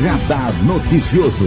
Radar 0.00 0.52
Noticioso. 0.64 1.44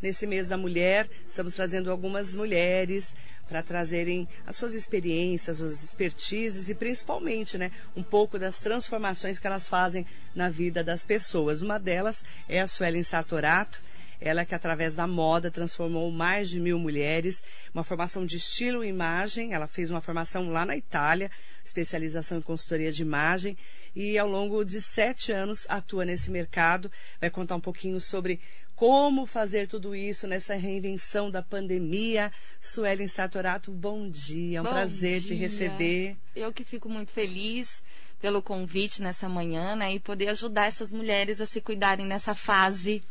Nesse 0.00 0.26
mês 0.26 0.50
da 0.50 0.56
mulher, 0.56 1.08
estamos 1.26 1.54
trazendo 1.54 1.90
algumas 1.90 2.36
mulheres 2.36 3.12
para 3.48 3.62
trazerem 3.62 4.28
as 4.46 4.56
suas 4.56 4.74
experiências, 4.74 5.48
as 5.50 5.58
suas 5.58 5.84
expertises 5.84 6.68
e 6.68 6.74
principalmente, 6.74 7.58
né, 7.58 7.72
um 7.96 8.02
pouco 8.02 8.38
das 8.38 8.60
transformações 8.60 9.38
que 9.38 9.46
elas 9.46 9.68
fazem 9.68 10.06
na 10.34 10.48
vida 10.48 10.84
das 10.84 11.04
pessoas. 11.04 11.60
Uma 11.60 11.78
delas 11.78 12.24
é 12.48 12.60
a 12.60 12.66
Suelen 12.66 13.02
Satorato. 13.02 13.80
Ela 14.24 14.44
que 14.44 14.54
através 14.54 14.94
da 14.94 15.06
moda 15.06 15.50
transformou 15.50 16.10
mais 16.10 16.48
de 16.48 16.60
mil 16.60 16.78
mulheres, 16.78 17.42
uma 17.74 17.82
formação 17.82 18.24
de 18.24 18.36
estilo 18.36 18.84
e 18.84 18.88
imagem. 18.88 19.52
Ela 19.52 19.66
fez 19.66 19.90
uma 19.90 20.00
formação 20.00 20.50
lá 20.50 20.64
na 20.64 20.76
Itália, 20.76 21.30
especialização 21.64 22.38
em 22.38 22.42
consultoria 22.42 22.92
de 22.92 23.02
imagem 23.02 23.56
e 23.94 24.16
ao 24.16 24.28
longo 24.28 24.64
de 24.64 24.80
sete 24.80 25.32
anos 25.32 25.66
atua 25.68 26.04
nesse 26.04 26.30
mercado. 26.30 26.90
Vai 27.20 27.30
contar 27.30 27.56
um 27.56 27.60
pouquinho 27.60 28.00
sobre 28.00 28.40
como 28.74 29.26
fazer 29.26 29.68
tudo 29.68 29.94
isso 29.94 30.26
nessa 30.26 30.54
reinvenção 30.54 31.30
da 31.30 31.42
pandemia. 31.42 32.32
Suelen 32.60 33.08
Satorato, 33.08 33.70
bom 33.70 34.08
dia. 34.08 34.58
É 34.58 34.60
um 34.60 34.64
bom 34.64 34.70
prazer 34.70 35.20
dia. 35.20 35.28
te 35.28 35.34
receber. 35.34 36.16
Eu 36.34 36.52
que 36.52 36.64
fico 36.64 36.88
muito 36.88 37.12
feliz 37.12 37.82
pelo 38.20 38.40
convite 38.40 39.02
nessa 39.02 39.28
manhã, 39.28 39.74
né, 39.74 39.94
e 39.94 39.98
poder 39.98 40.28
ajudar 40.28 40.66
essas 40.66 40.92
mulheres 40.92 41.40
a 41.40 41.46
se 41.46 41.60
cuidarem 41.60 42.06
nessa 42.06 42.36
fase, 42.36 43.02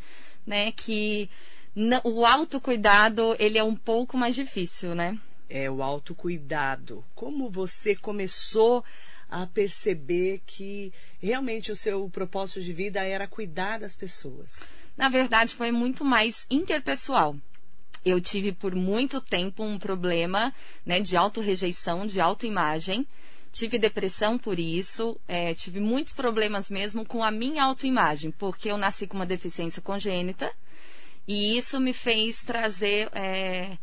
né, 0.46 0.72
que 0.72 1.30
o 2.04 2.26
autocuidado, 2.26 3.36
ele 3.40 3.58
é 3.58 3.64
um 3.64 3.76
pouco 3.76 4.18
mais 4.18 4.36
difícil, 4.36 4.94
né? 4.94 5.18
É 5.50 5.70
o 5.70 5.82
autocuidado. 5.82 7.04
Como 7.16 7.50
você 7.50 7.96
começou 7.96 8.84
a 9.30 9.48
perceber 9.48 10.42
que 10.46 10.94
realmente 11.22 11.72
o 11.72 11.76
seu 11.76 12.10
propósito 12.10 12.62
de 12.62 12.74
vida 12.74 13.02
era 13.02 13.28
cuidar 13.28 13.80
das 13.80 13.96
pessoas? 13.96 14.52
Na 14.98 15.08
verdade, 15.08 15.56
foi 15.56 15.72
muito 15.72 16.04
mais 16.04 16.46
interpessoal. 16.50 17.36
Eu 18.04 18.20
tive 18.20 18.52
por 18.52 18.76
muito 18.76 19.22
tempo 19.22 19.64
um 19.64 19.78
problema 19.78 20.54
né, 20.86 21.00
de 21.00 21.16
autorrejeição, 21.16 22.06
de 22.06 22.20
autoimagem. 22.20 23.08
Tive 23.52 23.78
depressão 23.78 24.38
por 24.38 24.58
isso, 24.60 25.20
é, 25.28 25.54
tive 25.54 25.80
muitos 25.80 26.14
problemas 26.14 26.70
mesmo 26.70 27.06
com 27.06 27.22
a 27.24 27.30
minha 27.30 27.64
autoimagem, 27.64 28.32
porque 28.32 28.70
eu 28.70 28.78
nasci 28.78 29.06
com 29.06 29.18
uma 29.18 29.26
deficiência 29.26 29.82
congênita 29.82 30.52
e 31.28 31.58
isso 31.58 31.80
me 31.80 31.92
fez 31.92 32.44
trazer 32.44 33.10
é, 33.14 33.78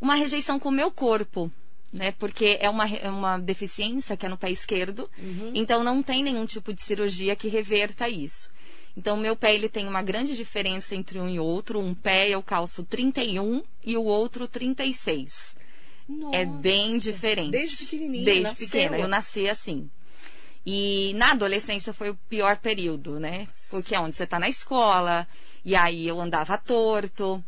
uma 0.00 0.16
rejeição 0.16 0.58
com 0.58 0.70
o 0.70 0.72
meu 0.72 0.90
corpo, 0.90 1.50
né? 1.92 2.12
Porque 2.12 2.58
é 2.60 2.68
uma, 2.68 2.88
é 2.88 3.08
uma 3.08 3.38
deficiência 3.38 4.16
que 4.16 4.26
é 4.26 4.28
no 4.28 4.36
pé 4.36 4.50
esquerdo, 4.50 5.08
uhum. 5.16 5.52
então 5.54 5.84
não 5.84 6.02
tem 6.02 6.24
nenhum 6.24 6.44
tipo 6.44 6.72
de 6.72 6.82
cirurgia 6.82 7.36
que 7.36 7.46
reverta 7.46 8.08
isso. 8.08 8.50
Então, 8.96 9.16
meu 9.16 9.34
pé 9.34 9.54
ele 9.54 9.68
tem 9.68 9.86
uma 9.88 10.02
grande 10.02 10.36
diferença 10.36 10.94
entre 10.94 11.18
um 11.18 11.28
e 11.28 11.40
outro. 11.40 11.80
Um 11.80 11.94
pé 11.94 12.28
eu 12.28 12.42
calço 12.42 12.84
31 12.84 13.62
e 13.84 13.96
o 13.96 14.04
outro 14.04 14.46
36. 14.46 15.56
Nossa, 16.08 16.36
é 16.36 16.44
bem 16.44 16.98
diferente. 16.98 17.50
Desde 17.50 17.76
pequenininha, 17.76 18.24
Desde 18.24 18.42
nasceu. 18.42 18.66
pequena, 18.66 18.98
eu 18.98 19.08
nasci 19.08 19.48
assim. 19.48 19.90
E 20.64 21.12
na 21.14 21.32
adolescência 21.32 21.92
foi 21.92 22.10
o 22.10 22.18
pior 22.28 22.56
período, 22.58 23.18
né? 23.18 23.48
Porque 23.70 23.94
é 23.94 24.00
onde 24.00 24.16
você 24.16 24.24
está 24.24 24.38
na 24.38 24.48
escola, 24.48 25.26
e 25.64 25.74
aí 25.74 26.06
eu 26.06 26.20
andava 26.20 26.56
torto. 26.56 27.42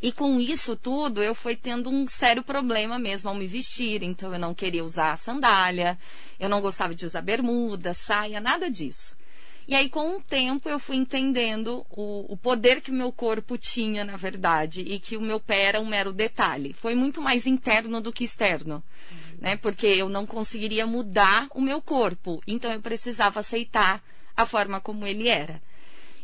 E 0.00 0.12
com 0.12 0.40
isso 0.40 0.76
tudo, 0.76 1.22
eu 1.22 1.34
fui 1.34 1.56
tendo 1.56 1.90
um 1.90 2.06
sério 2.06 2.42
problema 2.42 2.98
mesmo 2.98 3.28
ao 3.28 3.34
me 3.34 3.46
vestir. 3.46 4.02
Então, 4.02 4.32
eu 4.32 4.38
não 4.38 4.54
queria 4.54 4.84
usar 4.84 5.16
sandália, 5.18 5.98
eu 6.38 6.48
não 6.48 6.60
gostava 6.60 6.94
de 6.94 7.04
usar 7.04 7.20
bermuda, 7.20 7.92
saia, 7.92 8.40
nada 8.40 8.70
disso. 8.70 9.16
E 9.68 9.74
aí, 9.74 9.90
com 9.90 10.16
o 10.16 10.22
tempo, 10.22 10.66
eu 10.66 10.78
fui 10.78 10.96
entendendo 10.96 11.84
o, 11.90 12.32
o 12.32 12.38
poder 12.38 12.80
que 12.80 12.90
o 12.90 12.94
meu 12.94 13.12
corpo 13.12 13.58
tinha, 13.58 14.02
na 14.02 14.16
verdade, 14.16 14.80
e 14.80 14.98
que 14.98 15.14
o 15.14 15.20
meu 15.20 15.38
pé 15.38 15.64
era 15.64 15.78
um 15.78 15.84
mero 15.84 16.10
detalhe. 16.10 16.72
Foi 16.72 16.94
muito 16.94 17.20
mais 17.20 17.46
interno 17.46 18.00
do 18.00 18.10
que 18.10 18.24
externo, 18.24 18.82
uhum. 19.12 19.18
né? 19.38 19.56
Porque 19.58 19.86
eu 19.86 20.08
não 20.08 20.24
conseguiria 20.24 20.86
mudar 20.86 21.48
o 21.54 21.60
meu 21.60 21.82
corpo. 21.82 22.42
Então, 22.46 22.72
eu 22.72 22.80
precisava 22.80 23.40
aceitar 23.40 24.02
a 24.34 24.46
forma 24.46 24.80
como 24.80 25.06
ele 25.06 25.28
era. 25.28 25.60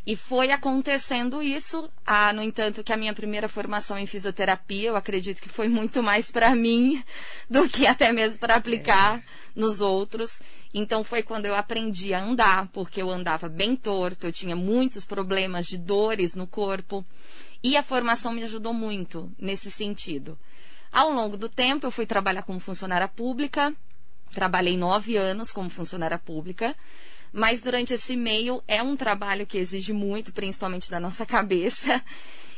E 0.07 0.17
foi 0.17 0.51
acontecendo 0.51 1.43
isso. 1.43 1.91
Ah, 2.07 2.33
no 2.33 2.43
entanto, 2.43 2.85
que 2.85 2.93
a 2.93 2.97
minha 2.97 3.15
primeira 3.15 3.49
formação 3.49 3.99
em 3.99 4.07
fisioterapia, 4.07 4.89
eu 4.89 4.97
acredito 4.97 5.41
que 5.41 5.49
foi 5.49 5.67
muito 5.67 6.03
mais 6.03 6.31
para 6.31 6.55
mim 6.55 7.03
do 7.49 7.69
que 7.69 7.87
até 7.87 8.13
mesmo 8.13 8.39
para 8.39 8.57
aplicar 8.57 9.19
é. 9.19 9.23
nos 9.57 9.81
outros. 9.81 10.41
Então 10.75 11.03
foi 11.03 11.23
quando 11.23 11.47
eu 11.47 11.55
aprendi 11.55 12.13
a 12.13 12.23
andar, 12.23 12.69
porque 12.69 13.01
eu 13.01 13.11
andava 13.11 13.49
bem 13.49 13.75
torto, 13.75 14.27
eu 14.27 14.33
tinha 14.33 14.55
muitos 14.55 15.07
problemas 15.07 15.67
de 15.67 15.79
dores 15.79 16.35
no 16.35 16.47
corpo. 16.47 17.05
E 17.63 17.77
a 17.77 17.83
formação 17.83 18.33
me 18.33 18.43
ajudou 18.43 18.75
muito 18.75 19.33
nesse 19.39 19.71
sentido. 19.71 20.39
Ao 20.93 21.11
longo 21.11 21.37
do 21.37 21.49
tempo, 21.49 21.87
eu 21.87 21.91
fui 21.91 22.05
trabalhar 22.05 22.43
como 22.43 22.61
funcionária 22.61 23.09
pública. 23.09 23.75
Trabalhei 24.33 24.77
nove 24.77 25.17
anos 25.17 25.51
como 25.51 25.71
funcionária 25.71 26.19
pública. 26.19 26.77
Mas 27.37 27.61
durante 27.61 27.93
esse 27.93 28.15
meio 28.15 28.63
é 28.69 28.81
um 28.81 28.97
trabalho 28.97 29.45
que 29.45 29.59
exige 29.59 29.93
muito, 29.93 30.33
principalmente 30.33 30.89
da 30.89 31.01
nossa 31.01 31.27
cabeça. 31.27 32.01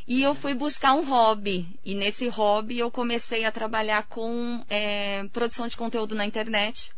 E 0.06 0.22
eu 0.22 0.34
fui 0.34 0.52
buscar 0.52 0.92
um 0.92 1.02
hobby. 1.02 1.66
E 1.82 1.94
nesse 1.94 2.28
hobby 2.28 2.78
eu 2.78 2.90
comecei 2.90 3.46
a 3.46 3.50
trabalhar 3.50 4.02
com 4.02 4.62
é, 4.68 5.24
produção 5.32 5.66
de 5.66 5.78
conteúdo 5.78 6.14
na 6.14 6.26
internet. 6.26 6.92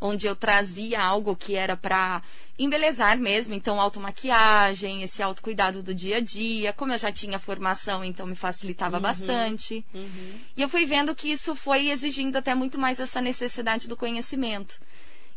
Onde 0.00 0.26
eu 0.26 0.34
trazia 0.34 1.00
algo 1.00 1.36
que 1.36 1.54
era 1.54 1.76
para 1.76 2.20
embelezar 2.58 3.16
mesmo. 3.16 3.54
Então, 3.54 3.80
automaquiagem, 3.80 5.04
esse 5.04 5.22
autocuidado 5.22 5.80
do 5.80 5.94
dia 5.94 6.16
a 6.16 6.20
dia. 6.20 6.72
Como 6.72 6.92
eu 6.92 6.98
já 6.98 7.12
tinha 7.12 7.38
formação, 7.38 8.04
então 8.04 8.26
me 8.26 8.34
facilitava 8.34 8.96
Uhum, 8.96 9.02
bastante. 9.02 9.84
uhum. 9.94 10.34
E 10.56 10.60
eu 10.60 10.68
fui 10.68 10.84
vendo 10.84 11.14
que 11.14 11.30
isso 11.30 11.54
foi 11.54 11.88
exigindo 11.88 12.36
até 12.36 12.52
muito 12.52 12.78
mais 12.80 12.98
essa 12.98 13.20
necessidade 13.20 13.86
do 13.88 13.96
conhecimento. 13.96 14.80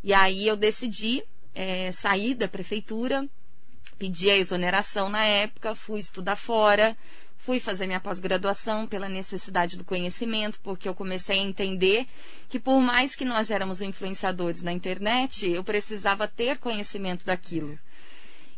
E 0.03 0.13
aí 0.15 0.47
eu 0.47 0.55
decidi 0.57 1.23
é, 1.55 1.91
saí 1.91 2.35
da 2.35 2.47
prefeitura, 2.47 3.27
pedi 3.97 4.29
a 4.29 4.37
exoneração 4.37 5.09
na 5.09 5.25
época, 5.25 5.73
fui 5.73 5.99
estudar 5.99 6.35
fora, 6.35 6.95
fui 7.37 7.59
fazer 7.59 7.87
minha 7.87 7.99
pós-graduação 7.99 8.87
pela 8.87 9.07
necessidade 9.07 9.77
do 9.77 9.85
conhecimento, 9.85 10.59
porque 10.61 10.89
eu 10.89 10.95
comecei 10.95 11.39
a 11.39 11.43
entender 11.43 12.07
que 12.49 12.59
por 12.59 12.81
mais 12.81 13.15
que 13.15 13.23
nós 13.23 13.49
éramos 13.49 13.81
influenciadores 13.81 14.61
na 14.63 14.73
internet, 14.73 15.49
eu 15.49 15.63
precisava 15.63 16.27
ter 16.27 16.57
conhecimento 16.57 17.25
daquilo. 17.25 17.79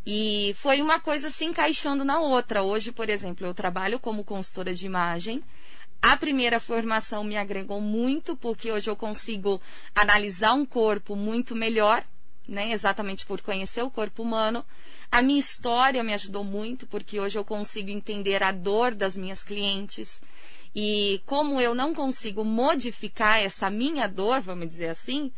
E 0.05 0.55
foi 0.57 0.81
uma 0.81 1.01
coisa 1.01 1.29
se 1.29 1.43
encaixando 1.43 2.05
na 2.05 2.21
outra. 2.21 2.63
Hoje, 2.63 2.93
por 2.93 3.09
exemplo, 3.09 3.45
eu 3.45 3.53
trabalho 3.53 3.99
como 3.99 4.23
consultora 4.23 4.73
de 4.73 4.85
imagem. 4.85 5.43
A 6.01 6.15
primeira 6.15 6.61
formação 6.61 7.25
me 7.25 7.35
agregou 7.35 7.81
muito, 7.81 8.37
porque 8.37 8.71
hoje 8.71 8.89
eu 8.89 8.95
consigo 8.95 9.61
analisar 9.93 10.53
um 10.53 10.65
corpo 10.65 11.13
muito 11.13 11.53
melhor, 11.53 12.05
né? 12.47 12.71
Exatamente 12.71 13.25
por 13.25 13.41
conhecer 13.41 13.81
o 13.81 13.91
corpo 13.91 14.23
humano. 14.23 14.63
A 15.11 15.21
minha 15.21 15.39
história 15.39 16.03
me 16.03 16.13
ajudou 16.13 16.43
muito, 16.43 16.85
porque 16.87 17.19
hoje 17.19 17.37
eu 17.37 17.45
consigo 17.45 17.89
entender 17.89 18.43
a 18.43 18.51
dor 18.51 18.93
das 18.93 19.17
minhas 19.17 19.43
clientes. 19.43 20.21
E 20.75 21.21
como 21.25 21.59
eu 21.59 21.73
não 21.73 21.93
consigo 21.93 22.43
modificar 22.43 23.39
essa 23.39 23.69
minha 23.69 24.07
dor, 24.07 24.41
vamos 24.41 24.69
dizer 24.69 24.89
assim, 24.89 25.31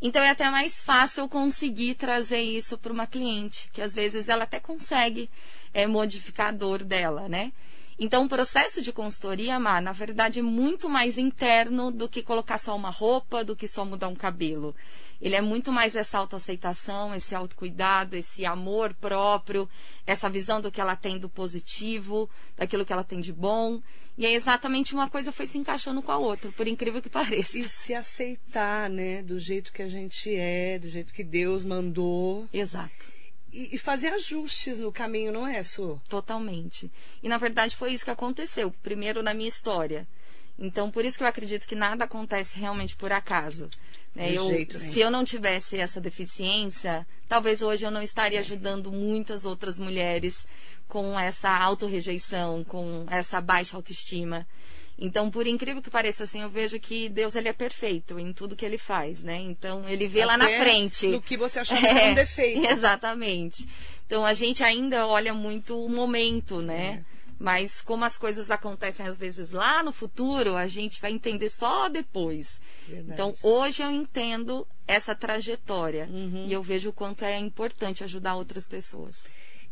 então 0.00 0.20
é 0.20 0.30
até 0.30 0.50
mais 0.50 0.82
fácil 0.82 1.22
eu 1.22 1.28
conseguir 1.28 1.94
trazer 1.94 2.40
isso 2.40 2.76
para 2.76 2.92
uma 2.92 3.06
cliente, 3.06 3.70
que 3.72 3.80
às 3.80 3.94
vezes 3.94 4.28
ela 4.28 4.44
até 4.44 4.58
consegue 4.58 5.30
é, 5.72 5.86
modificar 5.86 6.48
a 6.48 6.52
dor 6.52 6.82
dela, 6.82 7.28
né? 7.28 7.52
Então, 7.98 8.24
o 8.24 8.28
processo 8.28 8.82
de 8.82 8.92
consultoria, 8.92 9.60
Mar, 9.60 9.80
na 9.80 9.92
verdade, 9.92 10.40
é 10.40 10.42
muito 10.42 10.88
mais 10.88 11.18
interno 11.18 11.92
do 11.92 12.08
que 12.08 12.20
colocar 12.20 12.58
só 12.58 12.74
uma 12.74 12.90
roupa, 12.90 13.44
do 13.44 13.54
que 13.54 13.68
só 13.68 13.84
mudar 13.84 14.08
um 14.08 14.14
cabelo. 14.16 14.74
Ele 15.22 15.36
é 15.36 15.40
muito 15.40 15.70
mais 15.70 15.94
essa 15.94 16.18
autoaceitação, 16.18 17.14
esse 17.14 17.32
autocuidado, 17.32 18.16
esse 18.16 18.44
amor 18.44 18.92
próprio, 18.92 19.68
essa 20.04 20.28
visão 20.28 20.60
do 20.60 20.70
que 20.70 20.80
ela 20.80 20.96
tem 20.96 21.16
do 21.16 21.28
positivo, 21.28 22.28
daquilo 22.56 22.84
que 22.84 22.92
ela 22.92 23.04
tem 23.04 23.20
de 23.20 23.32
bom. 23.32 23.80
E 24.18 24.26
é 24.26 24.34
exatamente 24.34 24.92
uma 24.92 25.08
coisa 25.08 25.30
foi 25.30 25.46
se 25.46 25.56
encaixando 25.56 26.02
com 26.02 26.10
a 26.10 26.18
outra, 26.18 26.50
por 26.52 26.66
incrível 26.66 27.00
que 27.00 27.08
pareça. 27.08 27.56
E 27.56 27.68
se 27.68 27.94
aceitar, 27.94 28.90
né? 28.90 29.22
Do 29.22 29.38
jeito 29.38 29.72
que 29.72 29.80
a 29.80 29.88
gente 29.88 30.34
é, 30.34 30.78
do 30.78 30.88
jeito 30.88 31.14
que 31.14 31.22
Deus 31.22 31.64
mandou. 31.64 32.46
Exato. 32.52 33.12
E, 33.52 33.76
fazer 33.76 34.08
ajustes 34.08 34.80
no 34.80 34.90
caminho, 34.90 35.30
não 35.30 35.46
é, 35.46 35.62
Su? 35.62 36.00
Totalmente. 36.08 36.90
E 37.22 37.28
na 37.28 37.36
verdade 37.36 37.76
foi 37.76 37.92
isso 37.92 38.04
que 38.04 38.10
aconteceu, 38.10 38.72
primeiro 38.82 39.22
na 39.22 39.34
minha 39.34 39.48
história. 39.48 40.08
Então, 40.62 40.92
por 40.92 41.04
isso 41.04 41.18
que 41.18 41.24
eu 41.24 41.28
acredito 41.28 41.66
que 41.66 41.74
nada 41.74 42.04
acontece 42.04 42.56
realmente 42.56 42.94
por 42.94 43.10
acaso. 43.10 43.68
Né? 44.14 44.32
Eu- 44.32 44.46
se 44.92 45.00
eu 45.00 45.10
não 45.10 45.24
tivesse 45.24 45.76
essa 45.76 46.00
deficiência, 46.00 47.04
talvez 47.28 47.62
hoje 47.62 47.84
eu 47.84 47.90
não 47.90 48.00
estaria 48.00 48.38
ajudando 48.38 48.92
muitas 48.92 49.44
outras 49.44 49.76
mulheres 49.76 50.46
com 50.86 51.18
essa 51.18 51.50
autorrejeição, 51.50 52.62
com 52.62 53.04
essa 53.10 53.40
baixa 53.40 53.76
autoestima. 53.76 54.46
Então, 54.98 55.30
por 55.30 55.48
incrível 55.48 55.82
que 55.82 55.90
pareça, 55.90 56.22
assim, 56.24 56.42
eu 56.42 56.50
vejo 56.50 56.78
que 56.78 57.08
Deus 57.08 57.34
ele 57.34 57.48
é 57.48 57.52
perfeito 57.52 58.20
em 58.20 58.32
tudo 58.32 58.54
que 58.54 58.64
ele 58.64 58.78
faz, 58.78 59.22
né? 59.24 59.36
Então, 59.40 59.82
ele 59.88 60.06
vê 60.06 60.20
Até 60.20 60.26
lá 60.26 60.36
na 60.36 60.46
frente. 60.46 61.08
No 61.08 61.20
que 61.20 61.36
você 61.36 61.58
achava 61.58 61.80
é, 61.88 62.10
um 62.10 62.14
defeito. 62.14 62.64
Exatamente. 62.70 63.66
Então, 64.06 64.24
a 64.24 64.32
gente 64.32 64.62
ainda 64.62 65.06
olha 65.08 65.34
muito 65.34 65.76
o 65.82 65.88
momento, 65.88 66.60
né? 66.60 67.02
É. 67.08 67.11
Mas 67.42 67.82
como 67.82 68.04
as 68.04 68.16
coisas 68.16 68.52
acontecem 68.52 69.04
às 69.04 69.18
vezes 69.18 69.50
lá 69.50 69.82
no 69.82 69.92
futuro, 69.92 70.54
a 70.54 70.68
gente 70.68 71.00
vai 71.00 71.10
entender 71.10 71.48
só 71.48 71.88
depois. 71.88 72.60
Verdade. 72.86 73.12
Então, 73.12 73.34
hoje 73.42 73.82
eu 73.82 73.90
entendo 73.90 74.64
essa 74.86 75.12
trajetória 75.12 76.08
uhum. 76.08 76.46
e 76.46 76.52
eu 76.52 76.62
vejo 76.62 76.90
o 76.90 76.92
quanto 76.92 77.24
é 77.24 77.36
importante 77.36 78.04
ajudar 78.04 78.36
outras 78.36 78.68
pessoas. 78.68 79.24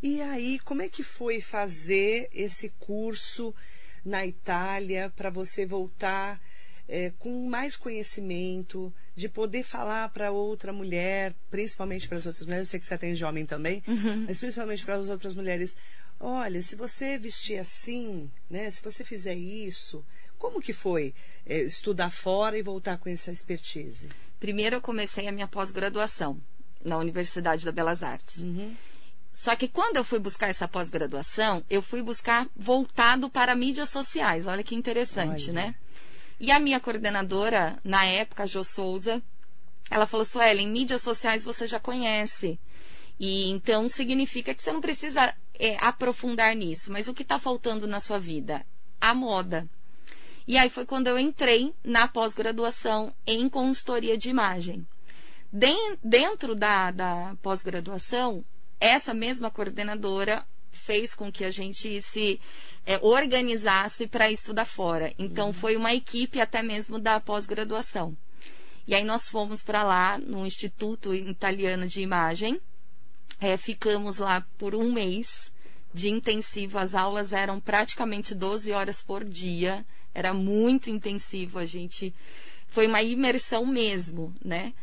E 0.02 0.20
aí, 0.20 0.58
como 0.58 0.82
é 0.82 0.88
que 0.88 1.04
foi 1.04 1.40
fazer 1.40 2.28
esse 2.34 2.70
curso 2.80 3.54
na 4.04 4.26
Itália 4.26 5.12
para 5.14 5.30
você 5.30 5.64
voltar 5.64 6.40
é, 6.88 7.12
com 7.20 7.48
mais 7.48 7.76
conhecimento, 7.76 8.92
de 9.14 9.28
poder 9.28 9.62
falar 9.62 10.08
para 10.08 10.32
outra 10.32 10.72
mulher, 10.72 11.36
principalmente 11.48 12.08
para 12.08 12.18
as 12.18 12.26
outras 12.26 12.44
mulheres, 12.44 12.66
eu 12.66 12.70
sei 12.72 12.80
que 12.80 12.86
você 12.86 12.94
atende 12.94 13.24
homem 13.24 13.46
também, 13.46 13.80
uhum. 13.86 14.24
mas 14.26 14.40
principalmente 14.40 14.84
para 14.84 14.96
as 14.96 15.08
outras 15.08 15.36
mulheres, 15.36 15.76
olha, 16.20 16.62
se 16.62 16.76
você 16.76 17.18
vestir 17.18 17.58
assim, 17.58 18.30
né, 18.48 18.70
se 18.70 18.82
você 18.82 19.02
fizer 19.02 19.34
isso, 19.34 20.04
como 20.38 20.60
que 20.60 20.72
foi 20.72 21.14
é, 21.46 21.58
estudar 21.60 22.10
fora 22.10 22.58
e 22.58 22.62
voltar 22.62 22.98
com 22.98 23.08
essa 23.08 23.32
expertise? 23.32 24.08
Primeiro 24.38 24.76
eu 24.76 24.80
comecei 24.80 25.26
a 25.26 25.32
minha 25.32 25.48
pós-graduação 25.48 26.40
na 26.84 26.98
Universidade 26.98 27.64
da 27.64 27.72
Belas 27.72 28.02
Artes. 28.02 28.38
Uhum. 28.38 28.74
Só 29.32 29.54
que 29.54 29.68
quando 29.68 29.96
eu 29.96 30.04
fui 30.04 30.18
buscar 30.18 30.48
essa 30.48 30.66
pós-graduação, 30.66 31.64
eu 31.70 31.80
fui 31.80 32.02
buscar 32.02 32.48
voltado 32.56 33.30
para 33.30 33.54
mídias 33.54 33.90
sociais. 33.90 34.46
Olha 34.46 34.62
que 34.62 34.74
interessante, 34.74 35.50
Olha. 35.50 35.52
né? 35.52 35.74
E 36.38 36.50
a 36.50 36.58
minha 36.58 36.80
coordenadora, 36.80 37.78
na 37.84 38.04
época, 38.04 38.46
Jo 38.46 38.64
Souza, 38.64 39.22
ela 39.90 40.06
falou: 40.06 40.24
Suelen, 40.24 40.68
mídias 40.68 41.02
sociais 41.02 41.44
você 41.44 41.66
já 41.66 41.78
conhece. 41.78 42.58
E 43.18 43.50
então 43.50 43.88
significa 43.88 44.54
que 44.54 44.62
você 44.62 44.72
não 44.72 44.80
precisa 44.80 45.34
é, 45.60 45.76
aprofundar 45.80 46.56
nisso. 46.56 46.90
Mas 46.90 47.06
o 47.06 47.14
que 47.14 47.22
está 47.22 47.38
faltando 47.38 47.86
na 47.86 48.00
sua 48.00 48.18
vida? 48.18 48.64
A 49.00 49.14
moda. 49.14 49.68
E 50.48 50.58
aí 50.58 50.70
foi 50.70 50.84
quando 50.84 51.06
eu 51.06 51.18
entrei 51.18 51.72
na 51.84 52.08
pós-graduação 52.08 53.14
em 53.26 53.48
consultoria 53.48 54.16
de 54.16 54.30
imagem. 54.30 54.86
Dentro 56.02 56.54
da, 56.54 56.90
da 56.90 57.36
pós-graduação, 57.42 58.44
essa 58.80 59.12
mesma 59.12 59.50
coordenadora 59.50 60.44
fez 60.72 61.14
com 61.14 61.30
que 61.30 61.44
a 61.44 61.50
gente 61.50 62.00
se 62.00 62.40
é, 62.86 62.98
organizasse 63.02 64.06
para 64.06 64.30
estudar 64.30 64.64
fora. 64.64 65.12
Então, 65.18 65.48
uhum. 65.48 65.52
foi 65.52 65.76
uma 65.76 65.92
equipe 65.92 66.40
até 66.40 66.62
mesmo 66.62 66.98
da 66.98 67.20
pós-graduação. 67.20 68.16
E 68.86 68.94
aí 68.94 69.04
nós 69.04 69.28
fomos 69.28 69.62
para 69.62 69.82
lá, 69.82 70.18
no 70.18 70.46
Instituto 70.46 71.14
Italiano 71.14 71.86
de 71.86 72.00
Imagem. 72.00 72.60
É, 73.40 73.56
ficamos 73.56 74.18
lá 74.18 74.46
por 74.58 74.74
um 74.74 74.92
mês 74.92 75.50
de 75.94 76.10
intensivo. 76.10 76.78
As 76.78 76.94
aulas 76.94 77.32
eram 77.32 77.58
praticamente 77.58 78.34
12 78.34 78.72
horas 78.72 79.02
por 79.02 79.24
dia. 79.24 79.84
Era 80.14 80.34
muito 80.34 80.90
intensivo. 80.90 81.58
A 81.58 81.64
gente. 81.64 82.14
Foi 82.68 82.86
uma 82.86 83.02
imersão 83.02 83.66
mesmo, 83.66 84.34
né? 84.44 84.74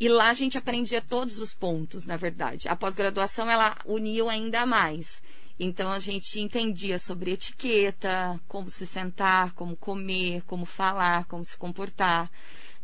E 0.00 0.08
lá 0.08 0.30
a 0.30 0.34
gente 0.34 0.56
aprendia 0.56 1.02
todos 1.02 1.38
os 1.38 1.54
pontos, 1.54 2.06
na 2.06 2.16
verdade. 2.16 2.68
A 2.68 2.74
pós-graduação 2.74 3.50
ela 3.50 3.76
uniu 3.84 4.28
ainda 4.28 4.64
mais. 4.64 5.22
Então 5.60 5.90
a 5.90 5.98
gente 5.98 6.40
entendia 6.40 6.98
sobre 7.00 7.32
etiqueta, 7.32 8.40
como 8.46 8.70
se 8.70 8.86
sentar, 8.86 9.52
como 9.54 9.76
comer, 9.76 10.42
como 10.42 10.64
falar, 10.64 11.24
como 11.24 11.44
se 11.44 11.56
comportar. 11.56 12.30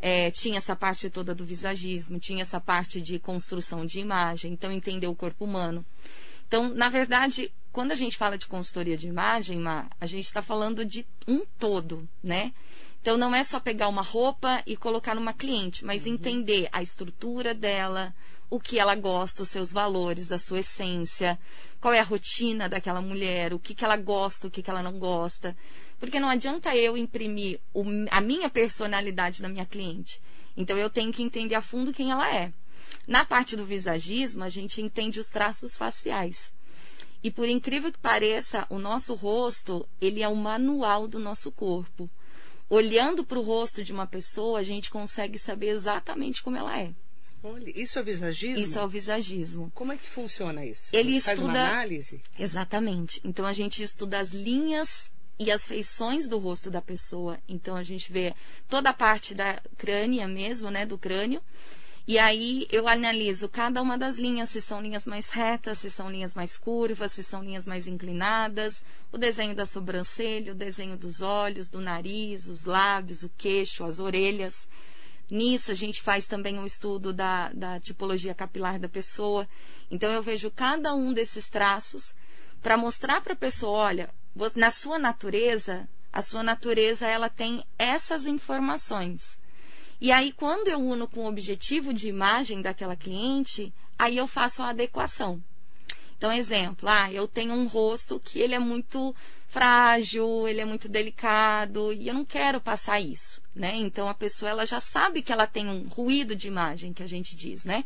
É, 0.06 0.31
tinha 0.31 0.59
essa 0.59 0.77
parte 0.77 1.09
toda 1.09 1.35
do 1.35 1.47
visagismo, 1.47 2.19
tinha 2.19 2.43
essa 2.43 2.61
parte 2.61 3.01
de 3.01 3.19
construção 3.19 3.87
de 3.87 4.01
imagem, 4.01 4.53
então 4.53 4.71
entender 4.71 5.06
o 5.06 5.15
corpo 5.15 5.47
humano. 5.47 5.83
Então, 6.47 6.69
na 6.69 6.91
verdade, 6.91 7.51
quando 7.73 7.93
a 7.93 7.95
gente 7.95 8.19
fala 8.19 8.37
de 8.37 8.47
consultoria 8.47 8.99
de 8.99 9.09
imagem, 9.09 9.62
a 9.67 10.05
gente 10.05 10.27
está 10.27 10.43
falando 10.43 10.85
de 10.85 11.06
um 11.27 11.47
todo, 11.59 12.06
né? 12.23 12.53
Então 13.01 13.17
não 13.17 13.35
é 13.35 13.43
só 13.43 13.59
pegar 13.59 13.89
uma 13.89 14.03
roupa 14.03 14.62
e 14.67 14.77
colocar 14.77 15.15
numa 15.15 15.33
cliente, 15.33 15.87
mas 15.87 16.05
uhum. 16.05 16.12
entender 16.12 16.69
a 16.71 16.83
estrutura 16.83 17.55
dela, 17.55 18.15
o 18.51 18.61
que 18.61 18.79
ela 18.79 18.95
gosta, 18.95 19.43
os 19.43 19.49
seus 19.49 19.73
valores, 19.73 20.31
a 20.31 20.39
sua 20.39 20.59
essência, 20.59 21.39
qual 21.81 21.95
é 21.95 22.01
a 22.01 22.05
rotina 22.05 22.69
daquela 22.69 23.01
mulher, 23.01 23.55
o 23.55 23.59
que, 23.59 23.75
que 23.75 23.87
ela 23.87 23.97
gosta, 23.97 24.49
o 24.49 24.51
que, 24.51 24.62
que 24.62 24.69
ela 24.69 24.83
não 24.83 24.99
gosta. 24.99 25.56
Porque 25.99 26.20
não 26.20 26.29
adianta 26.29 26.75
eu 26.76 26.96
imprimir 26.96 27.61
o, 27.73 27.85
a 28.11 28.20
minha 28.20 28.49
personalidade 28.50 29.41
na 29.41 29.49
minha 29.49 29.67
cliente. 29.67 30.20
Então 30.56 30.76
eu 30.76 30.91
tenho 30.91 31.12
que 31.12 31.23
entender 31.23 31.55
a 31.55 31.61
fundo 31.61 31.93
quem 31.93 32.11
ela 32.11 32.35
é. 32.35 32.52
Na 33.06 33.25
parte 33.25 33.56
do 33.56 33.64
visagismo, 33.64 34.44
a 34.44 34.49
gente 34.49 34.81
entende 34.81 35.20
os 35.20 35.29
traços 35.29 35.76
faciais. 35.76 36.52
E 37.23 37.31
por 37.31 37.49
incrível 37.49 37.91
que 37.91 37.99
pareça, 37.99 38.67
o 38.69 38.79
nosso 38.79 39.14
rosto, 39.14 39.88
ele 40.00 40.23
é 40.23 40.29
o 40.29 40.37
manual 40.37 41.08
do 41.08 41.19
nosso 41.19 41.50
corpo 41.50 42.11
olhando 42.69 43.25
para 43.25 43.38
o 43.38 43.43
rosto 43.43 43.85
de 43.85 43.93
uma 43.93 44.06
pessoa, 44.06 44.58
a 44.58 44.62
gente 44.62 44.91
consegue 44.91 45.38
saber 45.38 45.69
exatamente 45.69 46.43
como 46.43 46.56
ela 46.56 46.79
é. 46.79 46.93
Olha, 47.43 47.70
isso 47.79 47.99
é 47.99 48.02
o 48.02 48.05
visagismo? 48.05 48.62
Isso 48.62 48.79
é 48.79 48.85
o 48.85 48.88
visagismo. 48.88 49.70
Como 49.75 49.93
é 49.93 49.96
que 49.99 50.08
funciona 50.08 50.64
isso? 50.64 50.88
Ele 50.93 51.20
Você 51.20 51.32
estuda... 51.32 51.37
faz 51.37 51.41
uma 51.41 51.69
análise? 51.69 52.23
Exatamente. 52.38 53.20
Então 53.23 53.44
a 53.44 53.52
gente 53.52 53.82
estuda 53.82 54.19
as 54.19 54.31
linhas 54.31 55.11
e 55.39 55.51
as 55.51 55.67
feições 55.67 56.29
do 56.29 56.39
rosto 56.39 56.71
da 56.71 56.81
pessoa. 56.81 57.39
Então 57.49 57.77
a 57.77 57.83
gente 57.83 58.13
vê 58.13 58.35
toda 58.69 58.91
a 58.91 58.95
parte 58.95 59.35
da 59.35 59.61
crânea 59.77 60.29
mesmo, 60.29 60.71
né, 60.71 60.87
do 60.87 60.99
crânio, 60.99 61.43
e 62.07 62.19
aí 62.19 62.67
eu 62.71 62.87
analiso 62.87 63.49
cada 63.49 63.81
uma 63.81 63.97
das 63.97 64.19
linhas, 64.19 64.51
se 64.51 64.61
são 64.61 64.79
linhas 64.83 65.07
mais 65.07 65.31
retas, 65.31 65.79
se 65.79 65.91
são 65.91 66.11
linhas 66.11 66.35
mais 66.35 66.55
curvas, 66.55 67.13
se 67.13 67.25
são 67.25 67.43
linhas 67.43 67.65
mais 67.65 67.87
inclinadas, 67.87 68.85
o 69.11 69.17
desenho 69.17 69.55
da 69.55 69.65
sobrancelha, 69.65 70.53
o 70.53 70.55
desenho 70.55 70.99
dos 70.99 71.23
olhos, 71.23 71.71
do 71.71 71.81
nariz, 71.81 72.47
os 72.47 72.65
lábios, 72.65 73.23
o 73.23 73.31
queixo, 73.31 73.85
as 73.85 73.99
orelhas. 73.99 74.69
Nisso 75.31 75.71
a 75.71 75.75
gente 75.75 76.03
faz 76.03 76.27
também 76.27 76.59
um 76.59 76.67
estudo 76.67 77.11
da, 77.11 77.51
da 77.55 77.81
tipologia 77.81 78.35
capilar 78.35 78.79
da 78.79 78.89
pessoa. 78.89 79.49
Então 79.91 80.13
eu 80.13 80.23
vejo 80.23 80.51
cada 80.51 80.95
um 80.95 81.11
desses 81.11 81.49
traços 81.49 82.15
para 82.61 82.77
mostrar 82.77 83.23
para 83.23 83.33
a 83.33 83.37
pessoa, 83.37 83.79
olha, 83.79 84.11
na 84.55 84.71
sua 84.71 84.99
natureza, 84.99 85.89
a 86.13 86.23
sua 86.23 86.43
natureza 86.43 87.07
ela 87.07 87.29
tem 87.29 87.65
essas 87.79 88.27
informações. 88.27 89.39
E 90.01 90.13
aí, 90.13 90.32
quando 90.32 90.69
eu 90.69 90.79
uno 90.79 91.08
com 91.08 91.25
o 91.25 91.29
objetivo 91.29 91.94
de 91.94 92.08
imagem 92.08 92.61
daquela 92.61 92.97
cliente, 92.97 93.73
aí 93.99 94.17
eu 94.17 94.27
faço 94.27 94.63
a 94.63 94.70
adequação. 94.70 95.43
Então, 96.17 96.32
exemplo, 96.32 96.89
ah, 96.89 97.13
eu 97.13 97.29
tenho 97.29 97.53
um 97.53 97.67
rosto 97.67 98.20
que 98.20 98.39
ele 98.39 98.55
é 98.55 98.58
muito 98.58 99.15
frágil, 99.55 100.49
ele 100.49 100.61
é 100.61 100.65
muito 100.65 100.89
delicado 100.89 101.93
e 101.93 102.08
eu 102.08 102.15
não 102.15 102.25
quero 102.25 102.61
passar 102.61 102.99
isso, 102.99 103.41
né? 103.55 103.77
Então 103.77 104.08
a 104.08 104.15
pessoa 104.15 104.51
ela 104.51 104.67
já 104.67 104.81
sabe 104.81 105.23
que 105.23 105.32
ela 105.32 105.47
tem 105.47 105.69
um 105.69 105.87
ruído 105.87 106.35
de 106.35 106.49
imagem 106.49 106.93
que 106.93 107.05
a 107.05 107.06
gente 107.06 107.37
diz, 107.37 107.65
né? 107.65 107.85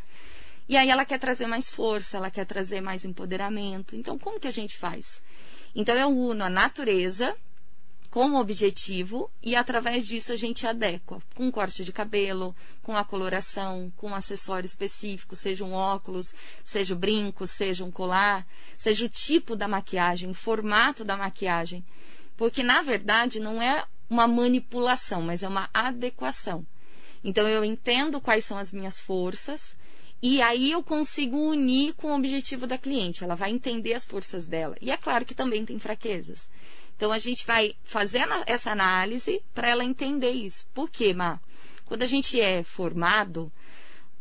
E 0.66 0.78
aí 0.78 0.88
ela 0.88 1.04
quer 1.04 1.18
trazer 1.18 1.46
mais 1.46 1.68
força, 1.68 2.16
ela 2.16 2.30
quer 2.30 2.46
trazer 2.46 2.80
mais 2.80 3.04
empoderamento. 3.04 3.94
Então 3.94 4.18
como 4.18 4.40
que 4.40 4.49
a 4.49 4.50
gente 4.50 4.78
faz? 4.78 5.20
Então 5.78 5.94
eu 5.94 6.08
uno 6.08 6.42
a 6.42 6.50
natureza 6.50 7.37
com 8.11 8.30
o 8.30 8.40
objetivo 8.40 9.30
e 9.40 9.54
através 9.54 10.04
disso 10.04 10.32
a 10.32 10.37
gente 10.37 10.66
adequa 10.66 11.23
com 11.37 11.52
corte 11.52 11.85
de 11.85 11.92
cabelo, 11.92 12.52
com 12.82 12.97
a 12.97 13.04
coloração, 13.04 13.92
com 13.97 14.08
um 14.08 14.14
acessório 14.16 14.66
específico, 14.66 15.37
seja 15.37 15.64
um 15.64 15.73
óculos, 15.73 16.35
seja 16.64 16.94
o 16.94 16.99
brinco, 16.99 17.47
seja 17.47 17.85
um 17.85 17.92
colar, 17.92 18.44
seja 18.76 19.06
o 19.06 19.08
tipo 19.08 19.54
da 19.54 19.68
maquiagem, 19.68 20.28
o 20.28 20.35
formato 20.35 21.04
da 21.04 21.16
maquiagem. 21.16 21.85
Porque 22.37 22.64
na 22.64 22.82
verdade 22.82 23.38
não 23.38 23.62
é 23.62 23.85
uma 24.11 24.26
manipulação, 24.26 25.23
mas 25.23 25.44
é 25.44 25.49
uma 25.49 25.70
adequação. 25.73 26.66
Então 27.23 27.47
eu 27.47 27.64
entendo 27.64 28.20
quais 28.20 28.44
são 28.44 28.58
as 28.58 28.73
minhas 28.73 28.99
forças 28.99 29.76
e 30.20 30.42
aí 30.42 30.72
eu 30.72 30.82
consigo 30.82 31.37
unir 31.37 31.94
com 31.94 32.10
o 32.10 32.16
objetivo 32.16 32.66
da 32.66 32.76
cliente. 32.76 33.22
Ela 33.22 33.37
vai 33.37 33.50
entender 33.50 33.94
as 33.94 34.04
forças 34.04 34.46
dela. 34.46 34.76
E 34.80 34.90
é 34.90 34.96
claro 34.96 35.25
que 35.25 35.34
também 35.34 35.64
tem 35.64 35.78
fraquezas. 35.78 36.48
Então 36.96 37.12
a 37.12 37.18
gente 37.18 37.46
vai 37.46 37.76
fazer 37.84 38.26
essa 38.46 38.72
análise 38.72 39.40
para 39.54 39.68
ela 39.68 39.84
entender 39.84 40.30
isso. 40.30 40.66
Por 40.75 40.90
quê, 40.90 41.14
Má? 41.14 41.40
Quando 41.84 42.02
a 42.02 42.06
gente 42.06 42.40
é 42.40 42.64
formado, 42.64 43.52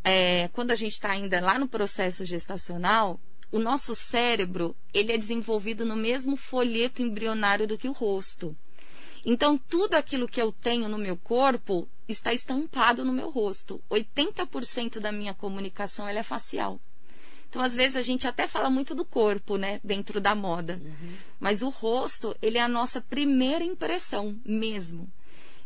é, 0.04 0.48
quando 0.52 0.70
a 0.70 0.76
gente 0.76 0.92
está 0.92 1.10
ainda 1.10 1.40
lá 1.40 1.58
no 1.58 1.68
processo 1.68 2.24
gestacional, 2.24 3.20
o 3.50 3.58
nosso 3.58 3.94
cérebro 3.94 4.76
ele 4.94 5.12
é 5.12 5.18
desenvolvido 5.18 5.84
no 5.84 5.96
mesmo 5.96 6.36
folheto 6.36 7.02
embrionário 7.02 7.66
do 7.66 7.76
que 7.76 7.88
o 7.88 7.92
rosto. 7.92 8.56
Então, 9.24 9.58
tudo 9.58 9.94
aquilo 9.94 10.28
que 10.28 10.40
eu 10.40 10.52
tenho 10.52 10.88
no 10.88 10.96
meu 10.96 11.16
corpo 11.16 11.88
está 12.08 12.32
estampado 12.32 13.04
no 13.04 13.12
meu 13.12 13.30
rosto. 13.30 13.80
80% 13.90 14.98
da 14.98 15.12
minha 15.12 15.34
comunicação 15.34 16.08
é 16.08 16.22
facial. 16.22 16.80
Então, 17.48 17.62
às 17.62 17.74
vezes, 17.74 17.96
a 17.96 18.02
gente 18.02 18.26
até 18.26 18.46
fala 18.46 18.68
muito 18.68 18.94
do 18.94 19.04
corpo, 19.04 19.56
né? 19.56 19.80
Dentro 19.82 20.20
da 20.20 20.34
moda. 20.34 20.80
Uhum. 20.82 21.14
Mas 21.40 21.62
o 21.62 21.68
rosto, 21.68 22.36
ele 22.42 22.58
é 22.58 22.62
a 22.62 22.68
nossa 22.68 23.00
primeira 23.00 23.64
impressão 23.64 24.38
mesmo. 24.44 25.10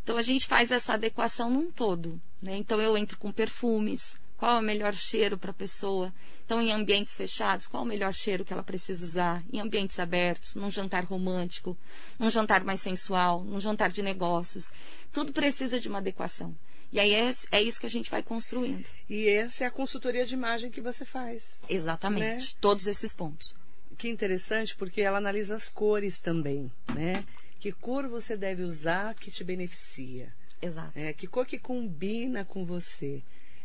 Então, 0.02 0.16
a 0.16 0.22
gente 0.22 0.46
faz 0.46 0.70
essa 0.70 0.94
adequação 0.94 1.50
num 1.50 1.70
todo. 1.70 2.20
Né? 2.40 2.56
Então, 2.56 2.80
eu 2.80 2.96
entro 2.96 3.18
com 3.18 3.32
perfumes. 3.32 4.16
Qual 4.42 4.56
é 4.56 4.58
o 4.58 4.62
melhor 4.62 4.92
cheiro 4.92 5.38
para 5.38 5.52
a 5.52 5.54
pessoa? 5.54 6.12
Então, 6.44 6.60
em 6.60 6.72
ambientes 6.72 7.14
fechados, 7.14 7.68
qual 7.68 7.84
é 7.84 7.86
o 7.86 7.88
melhor 7.88 8.12
cheiro 8.12 8.44
que 8.44 8.52
ela 8.52 8.64
precisa 8.64 9.06
usar? 9.06 9.40
Em 9.52 9.60
ambientes 9.60 10.00
abertos, 10.00 10.56
num 10.56 10.68
jantar 10.68 11.04
romântico, 11.04 11.78
num 12.18 12.28
jantar 12.28 12.64
mais 12.64 12.80
sensual, 12.80 13.44
num 13.44 13.60
jantar 13.60 13.92
de 13.92 14.02
negócios. 14.02 14.72
Tudo 15.12 15.32
precisa 15.32 15.78
de 15.78 15.88
uma 15.88 15.98
adequação. 15.98 16.52
E 16.90 16.98
aí 16.98 17.14
é, 17.14 17.30
é 17.52 17.62
isso 17.62 17.78
que 17.78 17.86
a 17.86 17.88
gente 17.88 18.10
vai 18.10 18.20
construindo. 18.20 18.84
E 19.08 19.28
essa 19.28 19.62
é 19.62 19.66
a 19.68 19.70
consultoria 19.70 20.26
de 20.26 20.34
imagem 20.34 20.72
que 20.72 20.80
você 20.80 21.04
faz. 21.04 21.60
Exatamente. 21.68 22.46
Né? 22.46 22.52
Todos 22.60 22.88
esses 22.88 23.14
pontos. 23.14 23.54
Que 23.96 24.08
interessante, 24.08 24.74
porque 24.74 25.02
ela 25.02 25.18
analisa 25.18 25.54
as 25.54 25.68
cores 25.68 26.18
também, 26.18 26.68
né? 26.92 27.24
Que 27.60 27.70
cor 27.70 28.08
você 28.08 28.36
deve 28.36 28.64
usar 28.64 29.14
que 29.14 29.30
te 29.30 29.44
beneficia. 29.44 30.34
Exato. 30.60 30.90
É, 30.96 31.12
que 31.12 31.28
cor 31.28 31.46
que 31.46 31.60
combina 31.60 32.44
com 32.44 32.64
você. 32.64 33.22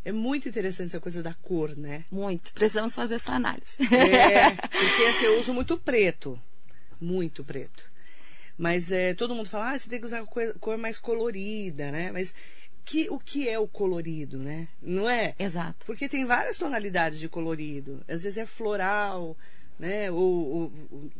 É 0.07 0.11
muito 0.13 0.47
interessante 0.47 0.87
essa 0.87 1.01
coisa 1.01 1.21
da 1.21 1.33
cor, 1.33 1.75
né? 1.75 2.05
Muito. 2.09 2.53
Precisamos 2.53 2.95
fazer 2.95 3.15
essa 3.15 3.33
análise. 3.33 3.75
É, 3.93 4.55
porque 4.55 5.03
assim, 5.03 5.25
eu 5.25 5.41
uso 5.41 5.53
muito 5.53 5.77
preto. 5.77 6.41
Muito 6.97 7.43
preto. 7.43 7.91
Mas 8.57 8.89
é, 8.89 9.13
todo 9.13 9.35
mundo 9.35 9.49
fala, 9.49 9.71
ah, 9.71 9.77
você 9.77 9.89
tem 9.89 9.99
que 9.99 10.05
usar 10.05 10.25
cor, 10.25 10.55
cor 10.61 10.77
mais 10.77 10.97
colorida, 10.97 11.91
né? 11.91 12.09
Mas 12.13 12.33
que, 12.85 13.09
o 13.09 13.19
que 13.19 13.49
é 13.49 13.59
o 13.59 13.67
colorido, 13.67 14.37
né? 14.37 14.69
Não 14.81 15.09
é? 15.09 15.35
Exato. 15.37 15.85
Porque 15.85 16.07
tem 16.07 16.23
várias 16.23 16.57
tonalidades 16.57 17.19
de 17.19 17.27
colorido. 17.27 18.01
Às 18.07 18.23
vezes 18.23 18.37
é 18.37 18.45
floral, 18.45 19.35
né? 19.79 20.11
Ou, 20.11 20.19
ou 20.19 20.71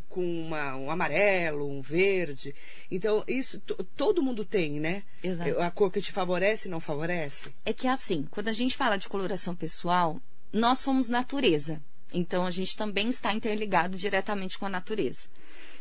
com 0.10 0.24
uma, 0.24 0.76
um 0.76 0.90
amarelo, 0.90 1.70
um 1.70 1.82
verde. 1.82 2.56
Então, 2.90 3.24
isso 3.28 3.60
todo 3.96 4.24
mundo 4.24 4.44
tem, 4.44 4.80
né? 4.80 5.04
Exato. 5.24 5.60
A 5.60 5.70
cor 5.70 5.92
que 5.92 6.02
te 6.02 6.12
favorece 6.12 6.68
não 6.68 6.80
favorece. 6.80 7.54
É 7.66 7.74
que 7.74 7.88
é 7.88 7.92
assim, 7.92 8.28
quando 8.32 8.48
a 8.48 8.54
gente 8.54 8.76
fala 8.76 8.98
de 8.98 9.08
coloração 9.08 9.56
pessoal, 9.56 10.20
nós 10.52 10.80
somos 10.80 11.10
natureza. 11.10 11.82
Então, 12.14 12.46
a 12.46 12.52
gente 12.52 12.76
também 12.76 13.10
está 13.10 13.34
interligado 13.34 13.98
diretamente 13.98 14.58
com 14.58 14.66
a 14.66 14.70
natureza. 14.70 15.28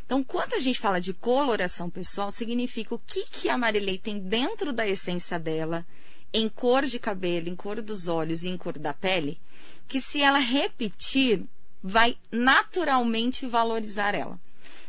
Então, 0.04 0.22
quando 0.22 0.54
a 0.54 0.58
gente 0.60 0.78
fala 0.78 1.00
de 1.00 1.12
coloração 1.12 1.90
pessoal, 1.90 2.30
significa 2.30 2.94
o 2.94 2.98
que, 2.98 3.26
que 3.26 3.48
a 3.48 3.58
Marilei 3.58 3.98
tem 3.98 4.20
dentro 4.20 4.72
da 4.72 4.86
essência 4.86 5.38
dela, 5.38 5.84
em 6.32 6.48
cor 6.48 6.84
de 6.84 6.98
cabelo, 6.98 7.48
em 7.48 7.56
cor 7.56 7.82
dos 7.82 8.06
olhos 8.06 8.44
e 8.44 8.48
em 8.48 8.56
cor 8.56 8.78
da 8.78 8.92
pele, 8.92 9.40
que 9.88 10.00
se 10.00 10.22
ela 10.22 10.38
repetir, 10.38 11.42
vai 11.86 12.16
naturalmente 12.32 13.46
valorizar 13.46 14.14
ela. 14.14 14.38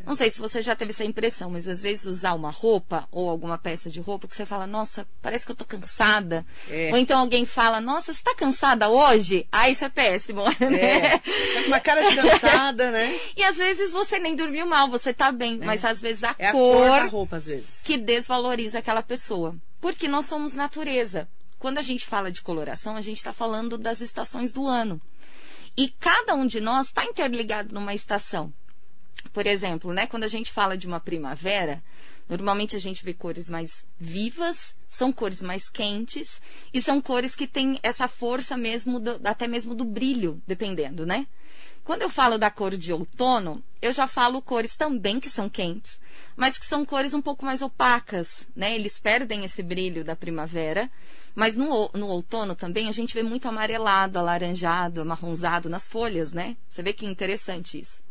Não 0.06 0.16
sei 0.16 0.30
se 0.30 0.39
você 0.39 0.62
já 0.62 0.75
teve 0.75 0.92
essa 0.92 1.04
impressão, 1.04 1.50
mas 1.50 1.68
às 1.68 1.82
vezes 1.82 2.06
usar 2.06 2.34
uma 2.34 2.50
roupa 2.50 3.08
ou 3.12 3.30
alguma 3.30 3.58
peça 3.58 3.89
de 3.89 4.00
roupa 4.00 4.27
que 4.27 4.36
você 4.36 4.46
fala, 4.46 4.66
nossa, 4.66 5.06
parece 5.22 5.46
que 5.46 5.51
eu 5.51 5.56
tô 5.56 5.66
cansada. 5.66 6.46
É. 6.70 6.92
Ou 6.92 6.98
então 6.98 7.20
alguém 7.20 7.46
fala, 7.46 7.82
nossa, 7.82 8.13
você 8.13 8.24
tá 8.24 8.34
cansada 8.34 8.89
hoje? 8.89 9.46
Ah, 9.51 9.70
isso 9.70 9.84
é 9.84 9.89
péssimo. 9.89 10.44
É. 10.77 11.18
Tá 11.18 11.62
com 11.62 11.68
uma 11.68 11.80
cara 11.80 12.10
de 12.10 12.16
cansada, 12.16 12.92
né? 12.92 13.20
e 13.36 13.44
às 13.44 13.58
vezes 13.58 13.92
você 13.92 14.20
nem 14.20 14.36
dormiu 14.36 14.66
mal, 14.66 14.88
você 14.89 15.13
tá 15.13 15.32
bem, 15.32 15.60
é. 15.62 15.66
mas 15.66 15.84
às 15.84 16.01
vezes 16.01 16.24
a 16.24 16.36
é 16.38 16.51
cor, 16.51 16.86
a 16.86 16.89
cor 16.89 17.04
da 17.04 17.06
roupa, 17.06 17.38
às 17.38 17.46
vezes. 17.46 17.82
que 17.84 17.98
desvaloriza 17.98 18.80
aquela 18.80 19.01
pessoa. 19.01 19.56
Porque 19.82 20.08
nós 20.08 20.25
somos 20.25 20.54
natureza. 20.54 21.27
Quando 21.60 21.80
a 21.80 21.82
gente 21.82 22.06
fala 22.06 22.32
de 22.32 22.42
coloração, 22.42 22.96
a 22.96 23.01
gente 23.01 23.18
está 23.18 23.34
falando 23.34 23.77
das 23.77 24.00
estações 24.00 24.54
do 24.54 24.68
ano. 24.68 25.01
E 25.77 25.89
cada 25.89 26.34
um 26.34 26.48
de 26.48 26.60
nós 26.60 26.88
está 26.88 27.05
interligado 27.05 27.72
numa 27.72 27.93
estação. 27.93 28.51
Por 29.31 29.46
exemplo, 29.46 29.93
né, 29.93 30.07
quando 30.07 30.24
a 30.24 30.27
gente 30.27 30.51
fala 30.51 30.75
de 30.75 30.88
uma 30.88 31.00
primavera, 31.00 31.84
normalmente 32.27 32.75
a 32.75 32.79
gente 32.79 33.05
vê 33.05 33.13
cores 33.13 33.48
mais 33.48 33.86
vivas, 34.00 34.74
são 34.89 35.13
cores 35.13 35.43
mais 35.43 35.69
quentes 35.69 36.41
e 36.74 36.81
são 36.81 37.00
cores 37.00 37.36
que 37.36 37.46
têm 37.46 37.79
essa 37.84 38.07
força 38.07 38.57
mesmo, 38.57 39.00
do, 39.00 39.22
até 39.24 39.48
mesmo 39.48 39.75
do 39.75 39.86
brilho, 39.86 40.41
dependendo, 40.48 41.05
né? 41.05 41.27
Quando 41.84 42.01
eu 42.01 42.10
falo 42.10 42.38
da 42.38 42.50
cor 42.50 42.75
de 42.75 42.91
outono, 42.91 43.63
eu 43.81 43.93
já 43.93 44.07
falo 44.07 44.41
cores 44.41 44.75
também 44.75 45.19
que 45.19 45.29
são 45.29 45.48
quentes, 45.48 46.00
mas 46.36 46.57
que 46.57 46.65
são 46.65 46.84
cores 46.84 47.13
um 47.13 47.22
pouco 47.22 47.46
mais 47.46 47.62
opacas, 47.62 48.46
né? 48.55 48.75
Eles 48.75 49.00
perdem 49.00 49.46
esse 49.46 49.63
brilho 49.63 50.03
da 50.03 50.15
primavera, 50.15 50.89
mas 51.38 51.56
no, 51.56 51.88
no 51.94 52.08
outono 52.08 52.56
também 52.56 52.89
a 52.89 52.91
gente 52.91 53.13
vê 53.13 53.22
muito 53.22 53.48
amarelado, 53.48 54.17
alaranjado, 54.17 55.01
amarronzado 55.01 55.70
nas 55.70 55.88
folhas, 55.88 56.34
né? 56.34 56.58
Você 56.67 56.82
vê 56.82 56.94
que 56.94 57.06
interessante 57.06 57.79
isso. 57.79 58.01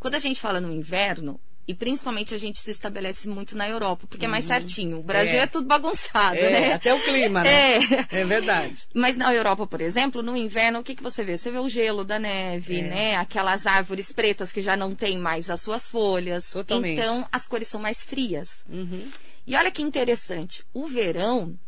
Quando 0.00 0.14
a 0.14 0.18
gente 0.18 0.40
fala 0.40 0.62
no 0.62 0.72
inverno, 0.72 1.38
e 1.68 1.74
principalmente 1.74 2.34
a 2.34 2.38
gente 2.38 2.58
se 2.58 2.70
estabelece 2.70 3.28
muito 3.28 3.54
na 3.54 3.68
Europa, 3.68 4.06
porque 4.08 4.24
é 4.24 4.28
mais 4.28 4.44
uhum. 4.44 4.48
certinho. 4.48 4.98
O 5.00 5.02
Brasil 5.02 5.34
é, 5.34 5.40
é 5.40 5.46
tudo 5.46 5.66
bagunçado, 5.66 6.38
é, 6.38 6.50
né? 6.50 6.72
Até 6.72 6.94
o 6.94 7.02
clima, 7.02 7.42
né? 7.44 7.50
É. 7.50 8.20
é 8.20 8.24
verdade. 8.24 8.88
Mas 8.94 9.14
na 9.14 9.34
Europa, 9.34 9.66
por 9.66 9.82
exemplo, 9.82 10.22
no 10.22 10.34
inverno, 10.34 10.78
o 10.78 10.82
que, 10.82 10.94
que 10.94 11.02
você 11.02 11.22
vê? 11.22 11.36
Você 11.36 11.50
vê 11.50 11.58
o 11.58 11.68
gelo 11.68 12.02
da 12.02 12.18
neve, 12.18 12.80
é. 12.80 12.82
né? 12.82 13.16
Aquelas 13.16 13.66
árvores 13.66 14.10
pretas 14.10 14.50
que 14.50 14.62
já 14.62 14.74
não 14.74 14.94
têm 14.94 15.18
mais 15.18 15.50
as 15.50 15.60
suas 15.60 15.86
folhas. 15.86 16.48
Totalmente. 16.48 16.98
Então, 16.98 17.28
as 17.30 17.46
cores 17.46 17.68
são 17.68 17.78
mais 17.78 18.02
frias. 18.02 18.64
Uhum. 18.70 19.06
E 19.46 19.54
olha 19.54 19.70
que 19.70 19.82
interessante. 19.82 20.64
O 20.72 20.86
verão, 20.86 21.58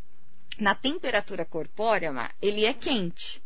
na 0.59 0.75
temperatura 0.75 1.45
corpórea, 1.45 2.13
ele 2.41 2.65
é 2.65 2.73
quente. 2.73 3.43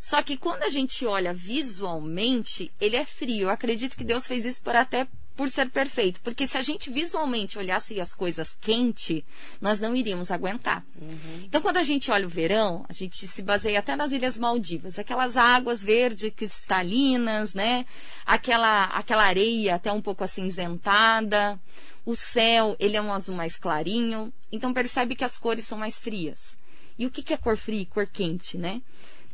Só 0.00 0.20
que 0.22 0.36
quando 0.36 0.64
a 0.64 0.68
gente 0.68 1.06
olha 1.06 1.32
visualmente, 1.32 2.72
ele 2.80 2.96
é 2.96 3.04
frio. 3.04 3.42
Eu 3.42 3.50
acredito 3.50 3.96
que 3.96 4.02
Deus 4.02 4.26
fez 4.26 4.44
isso 4.44 4.60
por 4.60 4.74
até 4.74 5.06
por 5.36 5.48
ser 5.48 5.70
perfeito. 5.70 6.20
Porque 6.20 6.46
se 6.46 6.56
a 6.56 6.62
gente 6.62 6.90
visualmente 6.90 7.58
olhasse 7.58 8.00
as 8.00 8.14
coisas 8.14 8.56
quente, 8.60 9.24
nós 9.60 9.80
não 9.80 9.94
iríamos 9.96 10.30
aguentar. 10.30 10.84
Uhum. 11.00 11.42
Então, 11.44 11.60
quando 11.60 11.78
a 11.78 11.82
gente 11.82 12.10
olha 12.10 12.26
o 12.26 12.30
verão, 12.30 12.84
a 12.88 12.92
gente 12.92 13.26
se 13.26 13.42
baseia 13.42 13.78
até 13.78 13.96
nas 13.96 14.12
Ilhas 14.12 14.38
Maldivas. 14.38 14.98
Aquelas 14.98 15.36
águas 15.36 15.82
verdes 15.82 16.32
cristalinas, 16.34 17.54
né? 17.54 17.86
Aquela, 18.26 18.84
aquela 18.84 19.24
areia 19.24 19.74
até 19.76 19.90
um 19.92 20.02
pouco 20.02 20.24
acinzentada. 20.24 21.58
O 22.04 22.14
céu, 22.14 22.76
ele 22.78 22.96
é 22.96 23.02
um 23.02 23.12
azul 23.12 23.34
mais 23.34 23.56
clarinho. 23.56 24.32
Então, 24.50 24.72
percebe 24.72 25.14
que 25.14 25.24
as 25.24 25.38
cores 25.38 25.64
são 25.64 25.78
mais 25.78 25.98
frias. 25.98 26.56
E 26.98 27.06
o 27.06 27.10
que, 27.10 27.22
que 27.22 27.32
é 27.32 27.36
cor 27.36 27.56
fria 27.56 27.80
e 27.80 27.86
cor 27.86 28.06
quente, 28.06 28.58
né? 28.58 28.82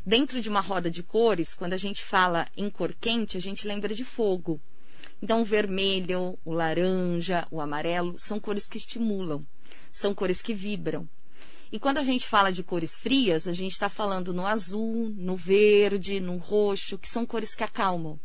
Dentro 0.05 0.41
de 0.41 0.49
uma 0.49 0.61
roda 0.61 0.89
de 0.89 1.03
cores, 1.03 1.53
quando 1.53 1.73
a 1.73 1.77
gente 1.77 2.03
fala 2.03 2.47
em 2.55 2.69
cor 2.69 2.95
quente, 2.99 3.37
a 3.37 3.41
gente 3.41 3.67
lembra 3.67 3.93
de 3.93 4.05
fogo. 4.05 4.59
Então, 5.21 5.41
o 5.41 5.45
vermelho, 5.45 6.37
o 6.45 6.53
laranja, 6.53 7.47
o 7.51 7.59
amarelo 7.59 8.17
são 8.17 8.39
cores 8.39 8.67
que 8.67 8.77
estimulam, 8.77 9.45
são 9.91 10.15
cores 10.15 10.41
que 10.41 10.53
vibram. 10.53 11.07
E 11.71 11.79
quando 11.79 11.99
a 11.99 12.03
gente 12.03 12.27
fala 12.27 12.51
de 12.51 12.63
cores 12.63 12.97
frias, 12.97 13.47
a 13.47 13.53
gente 13.53 13.73
está 13.73 13.89
falando 13.89 14.33
no 14.33 14.47
azul, 14.47 15.13
no 15.15 15.35
verde, 15.35 16.19
no 16.19 16.37
roxo, 16.37 16.97
que 16.97 17.07
são 17.07 17.25
cores 17.25 17.53
que 17.53 17.63
acalmam. 17.63 18.19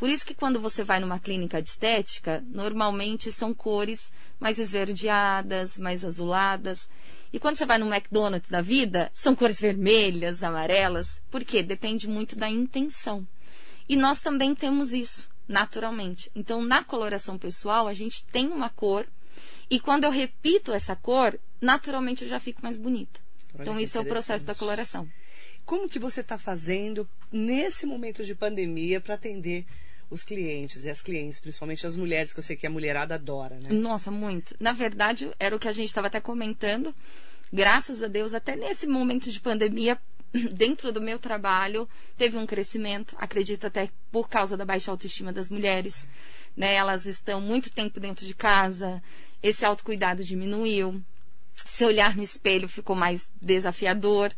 Por 0.00 0.08
isso 0.08 0.24
que 0.24 0.34
quando 0.34 0.60
você 0.60 0.82
vai 0.82 0.98
numa 0.98 1.18
clínica 1.18 1.60
de 1.60 1.68
estética, 1.68 2.42
normalmente 2.48 3.30
são 3.30 3.52
cores 3.52 4.10
mais 4.38 4.58
esverdeadas, 4.58 5.76
mais 5.76 6.04
azuladas. 6.04 6.88
E 7.32 7.38
quando 7.38 7.56
você 7.56 7.66
vai 7.66 7.76
no 7.76 7.92
McDonald's 7.92 8.48
da 8.48 8.62
vida, 8.62 9.10
são 9.12 9.36
cores 9.36 9.60
vermelhas, 9.60 10.42
amarelas. 10.42 11.20
Por 11.30 11.44
quê? 11.44 11.62
Depende 11.62 12.08
muito 12.08 12.34
da 12.34 12.48
intenção. 12.48 13.26
E 13.88 13.96
nós 13.96 14.22
também 14.22 14.54
temos 14.54 14.94
isso, 14.94 15.28
naturalmente. 15.50 16.30
Então, 16.34 16.64
na 16.64 16.82
coloração 16.84 17.36
pessoal, 17.36 17.88
a 17.88 17.92
gente 17.92 18.24
tem 18.26 18.46
uma 18.46 18.70
cor. 18.70 19.04
E 19.68 19.80
quando 19.80 20.04
eu 20.04 20.10
repito 20.10 20.72
essa 20.72 20.94
cor, 20.94 21.38
naturalmente 21.60 22.22
eu 22.22 22.30
já 22.30 22.38
fico 22.38 22.62
mais 22.62 22.76
bonita. 22.76 23.20
Olha 23.54 23.62
então, 23.62 23.80
isso 23.80 23.98
é 23.98 24.00
o 24.00 24.04
processo 24.04 24.46
da 24.46 24.54
coloração. 24.54 25.08
Como 25.64 25.88
que 25.88 25.98
você 25.98 26.20
está 26.20 26.38
fazendo 26.38 27.08
nesse 27.32 27.84
momento 27.84 28.24
de 28.24 28.34
pandemia 28.34 29.00
para 29.00 29.16
atender 29.16 29.66
os 30.08 30.22
clientes 30.22 30.84
e 30.84 30.90
as 30.90 31.02
clientes, 31.02 31.40
principalmente 31.40 31.86
as 31.86 31.96
mulheres, 31.96 32.32
que 32.32 32.38
eu 32.38 32.44
sei 32.44 32.56
que 32.56 32.66
a 32.66 32.70
mulherada 32.70 33.16
adora, 33.16 33.56
né? 33.56 33.70
Nossa, 33.70 34.10
muito. 34.10 34.54
Na 34.58 34.72
verdade, 34.72 35.30
era 35.38 35.54
o 35.54 35.58
que 35.58 35.68
a 35.68 35.72
gente 35.72 35.88
estava 35.88 36.06
até 36.06 36.20
comentando. 36.20 36.94
Graças 37.52 38.02
a 38.02 38.08
Deus, 38.08 38.34
até 38.34 38.54
nesse 38.54 38.86
momento 38.86 39.30
de 39.30 39.40
pandemia, 39.40 39.98
dentro 40.52 40.92
do 40.92 41.00
meu 41.00 41.18
trabalho, 41.18 41.88
teve 42.16 42.36
um 42.36 42.46
crescimento. 42.46 43.16
Acredito 43.18 43.66
até 43.66 43.90
por 44.10 44.28
causa 44.28 44.56
da 44.56 44.64
baixa 44.64 44.90
autoestima 44.90 45.32
das 45.32 45.50
mulheres. 45.50 46.06
Né? 46.56 46.74
Elas 46.74 47.06
estão 47.06 47.40
muito 47.40 47.70
tempo 47.70 48.00
dentro 48.00 48.26
de 48.26 48.34
casa, 48.34 49.02
esse 49.42 49.64
autocuidado 49.64 50.24
diminuiu. 50.24 51.02
Se 51.66 51.84
olhar 51.84 52.16
no 52.16 52.22
espelho 52.22 52.68
ficou 52.68 52.96
mais 52.96 53.30
desafiador. 53.40 54.32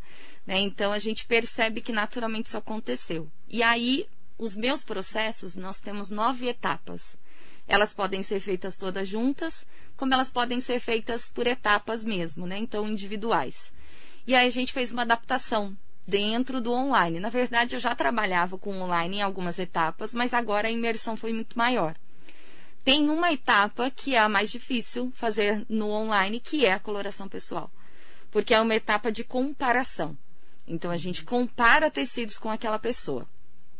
Né? 0.46 0.58
Então 0.60 0.92
a 0.92 0.98
gente 0.98 1.26
percebe 1.26 1.80
que 1.80 1.92
naturalmente 1.92 2.46
isso 2.46 2.58
aconteceu. 2.58 3.30
E 3.48 3.62
aí 3.62 4.06
os 4.38 4.56
meus 4.56 4.82
processos, 4.82 5.56
nós 5.56 5.78
temos 5.78 6.10
nove 6.10 6.48
etapas. 6.48 7.16
Elas 7.68 7.92
podem 7.92 8.22
ser 8.22 8.40
feitas 8.40 8.76
todas 8.76 9.08
juntas, 9.08 9.64
como 9.96 10.12
elas 10.12 10.30
podem 10.30 10.60
ser 10.60 10.80
feitas 10.80 11.28
por 11.28 11.46
etapas 11.46 12.02
mesmo, 12.02 12.44
né? 12.44 12.58
Então, 12.58 12.88
individuais. 12.88 13.72
E 14.26 14.34
aí 14.34 14.46
a 14.46 14.50
gente 14.50 14.72
fez 14.72 14.92
uma 14.92 15.02
adaptação 15.02 15.76
dentro 16.06 16.60
do 16.60 16.72
online. 16.72 17.20
Na 17.20 17.28
verdade, 17.28 17.76
eu 17.76 17.80
já 17.80 17.94
trabalhava 17.94 18.58
com 18.58 18.80
online 18.80 19.18
em 19.18 19.22
algumas 19.22 19.58
etapas, 19.58 20.12
mas 20.14 20.34
agora 20.34 20.68
a 20.68 20.70
imersão 20.70 21.16
foi 21.16 21.32
muito 21.32 21.56
maior. 21.56 21.94
Tem 22.84 23.08
uma 23.08 23.32
etapa 23.32 23.90
que 23.90 24.14
é 24.14 24.18
a 24.18 24.28
mais 24.28 24.50
difícil 24.50 25.12
fazer 25.14 25.64
no 25.68 25.88
online, 25.90 26.40
que 26.40 26.66
é 26.66 26.72
a 26.72 26.80
coloração 26.80 27.28
pessoal. 27.28 27.70
Porque 28.30 28.54
é 28.54 28.60
uma 28.60 28.74
etapa 28.74 29.12
de 29.12 29.22
comparação. 29.22 30.16
Então 30.66 30.90
a 30.90 30.96
gente 30.96 31.22
compara 31.22 31.90
tecidos 31.90 32.38
com 32.38 32.50
aquela 32.50 32.78
pessoa. 32.78 33.28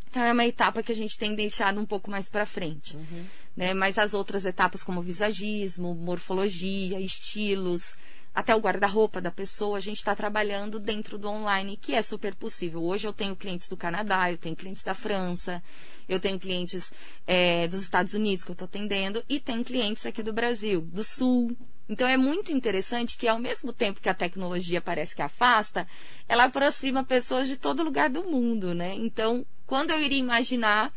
Então 0.08 0.22
é 0.22 0.32
uma 0.32 0.44
etapa 0.44 0.82
que 0.82 0.92
a 0.92 0.94
gente 0.94 1.18
tem 1.18 1.34
deixado 1.34 1.80
um 1.80 1.86
pouco 1.86 2.10
mais 2.10 2.28
para 2.28 2.46
frente. 2.46 2.96
Uhum. 2.96 3.24
Né? 3.56 3.74
Mas 3.74 3.98
as 3.98 4.14
outras 4.14 4.44
etapas, 4.44 4.84
como 4.84 5.02
visagismo, 5.02 5.94
morfologia, 5.94 7.00
estilos, 7.00 7.96
até 8.34 8.54
o 8.54 8.60
guarda-roupa 8.60 9.20
da 9.20 9.30
pessoa, 9.30 9.76
a 9.76 9.80
gente 9.80 9.98
está 9.98 10.14
trabalhando 10.14 10.78
dentro 10.78 11.18
do 11.18 11.28
online, 11.28 11.76
que 11.76 11.94
é 11.94 12.00
super 12.00 12.34
possível. 12.34 12.82
Hoje 12.82 13.06
eu 13.06 13.12
tenho 13.12 13.36
clientes 13.36 13.68
do 13.68 13.76
Canadá, 13.76 14.30
eu 14.30 14.38
tenho 14.38 14.56
clientes 14.56 14.82
da 14.82 14.94
França, 14.94 15.62
eu 16.08 16.18
tenho 16.18 16.38
clientes 16.38 16.90
é, 17.26 17.68
dos 17.68 17.82
Estados 17.82 18.14
Unidos 18.14 18.44
que 18.44 18.50
eu 18.50 18.54
estou 18.54 18.66
atendendo 18.66 19.22
e 19.28 19.38
tenho 19.38 19.62
clientes 19.62 20.06
aqui 20.06 20.22
do 20.22 20.32
Brasil, 20.32 20.80
do 20.80 21.04
Sul. 21.04 21.54
Então 21.88 22.08
é 22.08 22.16
muito 22.16 22.52
interessante 22.52 23.18
que 23.18 23.28
ao 23.28 23.38
mesmo 23.38 23.72
tempo 23.72 24.00
que 24.00 24.08
a 24.08 24.14
tecnologia 24.14 24.80
parece 24.80 25.14
que 25.14 25.20
afasta, 25.20 25.86
ela 26.26 26.44
aproxima 26.44 27.04
pessoas 27.04 27.48
de 27.48 27.56
todo 27.58 27.82
lugar 27.82 28.08
do 28.08 28.24
mundo, 28.24 28.74
né? 28.74 28.94
Então, 28.94 29.44
quando 29.66 29.90
eu 29.90 30.00
iria 30.00 30.18
imaginar 30.18 30.90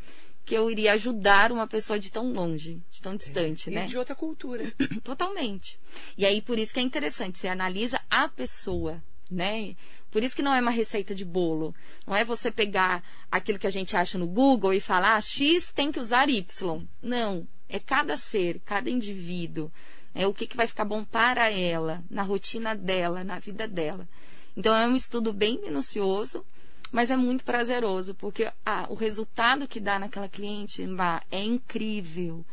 que 0.46 0.54
eu 0.54 0.70
iria 0.70 0.94
ajudar 0.94 1.52
uma 1.52 1.66
pessoa 1.66 1.98
de 1.98 2.12
tão 2.12 2.32
longe, 2.32 2.82
de 2.92 3.02
tão 3.02 3.16
distante, 3.16 3.70
é, 3.70 3.74
né? 3.74 3.86
E 3.86 3.90
de 3.90 3.98
outra 3.98 4.14
cultura. 4.14 4.72
Totalmente. 5.04 5.80
E 6.18 6.26
aí, 6.26 6.42
por 6.42 6.60
isso 6.60 6.74
que 6.74 6.80
é 6.80 6.84
interessante, 6.84 7.40
você 7.40 7.48
analisa 7.48 8.00
a 8.10 8.30
pessoa, 8.30 9.04
né? 9.30 9.76
Por 10.12 10.24
isso 10.24 10.36
que 10.36 10.44
não 10.44 10.54
é 10.54 10.62
uma 10.62 10.72
receita 10.72 11.14
de 11.16 11.26
bolo. 11.26 11.76
Não 12.06 12.16
é 12.16 12.24
você 12.24 12.52
pegar 12.52 13.04
aquilo 13.30 13.60
que 13.60 13.68
a 13.68 13.72
gente 13.72 13.98
acha 13.98 14.18
no 14.18 14.28
Google 14.28 14.74
e 14.74 14.80
falar 14.80 15.18
ah, 15.18 15.22
X 15.22 15.72
tem 15.74 15.92
que 15.92 16.00
usar 16.00 16.30
Y. 16.30 16.88
Não. 17.02 17.48
É 17.68 17.80
cada 17.80 18.16
ser, 18.16 18.62
cada 18.64 18.90
indivíduo. 18.90 19.72
É 20.14 20.26
o 20.26 20.34
que, 20.34 20.48
que 20.48 20.56
vai 20.56 20.68
ficar 20.68 20.86
bom 20.86 21.04
para 21.04 21.52
ela, 21.52 22.02
na 22.10 22.22
rotina 22.22 22.74
dela, 22.74 23.24
na 23.24 23.40
vida 23.40 23.68
dela. 23.68 24.08
Então 24.56 24.74
é 24.74 24.88
um 24.88 24.96
estudo 24.96 25.34
bem 25.34 25.60
minucioso 25.60 26.46
mas 26.92 27.10
é 27.10 27.18
muito 27.18 27.44
prazeroso, 27.44 28.14
porque 28.16 28.52
ah, 28.66 28.86
o 28.90 28.94
resultado 28.94 29.68
que 29.68 29.80
dá 29.80 30.00
naquela 30.00 30.30
cliente 30.30 30.84
é 31.32 31.44
incrível. 31.44 32.46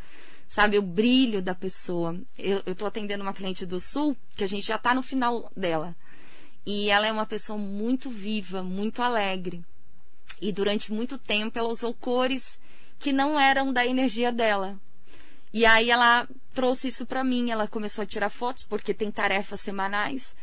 Sabe, 0.48 0.76
o 0.76 0.82
brilho 0.82 1.40
da 1.40 1.54
pessoa. 1.54 2.18
Eu 2.36 2.62
estou 2.66 2.86
atendendo 2.86 3.22
uma 3.22 3.32
cliente 3.32 3.64
do 3.64 3.80
Sul, 3.80 4.14
que 4.36 4.44
a 4.44 4.46
gente 4.46 4.66
já 4.66 4.76
está 4.76 4.94
no 4.94 5.02
final 5.02 5.50
dela. 5.56 5.96
E 6.66 6.90
ela 6.90 7.06
é 7.06 7.12
uma 7.12 7.24
pessoa 7.24 7.58
muito 7.58 8.10
viva, 8.10 8.62
muito 8.62 9.02
alegre. 9.02 9.64
E 10.40 10.52
durante 10.52 10.92
muito 10.92 11.16
tempo 11.16 11.58
ela 11.58 11.68
usou 11.68 11.94
cores 11.94 12.58
que 12.98 13.12
não 13.12 13.40
eram 13.40 13.72
da 13.72 13.86
energia 13.86 14.30
dela. 14.30 14.78
E 15.52 15.64
aí 15.64 15.90
ela 15.90 16.28
trouxe 16.54 16.88
isso 16.88 17.06
para 17.06 17.24
mim. 17.24 17.50
Ela 17.50 17.66
começou 17.66 18.02
a 18.02 18.06
tirar 18.06 18.28
fotos, 18.28 18.64
porque 18.64 18.92
tem 18.92 19.10
tarefas 19.10 19.60
semanais. 19.60 20.34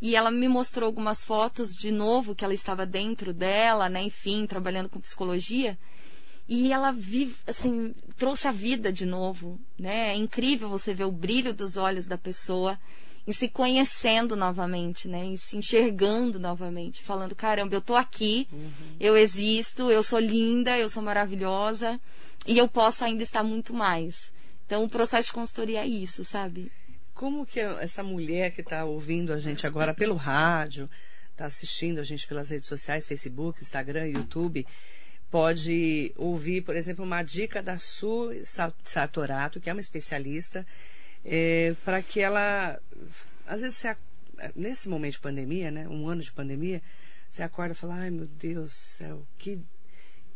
E 0.00 0.14
ela 0.14 0.30
me 0.30 0.48
mostrou 0.48 0.86
algumas 0.86 1.24
fotos 1.24 1.74
de 1.74 1.90
novo 1.90 2.34
que 2.34 2.44
ela 2.44 2.54
estava 2.54 2.86
dentro 2.86 3.32
dela, 3.32 3.88
né? 3.88 4.02
Enfim, 4.02 4.46
trabalhando 4.46 4.88
com 4.88 5.00
psicologia. 5.00 5.78
E 6.48 6.72
ela 6.72 6.92
vive, 6.92 7.34
assim, 7.46 7.94
trouxe 8.16 8.48
a 8.48 8.52
vida 8.52 8.92
de 8.92 9.04
novo, 9.04 9.60
né? 9.78 10.10
É 10.10 10.14
incrível 10.14 10.68
você 10.68 10.94
ver 10.94 11.04
o 11.04 11.12
brilho 11.12 11.52
dos 11.52 11.76
olhos 11.76 12.06
da 12.06 12.16
pessoa 12.16 12.78
e 13.26 13.34
se 13.34 13.46
conhecendo 13.46 14.34
novamente, 14.34 15.06
né? 15.06 15.26
E 15.26 15.36
se 15.36 15.58
enxergando 15.58 16.38
novamente, 16.38 17.02
falando, 17.02 17.34
caramba, 17.34 17.74
eu 17.74 17.80
tô 17.82 17.94
aqui, 17.94 18.48
uhum. 18.50 18.70
eu 18.98 19.18
existo, 19.18 19.90
eu 19.90 20.02
sou 20.02 20.18
linda, 20.18 20.78
eu 20.78 20.88
sou 20.88 21.02
maravilhosa 21.02 22.00
e 22.46 22.56
eu 22.56 22.66
posso 22.66 23.04
ainda 23.04 23.22
estar 23.22 23.42
muito 23.42 23.74
mais. 23.74 24.32
Então, 24.64 24.82
o 24.84 24.88
processo 24.88 25.28
de 25.28 25.34
consultoria 25.34 25.82
é 25.82 25.86
isso, 25.86 26.24
sabe? 26.24 26.72
Como 27.18 27.44
que 27.44 27.58
essa 27.58 28.00
mulher 28.00 28.52
que 28.52 28.60
está 28.60 28.84
ouvindo 28.84 29.32
a 29.32 29.40
gente 29.40 29.66
agora 29.66 29.92
pelo 29.92 30.14
rádio, 30.14 30.88
está 31.32 31.46
assistindo 31.46 31.98
a 31.98 32.04
gente 32.04 32.28
pelas 32.28 32.50
redes 32.50 32.68
sociais, 32.68 33.08
Facebook, 33.08 33.60
Instagram, 33.60 34.06
YouTube, 34.06 34.64
pode 35.28 36.12
ouvir, 36.14 36.62
por 36.62 36.76
exemplo, 36.76 37.04
uma 37.04 37.24
dica 37.24 37.60
da 37.60 37.76
Su 37.76 38.30
Satorato, 38.84 39.58
que 39.58 39.68
é 39.68 39.72
uma 39.72 39.80
especialista, 39.80 40.64
é, 41.24 41.74
para 41.84 42.00
que 42.00 42.20
ela, 42.20 42.80
às 43.48 43.62
vezes, 43.62 43.82
nesse 44.54 44.88
momento 44.88 45.14
de 45.14 45.20
pandemia, 45.20 45.72
né, 45.72 45.88
um 45.88 46.06
ano 46.06 46.22
de 46.22 46.30
pandemia, 46.30 46.80
você 47.28 47.42
acorda 47.42 47.72
e 47.72 47.76
fala, 47.76 47.96
ai 47.96 48.10
meu 48.10 48.26
Deus 48.26 48.68
do 48.68 48.70
céu, 48.70 49.26
que, 49.36 49.58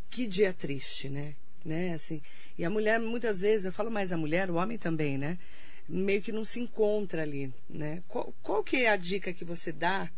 que 0.09 0.27
dia 0.27 0.51
triste, 0.51 1.07
né? 1.07 1.33
né? 1.63 1.93
Assim, 1.93 2.21
e 2.57 2.65
a 2.65 2.69
mulher, 2.69 2.99
muitas 2.99 3.39
vezes, 3.39 3.67
eu 3.67 3.71
falo 3.71 3.89
mais 3.89 4.11
a 4.11 4.17
mulher, 4.17 4.51
o 4.51 4.55
homem 4.55 4.77
também, 4.77 5.17
né? 5.17 5.39
Meio 5.87 6.21
que 6.21 6.31
não 6.31 6.45
se 6.45 6.59
encontra 6.59 7.21
ali, 7.21 7.53
né? 7.69 8.03
Qual, 8.07 8.33
qual 8.41 8.63
que 8.63 8.77
é 8.77 8.89
a 8.89 8.97
dica 8.97 9.33
que 9.33 9.45
você 9.45 9.71
dá 9.71 10.09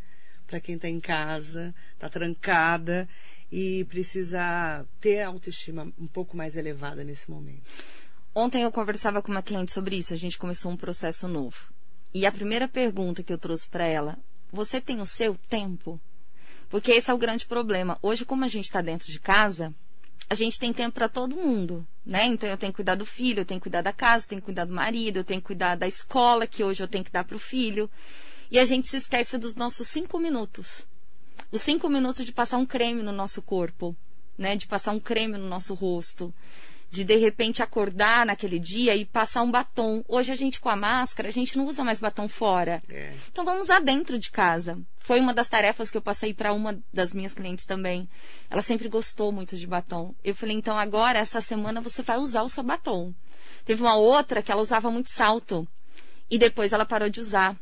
para 0.48 0.60
quem 0.60 0.76
está 0.76 0.88
em 0.88 1.00
casa, 1.00 1.74
está 1.94 2.08
trancada 2.10 3.10
e 3.52 3.84
precisa 3.86 4.86
ter 5.00 5.22
a 5.22 5.28
autoestima 5.28 5.92
um 5.98 6.08
pouco 6.08 6.38
mais 6.38 6.56
elevada 6.56 7.04
nesse 7.04 7.30
momento? 7.30 7.64
Ontem 8.34 8.64
eu 8.64 8.72
conversava 8.72 9.22
com 9.22 9.32
uma 9.32 9.42
cliente 9.42 9.72
sobre 9.72 9.98
isso, 9.98 10.14
a 10.14 10.18
gente 10.18 10.38
começou 10.38 10.72
um 10.72 10.78
processo 10.78 11.28
novo. 11.28 11.74
E 12.14 12.26
a 12.26 12.32
primeira 12.32 12.68
pergunta 12.68 13.24
que 13.24 13.32
eu 13.32 13.38
trouxe 13.38 13.68
para 13.68 13.86
ela, 13.86 14.18
você 14.52 14.80
tem 14.80 15.02
o 15.02 15.06
seu 15.06 15.36
tempo? 15.50 16.00
Porque 16.70 16.92
esse 16.92 17.10
é 17.10 17.14
o 17.14 17.18
grande 17.18 17.46
problema. 17.46 17.98
Hoje, 18.02 18.26
como 18.26 18.44
a 18.44 18.48
gente 18.48 18.66
está 18.66 18.82
dentro 18.82 19.12
de 19.12 19.20
casa, 19.20 19.74
a 20.30 20.36
gente 20.36 20.60
tem 20.60 20.74
tempo 20.74 20.96
para 20.96 21.10
todo 21.10 21.36
mundo, 21.36 21.88
né? 22.06 22.26
Então 22.26 22.48
eu 22.48 22.58
tenho 22.58 22.72
que 22.72 22.78
cuidar 22.78 22.96
do 22.96 23.06
filho, 23.06 23.40
eu 23.40 23.46
tenho 23.46 23.60
que 23.60 23.64
cuidar 23.64 23.82
da 23.82 23.92
casa, 23.92 24.26
eu 24.26 24.30
tenho 24.30 24.42
que 24.42 24.46
cuidar 24.46 24.66
do 24.66 24.74
marido, 24.74 25.18
eu 25.18 25.24
tenho 25.24 25.42
que 25.42 25.48
cuidar 25.48 25.76
da 25.76 25.88
escola 25.88 26.46
que 26.46 26.64
hoje 26.64 26.84
eu 26.84 26.88
tenho 26.88 27.04
que 27.04 27.12
dar 27.12 27.24
para 27.24 27.36
o 27.36 27.40
filho. 27.40 27.90
E 28.52 28.60
a 28.60 28.66
gente 28.66 28.88
se 28.88 28.98
esquece 28.98 29.38
dos 29.38 29.56
nossos 29.56 29.88
cinco 29.88 30.20
minutos. 30.20 30.86
Os 31.52 31.62
cinco 31.62 31.90
minutos 31.90 32.26
de 32.26 32.32
passar 32.32 32.58
um 32.58 32.66
creme 32.66 33.02
no 33.02 33.12
nosso 33.12 33.42
corpo, 33.42 33.96
né? 34.38 34.56
De 34.56 34.68
passar 34.68 34.92
um 34.92 35.00
creme 35.00 35.38
no 35.38 35.48
nosso 35.48 35.74
rosto 35.74 36.34
de 36.90 37.04
de 37.04 37.16
repente 37.16 37.62
acordar 37.62 38.26
naquele 38.26 38.60
dia 38.60 38.96
e 38.96 39.06
passar 39.06 39.42
um 39.42 39.52
batom. 39.52 40.04
Hoje 40.08 40.32
a 40.32 40.36
gente 40.36 40.60
com 40.60 40.70
a 40.70 40.76
máscara, 40.76 41.30
a 41.30 41.32
gente 41.32 41.58
não 41.58 41.66
usa 41.66 41.84
mais 41.84 42.00
batom 42.00 42.28
fora. 42.28 42.82
É. 42.90 43.14
Então 43.32 43.44
vamos 43.44 43.64
usar 43.64 43.80
dentro 43.82 44.18
de 44.18 44.32
casa. 44.32 44.80
Foi 45.00 45.20
uma 45.20 45.34
das 45.34 45.48
tarefas 45.48 45.92
que 45.92 45.98
eu 45.98 46.02
passei 46.02 46.34
para 46.34 46.54
uma 46.54 46.80
das 46.92 47.14
minhas 47.14 47.34
clientes 47.34 47.66
também. 47.66 48.10
Ela 48.50 48.62
sempre 48.62 48.90
gostou 48.90 49.32
muito 49.32 49.56
de 49.56 49.68
batom. 49.68 50.16
Eu 50.24 50.34
falei, 50.34 50.56
então 50.56 50.78
agora, 50.78 51.20
essa 51.20 51.42
semana, 51.42 51.80
você 51.80 52.02
vai 52.02 52.18
usar 52.18 52.42
o 52.42 52.50
seu 52.50 52.64
batom. 52.64 53.14
Teve 53.66 53.84
uma 53.84 53.96
outra 53.96 54.42
que 54.42 54.52
ela 54.52 54.62
usava 54.62 54.90
muito 54.90 55.10
salto. 55.10 55.68
E 56.30 56.40
depois 56.40 56.74
ela 56.74 56.86
parou 56.86 57.10
de 57.10 57.20
usar. 57.20 57.56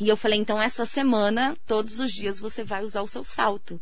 E 0.00 0.08
eu 0.08 0.16
falei, 0.16 0.38
então 0.38 0.60
essa 0.60 0.86
semana, 0.86 1.54
todos 1.66 2.00
os 2.00 2.10
dias 2.10 2.40
você 2.40 2.64
vai 2.64 2.82
usar 2.82 3.02
o 3.02 3.06
seu 3.06 3.22
salto. 3.22 3.78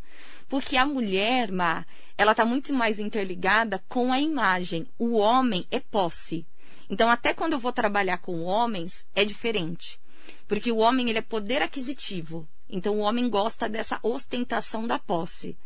Porque 0.49 0.77
a 0.77 0.85
mulher, 0.85 1.53
Má, 1.53 1.87
ela 2.17 2.33
está 2.33 2.45
muito 2.45 2.73
mais 2.73 2.99
interligada 2.99 3.81
com 3.89 4.13
a 4.13 4.19
imagem. 4.19 4.89
O 4.99 5.17
homem 5.17 5.65
é 5.71 5.79
posse. 5.79 6.45
Então, 6.91 7.09
até 7.09 7.33
quando 7.33 7.53
eu 7.53 7.61
vou 7.61 7.73
trabalhar 7.73 8.19
com 8.19 8.43
homens, 8.43 9.07
é 9.15 9.25
diferente. 9.25 10.01
Porque 10.49 10.73
o 10.73 10.79
homem 10.79 11.09
ele 11.09 11.21
é 11.21 11.23
poder 11.23 11.63
aquisitivo. 11.63 12.49
Então, 12.69 12.97
o 12.97 13.01
homem 13.01 13.31
gosta 13.31 13.69
dessa 13.69 14.01
ostentação 14.03 14.89
da 14.89 14.99
posse. 14.99 15.57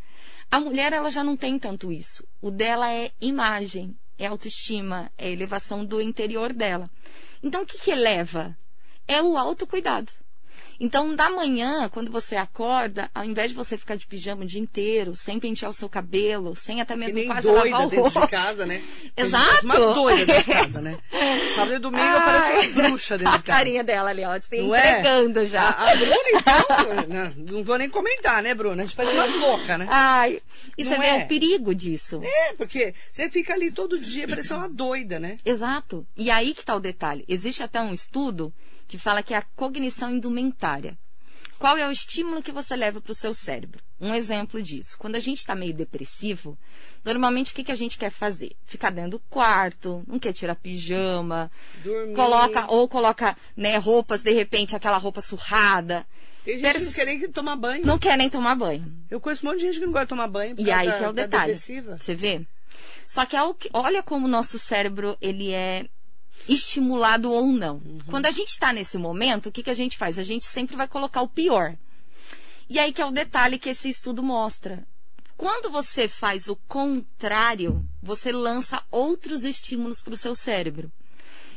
A 0.51 0.61
mulher, 0.61 0.93
ela 0.93 1.11
já 1.11 1.25
não 1.25 1.35
tem 1.35 1.59
tanto 1.59 1.91
isso. 1.91 2.29
O 2.43 2.51
dela 2.51 2.93
é 2.93 3.11
imagem, 3.23 3.97
é 4.19 4.27
autoestima, 4.27 5.11
é 5.17 5.31
elevação 5.31 5.83
do 5.83 5.99
interior 5.99 6.53
dela. 6.53 6.91
Então, 7.43 7.63
o 7.63 7.67
que, 7.67 7.79
que 7.79 7.91
eleva? 7.91 8.55
É 9.09 9.23
o 9.23 9.39
autocuidado. 9.39 10.13
Então, 10.83 11.15
da 11.15 11.31
manhã, 11.31 11.89
quando 11.89 12.11
você 12.11 12.35
acorda, 12.35 13.09
ao 13.15 13.25
invés 13.25 13.51
de 13.51 13.57
você 13.57 13.79
ficar 13.79 13.95
de 13.95 14.05
pijama 14.05 14.43
o 14.43 14.45
dia 14.45 14.61
inteiro, 14.61 15.15
sem 15.15 15.39
pentear 15.39 15.71
o 15.71 15.73
seu 15.73 15.89
cabelo, 15.89 16.57
sem 16.57 16.81
até 16.81 16.97
mesmo 16.97 17.13
que 17.13 17.21
nem 17.21 17.29
quase 17.29 17.47
doida 17.47 17.71
lavar 17.71 17.87
o 17.87 17.91
dentro 17.91 18.03
rosto. 18.03 18.21
de 18.21 18.27
casa, 18.27 18.67
né? 18.67 18.83
Exato. 19.17 19.65
Umas 19.65 19.95
doidas 19.95 20.27
dentro 20.27 20.43
de 20.43 20.51
casa, 20.51 20.81
né? 20.81 20.99
Sábado 21.55 21.75
e 21.75 21.79
domingo 21.79 22.03
Ai. 22.03 22.19
aparece 22.19 22.73
uma 22.73 22.89
bruxa 22.89 23.17
dentro 23.17 23.33
A 23.33 23.37
de 23.37 23.43
casa. 23.45 23.59
carinha 23.59 23.85
dela 23.85 24.11
ali, 24.11 24.25
ó, 24.25 24.41
se 24.41 24.61
Não 24.61 24.75
é? 24.75 24.99
entregando 24.99 25.47
já. 25.47 25.69
A, 25.69 25.93
a 25.93 25.95
Bruna, 25.95 26.17
então, 26.35 26.67
não, 27.47 27.55
não 27.55 27.63
vou 27.63 27.79
nem 27.79 27.89
comentar, 27.89 28.43
né, 28.43 28.53
Bruna? 28.53 28.83
A 28.83 28.85
gente 28.85 28.97
faz 28.97 29.09
umas 29.09 29.33
loucas, 29.37 29.79
né? 29.79 29.87
Ai, 29.89 30.43
e 30.77 30.85
você 30.85 30.99
vê 30.99 31.07
é? 31.07 31.25
o 31.25 31.29
perigo 31.29 31.73
disso. 31.77 32.21
É, 32.25 32.55
porque 32.55 32.93
você 33.13 33.31
fica 33.31 33.55
ali 33.55 33.71
todo 33.71 34.01
dia 34.01 34.27
parecendo 34.27 34.59
uma 34.59 34.69
doida, 34.69 35.21
né? 35.21 35.37
Exato. 35.45 36.05
E 36.17 36.29
aí 36.29 36.53
que 36.55 36.63
está 36.63 36.75
o 36.75 36.81
detalhe. 36.81 37.25
Existe 37.29 37.63
até 37.63 37.81
um 37.81 37.95
estudo 37.95 38.53
que 38.93 38.99
fala 38.99 39.23
que 39.23 39.33
é 39.33 39.39
a 39.39 39.47
cognição 39.57 40.11
indumentária. 40.11 40.99
Qual 41.59 41.79
é 41.79 41.89
o 41.89 41.91
estímulo 41.91 42.43
que 42.43 42.53
você 42.53 42.77
leva 42.77 43.01
para 43.01 43.13
o 43.13 43.15
seu 43.15 43.33
cérebro? 43.33 43.81
Um 43.99 44.13
exemplo 44.13 44.61
disso. 44.61 44.99
Quando 44.99 45.17
a 45.17 45.19
gente 45.19 45.39
está 45.39 45.55
meio 45.55 45.73
depressivo, 45.73 46.59
normalmente 47.03 47.53
o 47.53 47.55
que, 47.55 47.65
que 47.65 47.73
a 47.73 47.75
gente 47.75 47.97
quer 47.97 48.11
fazer? 48.11 48.55
Ficar 48.67 48.91
dentro 48.91 49.13
do 49.13 49.19
quarto, 49.19 50.05
não 50.07 50.19
quer 50.19 50.35
tirar 50.35 50.57
pijama, 50.57 51.51
Dormir. 51.83 52.15
coloca 52.15 52.71
ou 52.71 52.87
coloca 52.87 53.35
né, 53.57 53.79
roupas, 53.79 54.23
de 54.23 54.33
repente, 54.33 54.77
aquela 54.77 54.99
roupa 54.99 55.23
surrada. 55.23 56.07
Tem 56.45 56.59
gente 56.59 56.75
que 56.75 56.85
não 56.85 56.93
quer 56.93 57.07
nem 57.07 57.31
tomar 57.31 57.57
banho. 57.57 57.87
Não 57.87 57.99
quer 57.99 58.19
nem 58.19 58.29
tomar 58.29 58.55
banho. 58.57 58.93
Eu 59.11 59.23
conheço 59.23 59.47
um 59.47 59.49
monte 59.49 59.61
de 59.61 59.67
gente 59.69 59.79
que 59.79 59.87
não 59.87 59.93
gosta 59.93 60.05
de 60.05 60.11
tomar 60.11 60.29
banho. 60.29 60.55
E 60.59 60.71
aí 60.71 60.89
da, 60.89 60.99
que 60.99 61.05
é 61.05 61.09
o 61.09 61.13
detalhe. 61.15 61.55
Você 61.55 62.15
vê? 62.15 62.47
Só 63.07 63.25
que 63.25 63.37
olha 63.73 64.03
como 64.03 64.27
o 64.27 64.29
nosso 64.29 64.59
cérebro 64.59 65.17
ele 65.19 65.51
é 65.51 65.87
estimulado 66.49 67.31
ou 67.31 67.47
não. 67.47 67.77
Uhum. 67.77 67.99
Quando 68.09 68.27
a 68.27 68.31
gente 68.31 68.49
está 68.49 68.73
nesse 68.73 68.99
momento, 68.99 69.49
o 69.49 69.53
que, 69.53 69.63
que 69.63 69.71
a 69.71 69.75
gente 69.75 69.97
faz? 69.97 70.19
A 70.19 70.23
gente 70.23 70.45
sempre 70.45 70.77
vai 70.77 70.89
colocar 70.89 71.23
o 71.23 71.29
pior. 71.29 71.77
E 72.69 72.79
aí 72.79 72.93
que 72.93 73.03
é 73.03 73.07
o 73.07 73.11
detalhe 73.11 73.59
que 73.59 73.69
esse 73.69 73.89
estudo 73.89 74.23
mostra. 74.23 74.87
Quando 75.37 75.71
você 75.71 76.07
faz 76.07 76.49
o 76.49 76.57
contrário, 76.69 77.85
você 78.03 78.31
lança 78.31 78.83
outros 78.91 79.45
estímulos 79.45 80.01
para 80.01 80.15
o 80.15 80.17
seu 80.17 80.35
cérebro. 80.35 80.91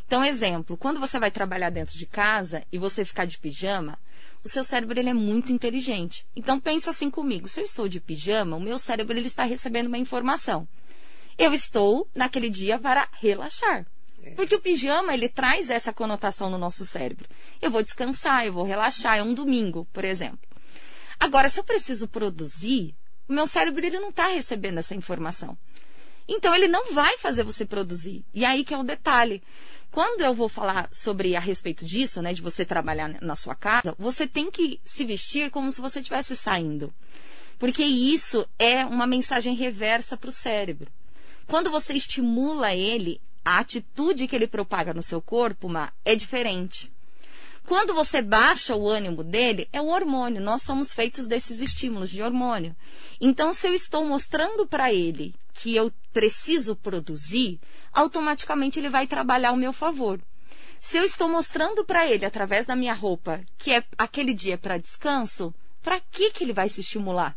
Então, 0.07 0.23
exemplo, 0.23 0.77
quando 0.77 0.99
você 0.99 1.19
vai 1.19 1.31
trabalhar 1.31 1.69
dentro 1.69 1.97
de 1.97 2.05
casa 2.05 2.63
e 2.71 2.77
você 2.77 3.03
ficar 3.03 3.25
de 3.25 3.37
pijama, 3.37 3.97
o 4.43 4.49
seu 4.49 4.63
cérebro 4.63 4.99
ele 4.99 5.09
é 5.09 5.13
muito 5.13 5.51
inteligente. 5.51 6.25
Então, 6.35 6.59
pensa 6.59 6.91
assim 6.91 7.09
comigo: 7.09 7.47
se 7.47 7.59
eu 7.59 7.63
estou 7.63 7.87
de 7.87 7.99
pijama, 7.99 8.55
o 8.57 8.61
meu 8.61 8.77
cérebro 8.77 9.17
ele 9.17 9.27
está 9.27 9.43
recebendo 9.43 9.87
uma 9.87 9.97
informação. 9.97 10.67
Eu 11.37 11.53
estou 11.53 12.07
naquele 12.15 12.49
dia 12.49 12.79
para 12.79 13.07
relaxar. 13.19 13.85
É. 14.25 14.31
Porque 14.31 14.55
o 14.55 14.59
pijama, 14.59 15.13
ele 15.13 15.29
traz 15.29 15.69
essa 15.69 15.93
conotação 15.93 16.49
no 16.49 16.57
nosso 16.57 16.83
cérebro. 16.85 17.29
Eu 17.61 17.69
vou 17.69 17.83
descansar, 17.83 18.45
eu 18.45 18.53
vou 18.53 18.63
relaxar, 18.63 19.17
é 19.17 19.23
um 19.23 19.33
domingo, 19.33 19.87
por 19.93 20.03
exemplo. 20.03 20.39
Agora, 21.19 21.47
se 21.47 21.59
eu 21.59 21.63
preciso 21.63 22.07
produzir, 22.07 22.95
o 23.29 23.33
meu 23.33 23.47
cérebro 23.47 23.85
ele 23.85 23.99
não 23.99 24.09
está 24.09 24.27
recebendo 24.27 24.79
essa 24.79 24.95
informação. 24.95 25.57
Então, 26.27 26.55
ele 26.55 26.67
não 26.67 26.91
vai 26.91 27.17
fazer 27.19 27.43
você 27.43 27.65
produzir. 27.65 28.25
E 28.33 28.43
aí 28.43 28.63
que 28.65 28.73
é 28.73 28.77
o 28.77 28.83
detalhe. 28.83 29.43
Quando 29.91 30.21
eu 30.21 30.33
vou 30.33 30.49
falar 30.49 30.89
sobre 30.91 31.35
a 31.35 31.39
respeito 31.39 31.85
disso, 31.85 32.21
né, 32.21 32.33
de 32.33 32.41
você 32.41 32.65
trabalhar 32.65 33.21
na 33.21 33.35
sua 33.35 33.55
casa, 33.55 33.95
você 33.97 34.27
tem 34.27 34.49
que 34.49 34.81
se 34.83 35.05
vestir 35.05 35.51
como 35.51 35.71
se 35.71 35.79
você 35.79 35.99
estivesse 35.99 36.35
saindo. 36.35 36.93
Porque 37.57 37.83
isso 37.83 38.45
é 38.59 38.83
uma 38.85 39.07
mensagem 39.07 39.55
reversa 39.55 40.17
para 40.17 40.29
o 40.29 40.33
cérebro. 40.33 40.91
Quando 41.47 41.69
você 41.69 41.93
estimula 41.93 42.73
ele, 42.73 43.21
a 43.45 43.59
atitude 43.59 44.27
que 44.27 44.35
ele 44.35 44.47
propaga 44.47 44.93
no 44.93 45.03
seu 45.03 45.21
corpo, 45.21 45.69
é 46.03 46.15
diferente. 46.15 46.91
Quando 47.67 47.93
você 47.93 48.21
baixa 48.21 48.75
o 48.75 48.87
ânimo 48.87 49.23
dele, 49.23 49.67
é 49.71 49.81
o 49.81 49.87
hormônio. 49.87 50.41
Nós 50.41 50.61
somos 50.63 50.93
feitos 50.93 51.27
desses 51.27 51.61
estímulos 51.61 52.09
de 52.09 52.21
hormônio. 52.21 52.75
Então, 53.21 53.53
se 53.53 53.67
eu 53.67 53.73
estou 53.73 54.05
mostrando 54.05 54.67
para 54.67 54.93
ele 54.93 55.33
que 55.53 55.75
eu 55.75 55.91
preciso 56.13 56.75
produzir, 56.75 57.59
automaticamente 57.91 58.79
ele 58.79 58.89
vai 58.89 59.07
trabalhar 59.07 59.49
ao 59.49 59.55
meu 59.55 59.73
favor. 59.73 60.19
Se 60.79 60.97
eu 60.97 61.03
estou 61.03 61.27
mostrando 61.27 61.83
para 61.83 62.07
ele 62.07 62.25
através 62.25 62.65
da 62.65 62.75
minha 62.75 62.93
roupa 62.93 63.41
que 63.57 63.71
é 63.71 63.83
aquele 63.97 64.33
dia 64.33 64.57
para 64.57 64.77
descanso, 64.77 65.53
para 65.81 65.99
que 65.99 66.29
que 66.31 66.43
ele 66.43 66.53
vai 66.53 66.69
se 66.69 66.81
estimular? 66.81 67.35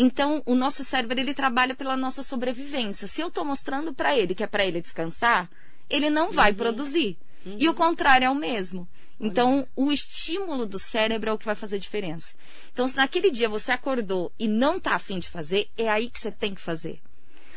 Então, 0.00 0.40
o 0.46 0.54
nosso 0.54 0.84
cérebro 0.84 1.18
ele 1.18 1.34
trabalha 1.34 1.74
pela 1.74 1.96
nossa 1.96 2.22
sobrevivência. 2.22 3.08
Se 3.08 3.20
eu 3.20 3.26
estou 3.26 3.44
mostrando 3.44 3.92
para 3.92 4.16
ele 4.16 4.32
que 4.32 4.44
é 4.44 4.46
para 4.46 4.64
ele 4.64 4.80
descansar, 4.80 5.50
ele 5.90 6.08
não 6.08 6.30
vai 6.30 6.52
uhum. 6.52 6.56
produzir. 6.56 7.18
Uhum. 7.44 7.56
E 7.58 7.68
o 7.68 7.74
contrário 7.74 8.24
é 8.24 8.30
o 8.30 8.34
mesmo. 8.34 8.88
Então, 9.20 9.66
o 9.74 9.90
estímulo 9.90 10.64
do 10.64 10.78
cérebro 10.78 11.30
é 11.30 11.32
o 11.32 11.38
que 11.38 11.44
vai 11.44 11.56
fazer 11.56 11.80
diferença. 11.80 12.32
Então, 12.72 12.86
se 12.86 12.94
naquele 12.94 13.28
dia 13.28 13.48
você 13.48 13.72
acordou 13.72 14.32
e 14.38 14.46
não 14.46 14.76
está 14.76 14.94
afim 14.94 15.18
de 15.18 15.28
fazer, 15.28 15.68
é 15.76 15.88
aí 15.88 16.08
que 16.08 16.20
você 16.20 16.30
tem 16.30 16.54
que 16.54 16.60
fazer. 16.60 17.00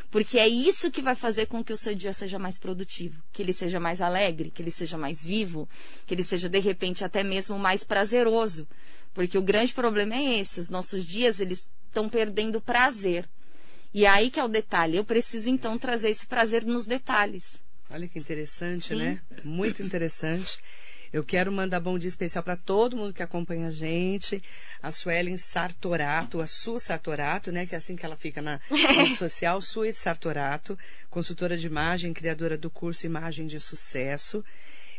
Porque 0.10 0.39
é 0.39 0.47
isso 0.47 0.89
que 0.89 1.04
vai 1.04 1.13
fazer 1.13 1.45
com 1.45 1.63
que 1.63 1.71
o 1.71 1.77
seu 1.77 1.93
dia 1.93 2.12
seja 2.12 2.39
mais 2.39 2.58
produtivo, 2.58 3.21
que 3.32 3.43
ele 3.43 3.54
seja 3.54 3.80
mais 3.80 4.01
alegre, 4.01 4.49
que 4.49 4.63
ele 4.63 4.71
seja 4.71 4.97
mais 4.97 5.23
vivo, 5.23 5.69
que 6.08 6.15
ele 6.15 6.23
seja 6.23 6.49
de 6.49 6.60
repente 6.60 7.04
até 7.04 7.23
mesmo 7.23 7.60
mais 7.60 7.84
prazeroso. 7.84 8.67
Porque 9.13 9.38
o 9.38 9.43
grande 9.43 9.73
problema 9.75 10.15
é 10.15 10.39
esse, 10.39 10.60
os 10.60 10.69
nossos 10.71 11.06
dias 11.06 11.39
eles 11.39 11.69
estão 11.91 12.10
perdendo 12.10 12.62
prazer. 12.62 13.27
E 13.93 14.06
aí 14.06 14.32
que 14.32 14.39
é 14.39 14.43
o 14.43 14.47
detalhe. 14.47 14.97
Eu 14.97 15.04
preciso 15.04 15.49
então 15.49 15.77
trazer 15.77 16.10
esse 16.10 16.25
prazer 16.25 16.65
nos 16.65 16.86
detalhes. 16.86 17.62
Olha 17.93 18.08
que 18.08 18.17
interessante, 18.17 18.89
Sim. 18.89 18.95
né? 18.95 19.21
Muito 19.43 19.84
interessante. 19.84 20.60
Eu 21.12 21.25
quero 21.25 21.51
mandar 21.51 21.82
bom 21.82 21.99
dia 21.99 22.08
especial 22.08 22.41
para 22.41 22.56
todo 22.56 22.95
mundo 22.95 23.13
que 23.13 23.21
acompanha 23.21 23.67
a 23.67 23.71
gente. 23.71 24.41
A 24.82 24.93
Suelen 24.93 25.38
Sartorato, 25.38 26.39
a 26.39 26.47
Su 26.47 26.80
Sartorato, 26.80 27.51
né? 27.51 27.65
Que 27.65 27.75
é 27.75 27.77
assim 27.77 27.97
que 27.97 28.06
ela 28.06 28.15
fica 28.15 28.41
na 28.41 28.62
rede 28.71 29.17
social. 29.17 29.60
Su 29.62 29.82
Sartorato, 29.93 30.80
consultora 31.10 31.58
de 31.58 31.67
imagem, 31.67 32.13
criadora 32.13 32.58
do 32.58 32.69
curso 32.69 33.06
Imagem 33.06 33.45
de 33.45 33.60
Sucesso 33.60 34.41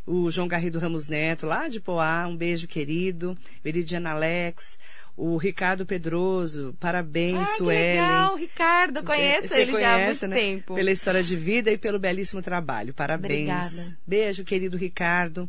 o 0.07 0.31
João 0.31 0.49
Garrido 0.49 0.79
Ramos 0.79 1.07
Neto, 1.07 1.47
lá 1.47 1.69
de 1.69 1.81
Poá, 1.81 2.27
um 2.27 2.37
beijo 2.37 2.67
querido, 2.67 3.39
Veridiana 3.63 4.11
Alex, 4.11 4.79
o 5.17 5.37
Ricardo 5.37 5.85
Pedroso, 5.85 6.75
parabéns, 6.81 7.35
ah, 7.35 7.45
Suelen. 7.57 8.01
legal, 8.01 8.37
Ricardo, 8.37 9.03
conheço 9.05 9.55
ele 9.55 9.73
conhece, 9.73 9.81
já 9.81 9.95
há 9.95 10.07
muito 10.07 10.27
né? 10.27 10.37
tempo. 10.37 10.75
Pela 10.75 10.91
história 10.91 11.23
de 11.23 11.37
vida 11.37 11.71
e 11.71 11.77
pelo 11.77 11.99
belíssimo 11.99 12.41
trabalho, 12.41 12.95
parabéns. 12.95 13.49
Obrigada. 13.49 13.99
Beijo, 14.07 14.45
querido 14.45 14.77
Ricardo. 14.77 15.49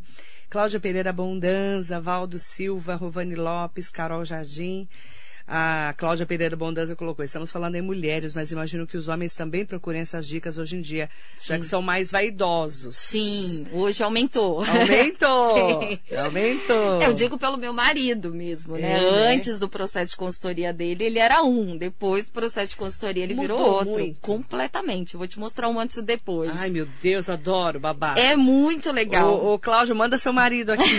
Cláudia 0.50 0.78
Pereira 0.78 1.12
Bondanza, 1.12 2.00
Valdo 2.00 2.38
Silva, 2.38 2.94
Rovani 2.94 3.34
Lopes, 3.34 3.88
Carol 3.88 4.24
Jardim, 4.24 4.86
a 5.46 5.94
Cláudia 5.98 6.24
Pereira 6.24 6.56
Bondanza 6.56 6.96
colocou, 6.96 7.24
estamos 7.24 7.52
falando 7.52 7.74
em 7.76 7.82
mulheres, 7.82 8.34
mas 8.34 8.50
imagino 8.50 8.86
que 8.86 8.96
os 8.96 9.08
homens 9.08 9.34
também 9.34 9.64
procurem 9.64 10.00
essas 10.00 10.26
dicas 10.26 10.56
hoje 10.56 10.76
em 10.76 10.80
dia, 10.80 11.10
Sim. 11.36 11.44
já 11.48 11.58
que 11.58 11.66
são 11.66 11.82
mais 11.82 12.10
vaidosos. 12.10 12.96
Sim, 12.96 13.66
hoje 13.72 14.02
aumentou. 14.02 14.64
Aumentou! 14.64 15.98
aumentou! 16.24 17.02
Eu 17.02 17.12
digo 17.12 17.38
pelo 17.38 17.58
meu 17.58 17.72
marido 17.72 18.34
mesmo, 18.34 18.76
né? 18.76 19.04
É, 19.04 19.34
Antes 19.34 19.58
do 19.58 19.68
processo 19.68 20.12
de 20.12 20.16
consultoria 20.16 20.72
dele, 20.72 21.04
ele 21.04 21.18
era 21.18 21.42
um. 21.42 21.76
Depois 21.76 22.24
do 22.24 22.32
processo 22.32 22.70
de 22.70 22.76
consultoria, 22.76 23.22
ele 23.22 23.34
Mudou 23.34 23.56
virou 23.56 23.72
outro. 23.72 23.92
Muito. 23.92 24.20
Completamente. 24.20 25.16
Vou 25.16 25.26
te 25.26 25.38
mostrar 25.38 25.68
um 25.68 25.78
antes 25.78 25.98
e 25.98 26.02
depois. 26.02 26.50
Ai, 26.58 26.70
meu 26.70 26.86
Deus, 27.02 27.28
adoro, 27.28 27.78
babá. 27.78 28.14
É 28.16 28.34
muito 28.34 28.90
legal. 28.90 29.34
Ô, 29.34 29.54
ô 29.54 29.58
Cláudio, 29.58 29.94
manda 29.94 30.16
seu 30.16 30.32
marido 30.32 30.72
aqui. 30.72 30.84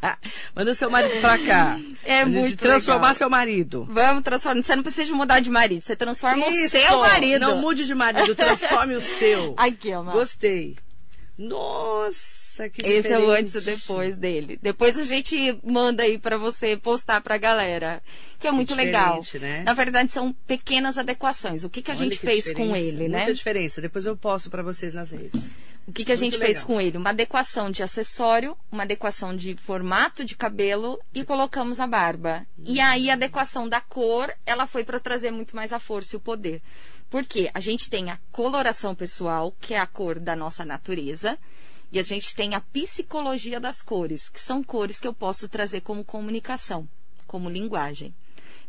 manda 0.54 0.74
seu 0.74 0.90
marido 0.90 1.20
pra 1.20 1.38
cá. 1.38 1.78
É 2.04 2.24
muito 2.24 2.56
transformar 2.56 3.09
transformar 3.10 3.14
seu 3.14 3.30
marido. 3.30 3.86
Vamos 3.90 4.22
transformar. 4.22 4.62
Você 4.62 4.76
não 4.76 4.82
precisa 4.82 5.14
mudar 5.14 5.40
de 5.40 5.50
marido. 5.50 5.82
Você 5.82 5.96
transforma 5.96 6.48
Isso. 6.48 6.76
o 6.76 6.80
seu 6.80 6.98
marido. 7.00 7.40
Não 7.40 7.58
mude 7.58 7.86
de 7.86 7.94
marido, 7.94 8.34
transforme 8.34 8.94
o 8.94 9.00
seu. 9.02 9.54
Aqui, 9.58 9.92
ó. 9.92 10.02
Gostei. 10.02 10.76
Nossa, 11.36 12.39
que 12.68 12.82
Esse 12.82 13.02
diferente. 13.02 13.22
é 13.22 13.26
o 13.26 13.30
antes 13.30 13.54
e 13.54 13.60
depois 13.60 14.16
dele. 14.16 14.58
Depois 14.60 14.98
a 14.98 15.04
gente 15.04 15.58
manda 15.64 16.02
aí 16.02 16.18
para 16.18 16.36
você 16.36 16.76
postar 16.76 17.20
pra 17.20 17.38
galera. 17.38 18.02
Que 18.38 18.48
é 18.48 18.52
muito 18.52 18.74
legal. 18.74 19.20
Né? 19.40 19.62
Na 19.64 19.74
verdade, 19.74 20.12
são 20.12 20.32
pequenas 20.32 20.98
adequações. 20.98 21.62
O 21.64 21.70
que, 21.70 21.82
que 21.82 21.90
a 21.90 21.94
Olha 21.94 22.04
gente 22.04 22.18
que 22.18 22.26
fez 22.26 22.52
com 22.52 22.74
ele, 22.74 22.98
Muita 22.98 23.08
né? 23.08 23.18
Muita 23.18 23.34
diferença. 23.34 23.80
Depois 23.80 24.06
eu 24.06 24.16
posto 24.16 24.50
para 24.50 24.62
vocês 24.62 24.94
nas 24.94 25.10
redes. 25.10 25.50
O 25.86 25.92
que, 25.92 26.04
que 26.04 26.12
a 26.12 26.16
gente 26.16 26.38
legal. 26.38 26.46
fez 26.46 26.64
com 26.64 26.80
ele? 26.80 26.96
Uma 26.96 27.10
adequação 27.10 27.70
de 27.70 27.82
acessório, 27.82 28.56
uma 28.70 28.84
adequação 28.84 29.34
de 29.34 29.56
formato 29.56 30.24
de 30.24 30.36
cabelo 30.36 31.00
e 31.12 31.24
colocamos 31.24 31.80
a 31.80 31.86
barba. 31.86 32.46
E 32.64 32.78
uhum. 32.78 32.84
aí 32.84 33.10
a 33.10 33.14
adequação 33.14 33.68
da 33.68 33.80
cor, 33.80 34.32
ela 34.46 34.66
foi 34.66 34.84
para 34.84 35.00
trazer 35.00 35.30
muito 35.30 35.56
mais 35.56 35.72
a 35.72 35.78
força 35.78 36.14
e 36.14 36.18
o 36.18 36.20
poder. 36.20 36.62
Porque 37.10 37.50
a 37.52 37.58
gente 37.58 37.90
tem 37.90 38.08
a 38.08 38.18
coloração 38.30 38.94
pessoal, 38.94 39.52
que 39.60 39.74
é 39.74 39.78
a 39.78 39.86
cor 39.86 40.20
da 40.20 40.36
nossa 40.36 40.64
natureza, 40.64 41.36
e 41.92 41.98
a 41.98 42.02
gente 42.02 42.34
tem 42.34 42.54
a 42.54 42.60
psicologia 42.60 43.58
das 43.58 43.82
cores, 43.82 44.28
que 44.28 44.40
são 44.40 44.62
cores 44.62 45.00
que 45.00 45.08
eu 45.08 45.14
posso 45.14 45.48
trazer 45.48 45.80
como 45.80 46.04
comunicação, 46.04 46.88
como 47.26 47.50
linguagem. 47.50 48.14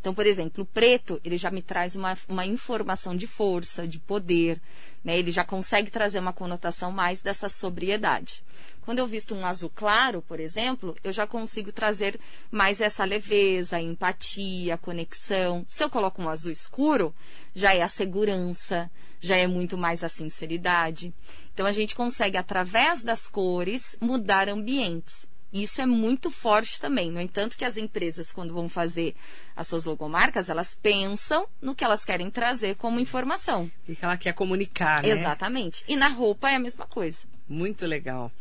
Então, 0.01 0.15
por 0.15 0.25
exemplo, 0.25 0.63
o 0.63 0.65
preto, 0.65 1.21
ele 1.23 1.37
já 1.37 1.51
me 1.51 1.61
traz 1.61 1.95
uma, 1.95 2.17
uma 2.27 2.43
informação 2.43 3.15
de 3.15 3.27
força, 3.27 3.87
de 3.87 3.99
poder, 3.99 4.59
né? 5.03 5.17
Ele 5.17 5.31
já 5.31 5.45
consegue 5.45 5.91
trazer 5.91 6.17
uma 6.17 6.33
conotação 6.33 6.91
mais 6.91 7.21
dessa 7.21 7.47
sobriedade. 7.47 8.43
Quando 8.81 8.97
eu 8.97 9.05
visto 9.05 9.35
um 9.35 9.45
azul 9.45 9.69
claro, 9.69 10.23
por 10.23 10.39
exemplo, 10.39 10.95
eu 11.03 11.11
já 11.11 11.27
consigo 11.27 11.71
trazer 11.71 12.19
mais 12.49 12.81
essa 12.81 13.05
leveza, 13.05 13.79
empatia, 13.79 14.75
conexão. 14.75 15.63
Se 15.69 15.83
eu 15.83 15.89
coloco 15.89 16.19
um 16.19 16.29
azul 16.29 16.51
escuro, 16.51 17.13
já 17.53 17.75
é 17.75 17.83
a 17.83 17.87
segurança, 17.87 18.89
já 19.19 19.37
é 19.37 19.45
muito 19.45 19.77
mais 19.77 20.03
a 20.03 20.09
sinceridade. 20.09 21.13
Então 21.53 21.67
a 21.67 21.71
gente 21.71 21.93
consegue, 21.93 22.37
através 22.37 23.03
das 23.03 23.27
cores, 23.27 23.95
mudar 24.01 24.49
ambientes. 24.49 25.27
Isso 25.51 25.81
é 25.81 25.85
muito 25.85 26.31
forte 26.31 26.79
também. 26.79 27.11
No 27.11 27.19
entanto, 27.19 27.57
que 27.57 27.65
as 27.65 27.75
empresas, 27.75 28.31
quando 28.31 28.53
vão 28.53 28.69
fazer 28.69 29.15
as 29.55 29.67
suas 29.67 29.83
logomarcas, 29.83 30.49
elas 30.49 30.75
pensam 30.81 31.47
no 31.61 31.75
que 31.75 31.83
elas 31.83 32.05
querem 32.05 32.29
trazer 32.29 32.75
como 32.75 32.99
informação. 32.99 33.69
E 33.87 33.95
que 33.95 34.05
ela 34.05 34.17
quer 34.17 34.33
comunicar, 34.33 35.03
né? 35.03 35.09
Exatamente. 35.09 35.83
E 35.87 35.95
na 35.95 36.07
roupa 36.07 36.49
é 36.49 36.55
a 36.55 36.59
mesma 36.59 36.87
coisa. 36.87 37.19
Muito 37.49 37.85
legal. 37.85 38.31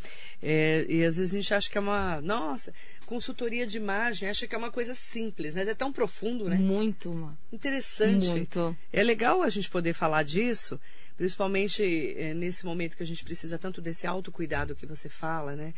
É, 0.41 0.85
e 0.87 1.03
às 1.03 1.17
vezes 1.17 1.33
a 1.33 1.37
gente 1.37 1.53
acha 1.53 1.69
que 1.69 1.77
é 1.77 1.81
uma. 1.81 2.21
Nossa, 2.21 2.73
consultoria 3.05 3.67
de 3.67 3.75
imagem, 3.75 4.29
acha 4.29 4.47
que 4.47 4.55
é 4.55 4.57
uma 4.57 4.71
coisa 4.71 4.95
simples, 4.95 5.53
mas 5.53 5.67
é 5.67 5.75
tão 5.75 5.91
profundo, 5.91 6.47
né? 6.47 6.55
Muito, 6.55 7.13
mano. 7.13 7.37
Interessante. 7.51 8.27
Muito. 8.29 8.75
É 8.91 9.03
legal 9.03 9.43
a 9.43 9.49
gente 9.49 9.69
poder 9.69 9.91
falar 9.91 10.23
disso, 10.23 10.79
principalmente 11.17 12.15
é, 12.17 12.33
nesse 12.33 12.65
momento 12.65 12.95
que 12.95 13.03
a 13.03 13.05
gente 13.05 13.25
precisa 13.25 13.59
tanto 13.59 13.81
desse 13.81 14.07
autocuidado 14.07 14.75
que 14.75 14.85
você 14.85 15.09
fala, 15.09 15.57
né? 15.57 15.73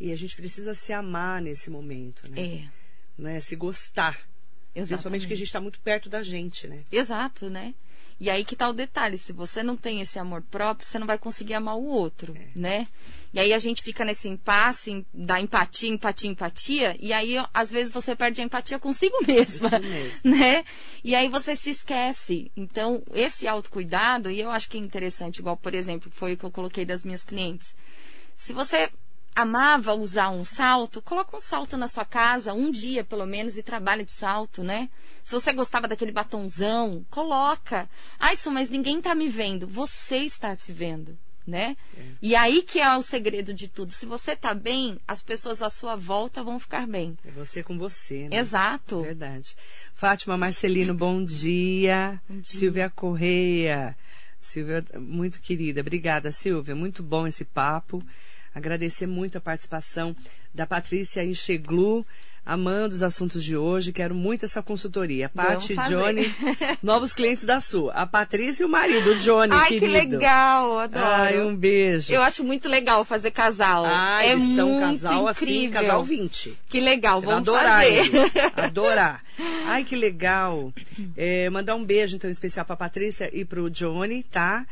E 0.00 0.12
a 0.12 0.16
gente 0.16 0.36
precisa 0.36 0.74
se 0.74 0.92
amar 0.92 1.40
nesse 1.40 1.70
momento, 1.70 2.30
né? 2.30 2.40
É. 2.40 2.68
né? 3.16 3.40
Se 3.40 3.56
gostar. 3.56 4.18
Exatamente. 4.74 4.88
Principalmente 4.88 5.26
que 5.28 5.32
a 5.32 5.36
gente 5.36 5.46
está 5.46 5.60
muito 5.60 5.80
perto 5.80 6.08
da 6.08 6.22
gente, 6.22 6.66
né? 6.66 6.82
Exato, 6.90 7.48
né? 7.48 7.74
E 8.18 8.30
aí 8.30 8.44
que 8.44 8.54
tá 8.54 8.68
o 8.68 8.72
detalhe, 8.72 9.18
se 9.18 9.32
você 9.32 9.62
não 9.62 9.76
tem 9.76 10.00
esse 10.00 10.18
amor 10.18 10.42
próprio, 10.42 10.86
você 10.86 10.98
não 10.98 11.06
vai 11.06 11.18
conseguir 11.18 11.54
amar 11.54 11.76
o 11.76 11.84
outro, 11.84 12.34
é. 12.36 12.46
né? 12.54 12.86
E 13.32 13.40
aí 13.40 13.52
a 13.52 13.58
gente 13.58 13.82
fica 13.82 14.04
nesse 14.04 14.28
impasse 14.28 15.04
da 15.12 15.40
empatia, 15.40 15.88
empatia, 15.88 16.30
empatia, 16.30 16.96
e 17.00 17.12
aí 17.12 17.34
às 17.52 17.70
vezes 17.70 17.92
você 17.92 18.14
perde 18.14 18.40
a 18.40 18.44
empatia 18.44 18.78
consigo 18.78 19.16
mesma, 19.26 19.78
mesmo. 19.80 20.30
né? 20.30 20.64
E 21.02 21.14
aí 21.14 21.28
você 21.28 21.56
se 21.56 21.70
esquece. 21.70 22.52
Então, 22.56 23.02
esse 23.12 23.48
autocuidado, 23.48 24.30
e 24.30 24.40
eu 24.40 24.50
acho 24.50 24.68
que 24.68 24.78
é 24.78 24.80
interessante, 24.80 25.38
igual, 25.38 25.56
por 25.56 25.74
exemplo, 25.74 26.10
foi 26.10 26.34
o 26.34 26.36
que 26.36 26.44
eu 26.44 26.52
coloquei 26.52 26.84
das 26.84 27.04
minhas 27.04 27.24
clientes. 27.24 27.74
Se 28.36 28.52
você 28.52 28.90
amava 29.34 29.94
usar 29.94 30.30
um 30.30 30.44
salto, 30.44 31.02
coloca 31.02 31.36
um 31.36 31.40
salto 31.40 31.76
na 31.76 31.88
sua 31.88 32.04
casa, 32.04 32.52
um 32.52 32.70
dia 32.70 33.02
pelo 33.02 33.26
menos, 33.26 33.56
e 33.56 33.62
trabalha 33.62 34.04
de 34.04 34.12
salto, 34.12 34.62
né? 34.62 34.88
Se 35.24 35.32
você 35.32 35.52
gostava 35.52 35.88
daquele 35.88 36.12
batonzão, 36.12 37.04
coloca. 37.10 37.88
Ah, 38.18 38.32
isso, 38.32 38.50
mas 38.50 38.70
ninguém 38.70 38.98
está 38.98 39.14
me 39.14 39.28
vendo. 39.28 39.66
Você 39.66 40.18
está 40.18 40.54
se 40.56 40.72
vendo, 40.72 41.18
né? 41.46 41.76
É. 41.96 42.02
E 42.22 42.36
aí 42.36 42.62
que 42.62 42.78
é 42.78 42.96
o 42.96 43.02
segredo 43.02 43.52
de 43.52 43.66
tudo. 43.66 43.92
Se 43.92 44.06
você 44.06 44.32
está 44.32 44.54
bem, 44.54 45.00
as 45.08 45.22
pessoas 45.22 45.62
à 45.62 45.70
sua 45.70 45.96
volta 45.96 46.42
vão 46.42 46.60
ficar 46.60 46.86
bem. 46.86 47.16
É 47.24 47.30
você 47.30 47.62
com 47.62 47.76
você, 47.76 48.28
né? 48.28 48.36
Exato. 48.36 49.00
Verdade. 49.00 49.56
Fátima 49.94 50.36
Marcelino, 50.36 50.94
bom 50.94 51.24
dia. 51.24 52.20
Bom 52.28 52.38
dia. 52.38 52.58
Silvia 52.58 52.90
Correia. 52.90 53.96
Silvia, 54.40 54.84
muito 55.00 55.40
querida. 55.40 55.80
Obrigada, 55.80 56.30
Silvia. 56.30 56.74
Muito 56.74 57.02
bom 57.02 57.26
esse 57.26 57.46
papo. 57.46 58.04
Agradecer 58.54 59.06
muito 59.06 59.38
a 59.38 59.40
participação 59.40 60.14
da 60.54 60.66
Patrícia 60.66 61.24
Enxeglu, 61.24 62.06
amando 62.46 62.94
os 62.94 63.02
assuntos 63.02 63.42
de 63.42 63.56
hoje. 63.56 63.92
Quero 63.92 64.14
muito 64.14 64.44
essa 64.44 64.62
consultoria. 64.62 65.28
Paty 65.28 65.72
e 65.72 65.76
Johnny, 65.88 66.32
novos 66.82 67.12
clientes 67.12 67.44
da 67.44 67.60
sua. 67.60 67.92
A 67.94 68.06
Patrícia 68.06 68.62
e 68.62 68.66
o 68.66 68.68
marido, 68.68 69.10
o 69.10 69.16
Johnny, 69.18 69.52
Ai, 69.52 69.68
querido. 69.70 69.86
que 69.86 69.92
legal, 69.92 70.78
adoro. 70.78 71.04
Ai, 71.04 71.40
um 71.40 71.56
beijo. 71.56 72.12
Eu 72.12 72.22
acho 72.22 72.44
muito 72.44 72.68
legal 72.68 73.04
fazer 73.04 73.32
casal. 73.32 73.84
Ai, 73.86 74.28
é 74.28 74.32
eles 74.32 74.54
são 74.54 74.68
muito 74.68 74.80
casal 74.86 75.28
incrível. 75.28 75.28
assim, 75.28 75.70
casal 75.70 76.04
20. 76.04 76.58
Que 76.68 76.80
legal, 76.80 77.20
Você 77.20 77.26
vamos 77.26 77.48
adorar 77.48 77.82
fazer. 77.82 77.94
eles. 77.96 78.32
Adorar. 78.56 79.24
Ai, 79.66 79.82
que 79.82 79.96
legal. 79.96 80.72
É, 81.16 81.50
mandar 81.50 81.74
um 81.74 81.84
beijo, 81.84 82.14
então, 82.14 82.30
especial 82.30 82.64
pra 82.64 82.76
Patrícia 82.76 83.28
e 83.32 83.44
pro 83.44 83.68
Johnny, 83.68 84.22
tá? 84.22 84.64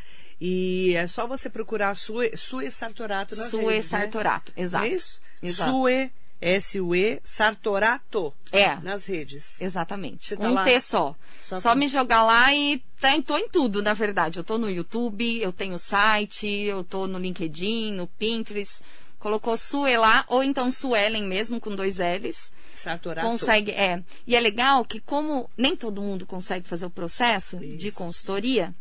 E 0.45 0.97
é 0.97 1.07
só 1.07 1.25
você 1.25 1.49
procurar 1.49 1.95
Sue, 1.95 2.37
Sue 2.37 2.69
Sartorato 2.69 3.37
nas 3.37 3.49
Sue 3.49 3.65
redes, 3.65 3.87
Sartorato, 3.87 4.53
né? 4.57 4.65
exato. 4.65 4.85
É 4.85 4.89
isso? 4.89 5.21
Exato. 5.41 5.71
Sue, 5.71 6.11
S-U-E, 6.41 7.21
Sartorato. 7.23 8.35
É. 8.51 8.75
Nas 8.81 9.05
redes. 9.05 9.61
Exatamente. 9.61 10.37
Tá 10.37 10.49
um 10.49 10.55
lá? 10.55 10.65
T 10.65 10.81
só. 10.81 11.15
Só 11.41 11.61
Só, 11.61 11.77
me 11.77 11.87
jogar 11.87 12.25
lá 12.25 12.53
e 12.53 12.83
tá, 13.01 13.11
tô 13.25 13.39
em 13.39 13.49
tudo, 13.49 13.81
na 13.85 13.95
verdade. 13.95 14.41
Eu 14.41 14.43
tô 14.43 14.59
no 14.59 14.69
YouTube, 14.69 15.41
eu 15.41 15.53
tenho 15.53 15.79
site, 15.79 16.49
eu 16.49 16.83
tô 16.83 17.07
no 17.07 17.21
LinkedIn, 17.21 17.93
no 17.93 18.09
Pinterest. 18.09 18.83
Colocou 19.21 19.57
Sue 19.57 19.97
lá, 19.97 20.25
ou 20.27 20.43
então 20.43 20.73
Suelen 20.73 21.23
mesmo, 21.23 21.61
com 21.61 21.77
dois 21.77 21.99
L's. 21.99 22.51
Sartorato. 22.75 23.29
Consegue, 23.29 23.71
é. 23.71 24.03
E 24.27 24.35
é 24.35 24.41
legal 24.41 24.85
que 24.85 24.99
como 24.99 25.49
nem 25.57 25.77
todo 25.77 26.03
mundo 26.03 26.27
consegue 26.27 26.67
fazer 26.67 26.87
o 26.87 26.91
processo 26.91 27.59
de 27.59 27.89
Isso. 27.89 27.97
consultoria, 27.97 28.75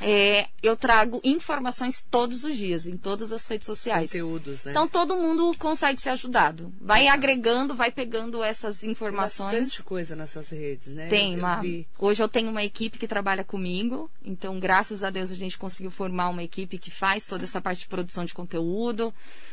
é, 0.00 0.48
eu 0.62 0.76
trago 0.76 1.20
informações 1.22 2.04
todos 2.10 2.44
os 2.44 2.56
dias, 2.56 2.86
em 2.86 2.96
todas 2.96 3.32
as 3.32 3.46
redes 3.46 3.66
sociais. 3.66 4.10
Conteúdos, 4.10 4.64
né? 4.64 4.70
Então 4.72 4.88
todo 4.88 5.14
mundo 5.16 5.54
consegue 5.58 6.00
ser 6.00 6.10
ajudado. 6.10 6.72
Vai 6.80 7.06
agregando, 7.08 7.74
vai 7.74 7.90
pegando 7.90 8.42
essas 8.42 8.80
Tem 8.80 8.90
informações. 8.90 9.52
bastante 9.58 9.82
coisa 9.82 10.16
nas 10.16 10.30
suas 10.30 10.48
redes, 10.50 10.88
né? 10.94 11.08
Tem, 11.08 11.34
eu, 11.34 11.46
eu 11.46 11.60
vi. 11.60 11.86
hoje 11.98 12.22
eu 12.22 12.28
tenho 12.28 12.48
uma 12.50 12.62
equipe 12.64 12.98
que 12.98 13.06
trabalha 13.06 13.44
comigo, 13.44 14.10
então 14.24 14.58
graças 14.58 15.02
a 15.02 15.10
Deus 15.10 15.30
a 15.30 15.34
gente 15.34 15.58
conseguiu 15.58 15.90
formar 15.90 16.28
uma 16.30 16.42
equipe 16.42 16.78
que 16.78 16.90
faz 16.90 17.26
toda 17.26 17.44
essa 17.44 17.60
parte 17.60 17.80
de 17.80 17.88
produção 17.88 18.24
de 18.24 18.32
conteúdo, 18.32 19.12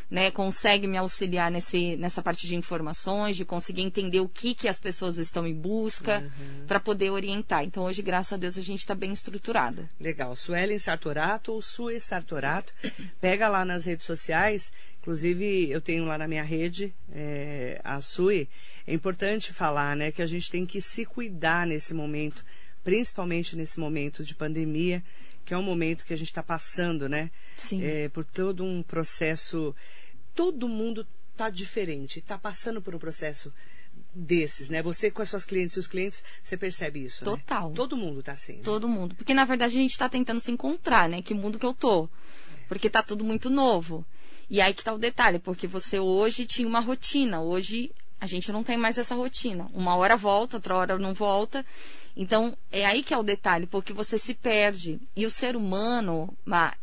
né, 0.10 0.32
consegue 0.32 0.88
me 0.88 0.96
auxiliar 0.98 1.52
nesse, 1.52 1.98
nessa 1.98 2.22
parte 2.22 2.48
de 2.48 2.56
informações, 2.56 3.36
de 3.36 3.44
conseguir 3.44 3.82
entender 3.82 4.22
o 4.22 4.30
que, 4.30 4.56
que 4.56 4.70
as 4.70 4.80
pessoas 4.80 5.18
estão 5.18 5.46
em 5.46 5.54
busca, 5.54 5.98
Uhum. 6.18 6.66
para 6.66 6.80
poder 6.80 7.10
orientar. 7.10 7.64
Então 7.66 7.84
hoje, 7.84 8.02
graças 8.02 8.32
a 8.34 8.38
Deus, 8.38 8.58
a 8.58 8.62
gente 8.62 8.80
está 8.80 8.96
bem 8.96 9.12
estruturada. 9.12 9.90
Legal. 10.00 10.37
Suelen 10.38 10.80
Sartorato 10.80 11.52
ou 11.52 11.62
Sue 11.62 12.00
Sartorato. 12.00 12.74
Pega 13.20 13.50
lá 13.50 13.66
nas 13.66 13.86
redes 13.86 14.06
sociais. 14.06 14.72
Inclusive, 15.02 15.70
eu 15.70 15.82
tenho 15.82 16.06
lá 16.06 16.18
na 16.18 16.28
minha 16.28 16.44
rede, 16.44 16.94
é, 17.12 17.80
a 17.84 18.00
Sue. 18.02 18.50
É 18.86 18.94
importante 18.94 19.54
falar, 19.54 19.96
né, 19.96 20.12
que 20.12 20.22
a 20.22 20.26
gente 20.26 20.50
tem 20.50 20.66
que 20.66 20.82
se 20.82 21.06
cuidar 21.06 21.66
nesse 21.66 21.94
momento, 21.94 22.46
principalmente 22.84 23.56
nesse 23.56 23.80
momento 23.80 24.24
de 24.24 24.36
pandemia, 24.36 25.04
que 25.46 25.54
é 25.54 25.58
um 25.58 25.64
momento 25.64 26.06
que 26.06 26.14
a 26.14 26.18
gente 26.18 26.28
está 26.28 26.44
passando, 26.44 27.08
né? 27.08 27.32
Sim. 27.58 27.84
É, 27.84 28.10
por 28.10 28.26
todo 28.26 28.64
um 28.66 28.84
processo. 28.84 29.74
Todo 30.36 30.68
mundo 30.68 31.08
está 31.32 31.50
diferente, 31.50 32.20
está 32.20 32.38
passando 32.38 32.82
por 32.82 32.94
um 32.94 33.00
processo 33.00 33.54
desses, 34.18 34.70
né? 34.70 34.82
Você 34.82 35.12
com 35.12 35.22
as 35.22 35.30
suas 35.30 35.46
clientes 35.46 35.76
e 35.76 35.80
os 35.80 35.88
clientes, 35.88 36.24
você 36.44 36.58
percebe 36.58 37.04
isso, 37.04 37.24
né? 37.24 37.32
Total. 37.32 37.72
Todo 37.72 37.96
mundo 37.96 38.20
está 38.22 38.34
assim. 38.34 38.54
né? 38.54 38.62
Todo 38.64 38.88
mundo. 38.88 39.16
Porque 39.16 39.34
na 39.34 39.46
verdade 39.46 39.78
a 39.78 39.82
gente 39.82 39.92
está 39.92 40.10
tentando 40.10 40.40
se 40.40 40.52
encontrar, 40.52 41.08
né? 41.08 41.22
Que 41.22 41.34
mundo 41.34 41.60
que 41.60 41.66
eu 41.66 41.74
tô. 41.74 42.10
Porque 42.68 42.90
tá 42.90 43.02
tudo 43.04 43.24
muito 43.24 43.50
novo. 43.50 44.06
E 44.50 44.60
aí 44.62 44.74
que 44.74 44.84
tá 44.84 44.94
o 44.94 44.98
detalhe, 44.98 45.40
porque 45.40 45.68
você 45.68 46.00
hoje 46.00 46.46
tinha 46.46 46.68
uma 46.68 46.80
rotina, 46.80 47.42
hoje 47.42 47.92
a 48.20 48.26
gente 48.26 48.52
não 48.52 48.64
tem 48.64 48.78
mais 48.78 48.98
essa 48.98 49.14
rotina. 49.14 49.68
Uma 49.74 49.96
hora 49.96 50.18
volta, 50.18 50.58
outra 50.58 50.76
hora 50.76 50.98
não 50.98 51.14
volta. 51.14 51.66
Então, 52.16 52.58
é 52.72 52.84
aí 52.84 53.04
que 53.04 53.14
é 53.14 53.18
o 53.18 53.22
detalhe, 53.22 53.68
porque 53.68 53.94
você 53.94 54.18
se 54.18 54.34
perde. 54.34 55.00
E 55.16 55.24
o 55.26 55.30
ser 55.30 55.56
humano, 55.56 56.36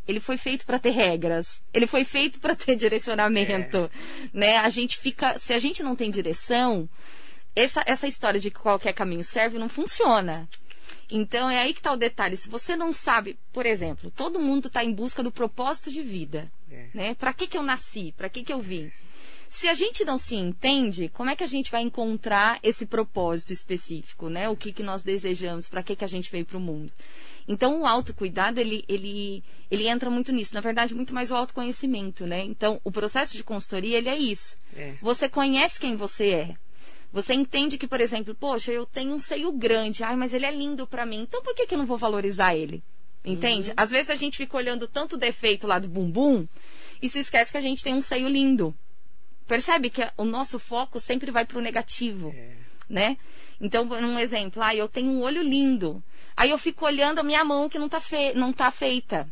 ele 0.07 0.21
foi 0.21 0.37
feito 0.37 0.65
para 0.65 0.79
ter 0.79 0.91
regras. 0.91 1.61
Ele 1.73 1.89
foi 1.89 2.05
feito 2.05 2.39
para 2.39 2.55
ter 2.55 2.77
direcionamento, 2.77 3.91
né? 4.33 4.59
A 4.59 4.69
gente 4.69 4.97
fica, 4.97 5.37
se 5.37 5.53
a 5.53 5.59
gente 5.59 5.83
não 5.83 5.97
tem 5.97 6.09
direção, 6.09 6.89
essa, 7.55 7.83
essa 7.87 8.07
história 8.07 8.41
de 8.41 8.51
que 8.51 8.59
qualquer 8.59 8.93
caminho 8.93 9.25
serve 9.25 9.59
não 9.59 9.69
funciona. 9.69 10.49
Então 11.11 11.51
é 11.51 11.59
aí 11.59 11.73
que 11.73 11.81
está 11.81 11.93
o 11.93 11.97
detalhe. 11.97 12.37
Se 12.37 12.49
você 12.49 12.75
não 12.77 12.93
sabe, 12.93 13.39
por 13.53 13.67
exemplo, 13.67 14.11
todo 14.11 14.41
mundo 14.41 14.69
está 14.69 14.83
em 14.83 14.93
busca 14.93 15.23
do 15.23 15.31
propósito 15.31 15.91
de 15.91 16.03
vida, 16.03 16.51
É. 16.71 16.89
né? 16.95 17.15
Para 17.15 17.33
que 17.33 17.47
que 17.47 17.57
eu 17.59 17.63
nasci? 17.63 18.13
Para 18.17 18.29
que 18.29 18.43
que 18.43 18.53
eu 18.53 18.61
vim? 18.61 18.91
Se 19.49 19.69
a 19.69 19.75
gente 19.75 20.05
não 20.05 20.17
se 20.19 20.35
entende, 20.35 21.09
como 21.11 21.31
é 21.31 21.37
que 21.37 21.45
a 21.45 21.47
gente 21.47 21.71
vai 21.71 21.83
encontrar 21.83 22.59
esse 22.63 22.85
propósito 22.87 23.53
específico, 23.53 24.29
né? 24.29 24.49
O 24.49 24.57
que 24.57 24.73
que 24.73 24.83
nós 24.83 25.03
desejamos? 25.03 25.69
Para 25.69 25.83
que 25.83 25.95
que 25.95 26.05
a 26.05 26.09
gente 26.09 26.31
veio 26.31 26.45
para 26.45 26.57
o 26.59 26.61
mundo? 26.61 26.93
Então 27.47 27.83
o 27.83 27.87
autocuidado 27.87 28.59
ele, 28.59 28.85
ele 28.89 29.45
ele 29.71 29.87
entra 29.87 30.11
muito 30.11 30.33
nisso. 30.33 30.55
Na 30.55 30.61
verdade, 30.61 30.95
muito 30.95 31.15
mais 31.15 31.31
o 31.31 31.37
autoconhecimento, 31.37 32.27
né? 32.27 32.43
Então 32.43 32.81
o 32.83 32.91
processo 32.91 33.37
de 33.37 33.45
consultoria 33.45 33.99
ele 33.99 34.09
é 34.09 34.17
isso. 34.17 34.57
É. 34.75 34.95
Você 35.01 35.29
conhece 35.29 35.79
quem 35.79 35.95
você 35.95 36.31
é. 36.31 36.57
Você 37.15 37.33
entende 37.33 37.79
que, 37.79 37.87
por 37.87 38.01
exemplo, 38.01 38.35
poxa, 38.35 38.73
eu 38.73 38.85
tenho 38.85 39.15
um 39.15 39.21
seio 39.21 39.53
grande, 39.53 40.03
ai, 40.03 40.17
mas 40.17 40.35
ele 40.35 40.47
é 40.47 40.51
lindo 40.51 40.85
pra 40.85 41.07
mim, 41.07 41.21
então 41.21 41.41
por 41.45 41.55
que, 41.55 41.65
que 41.65 41.75
eu 41.75 41.79
não 41.79 41.87
vou 41.87 41.97
valorizar 41.97 42.57
ele? 42.57 42.83
Entende? 43.25 43.73
Às 43.77 43.93
vezes 43.93 44.11
a 44.11 44.17
gente 44.17 44.37
fica 44.37 44.57
olhando 44.57 44.89
tanto 44.89 45.17
defeito 45.17 45.65
lá 45.65 45.79
do 45.79 45.87
bumbum 45.87 46.45
e 47.01 47.09
se 47.09 47.21
esquece 47.21 47.53
que 47.53 47.57
a 47.57 47.61
gente 47.61 47.85
tem 47.85 47.95
um 47.95 48.01
seio 48.01 48.27
lindo. 48.29 48.75
Percebe 49.47 49.91
que 49.91 50.03
o 50.17 50.25
nosso 50.25 50.59
foco 50.59 50.99
sempre 50.99 51.31
vai 51.31 51.45
pro 51.45 51.61
negativo, 51.61 52.35
É. 52.37 52.57
né? 52.89 53.17
Então, 53.61 53.85
um 53.85 54.19
exemplo, 54.19 54.61
ah, 54.61 54.75
eu 54.75 54.89
tenho 54.89 55.13
um 55.13 55.23
olho 55.23 55.41
lindo. 55.41 56.03
Aí 56.37 56.51
eu 56.51 56.59
fico 56.59 56.85
olhando 56.85 57.21
a 57.21 57.23
minha 57.23 57.45
mão 57.45 57.69
que 57.69 57.79
não 57.79 57.89
tá, 57.89 58.01
fe... 58.01 58.35
não 58.35 58.53
tá 58.53 58.73
feita. 58.73 59.29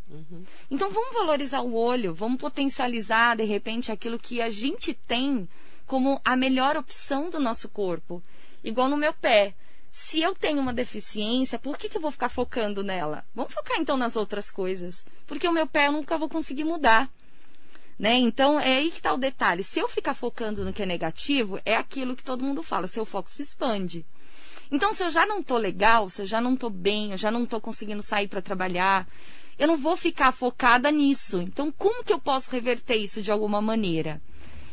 Então 0.70 0.88
vamos 0.88 1.12
valorizar 1.12 1.60
o 1.62 1.74
olho, 1.74 2.14
vamos 2.14 2.40
potencializar, 2.40 3.36
de 3.36 3.42
repente, 3.42 3.90
aquilo 3.90 4.20
que 4.20 4.40
a 4.40 4.50
gente 4.50 4.94
tem 4.94 5.48
como 5.92 6.18
a 6.24 6.34
melhor 6.34 6.74
opção 6.74 7.28
do 7.28 7.38
nosso 7.38 7.68
corpo. 7.68 8.22
Igual 8.64 8.88
no 8.88 8.96
meu 8.96 9.12
pé. 9.12 9.54
Se 9.90 10.22
eu 10.22 10.34
tenho 10.34 10.58
uma 10.58 10.72
deficiência, 10.72 11.58
por 11.58 11.76
que, 11.76 11.86
que 11.86 11.98
eu 11.98 12.00
vou 12.00 12.10
ficar 12.10 12.30
focando 12.30 12.82
nela? 12.82 13.26
Vamos 13.34 13.52
focar 13.52 13.76
então 13.78 13.98
nas 13.98 14.16
outras 14.16 14.50
coisas. 14.50 15.04
Porque 15.26 15.46
o 15.46 15.52
meu 15.52 15.66
pé 15.66 15.88
eu 15.88 15.92
nunca 15.92 16.16
vou 16.16 16.30
conseguir 16.30 16.64
mudar. 16.64 17.10
Né? 17.98 18.14
Então 18.14 18.58
é 18.58 18.78
aí 18.78 18.90
que 18.90 18.96
está 18.96 19.12
o 19.12 19.18
detalhe. 19.18 19.62
Se 19.62 19.80
eu 19.80 19.86
ficar 19.86 20.14
focando 20.14 20.64
no 20.64 20.72
que 20.72 20.82
é 20.82 20.86
negativo, 20.86 21.60
é 21.62 21.76
aquilo 21.76 22.16
que 22.16 22.24
todo 22.24 22.42
mundo 22.42 22.62
fala, 22.62 22.86
seu 22.86 23.04
foco 23.04 23.30
se 23.30 23.42
expande. 23.42 24.06
Então, 24.70 24.94
se 24.94 25.02
eu 25.02 25.10
já 25.10 25.26
não 25.26 25.42
tô 25.42 25.58
legal, 25.58 26.08
se 26.08 26.22
eu 26.22 26.26
já 26.26 26.40
não 26.40 26.56
tô 26.56 26.70
bem, 26.70 27.10
eu 27.10 27.18
já 27.18 27.30
não 27.30 27.44
tô 27.44 27.60
conseguindo 27.60 28.00
sair 28.02 28.28
para 28.28 28.40
trabalhar, 28.40 29.06
eu 29.58 29.68
não 29.68 29.76
vou 29.76 29.94
ficar 29.94 30.32
focada 30.32 30.90
nisso. 30.90 31.42
Então, 31.42 31.70
como 31.70 32.02
que 32.02 32.14
eu 32.14 32.18
posso 32.18 32.50
reverter 32.50 32.96
isso 32.96 33.20
de 33.20 33.30
alguma 33.30 33.60
maneira? 33.60 34.22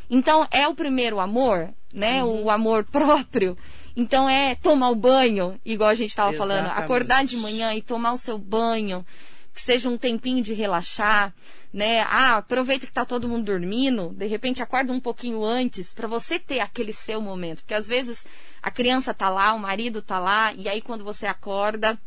Então, 0.10 0.48
é 0.52 0.68
o 0.68 0.76
primeiro 0.76 1.20
amor, 1.20 1.70
né? 1.94 2.24
O 2.24 2.50
amor 2.50 2.84
próprio. 2.84 3.58
Então, 3.96 4.30
é 4.30 4.56
tomar 4.56 4.90
o 4.90 4.96
banho, 4.96 5.60
igual 5.66 5.90
a 5.90 5.96
gente 5.96 6.10
estava 6.10 6.34
falando, 6.34 6.68
acordar 6.68 7.26
de 7.26 7.36
manhã 7.38 7.74
e 7.74 7.82
tomar 7.82 8.14
o 8.14 8.18
seu 8.18 8.38
banho, 8.38 9.06
que 9.54 9.62
seja 9.62 9.90
um 9.90 9.98
tempinho 9.98 10.42
de 10.42 10.54
relaxar, 10.54 11.34
né? 11.74 12.02
Ah, 12.02 12.38
aproveita 12.38 12.88
que 12.88 12.94
tá 12.94 13.06
todo 13.06 13.28
mundo 13.28 13.46
dormindo, 13.46 14.10
de 14.16 14.26
repente 14.26 14.64
acorda 14.64 14.94
um 14.94 15.00
pouquinho 15.00 15.44
antes 15.44 15.94
para 15.94 16.08
você 16.08 16.40
ter 16.40 16.60
aquele 16.60 16.94
seu 16.94 17.22
momento, 17.22 17.60
porque 17.60 17.74
às 17.74 17.86
vezes 17.86 18.26
a 18.62 18.72
criança 18.72 19.14
tá 19.14 19.30
lá, 19.30 19.54
o 19.54 19.60
marido 19.60 20.02
tá 20.02 20.18
lá, 20.18 20.54
e 20.54 20.68
aí 20.68 20.82
quando 20.82 21.04
você 21.04 21.28
acorda, 21.28 22.00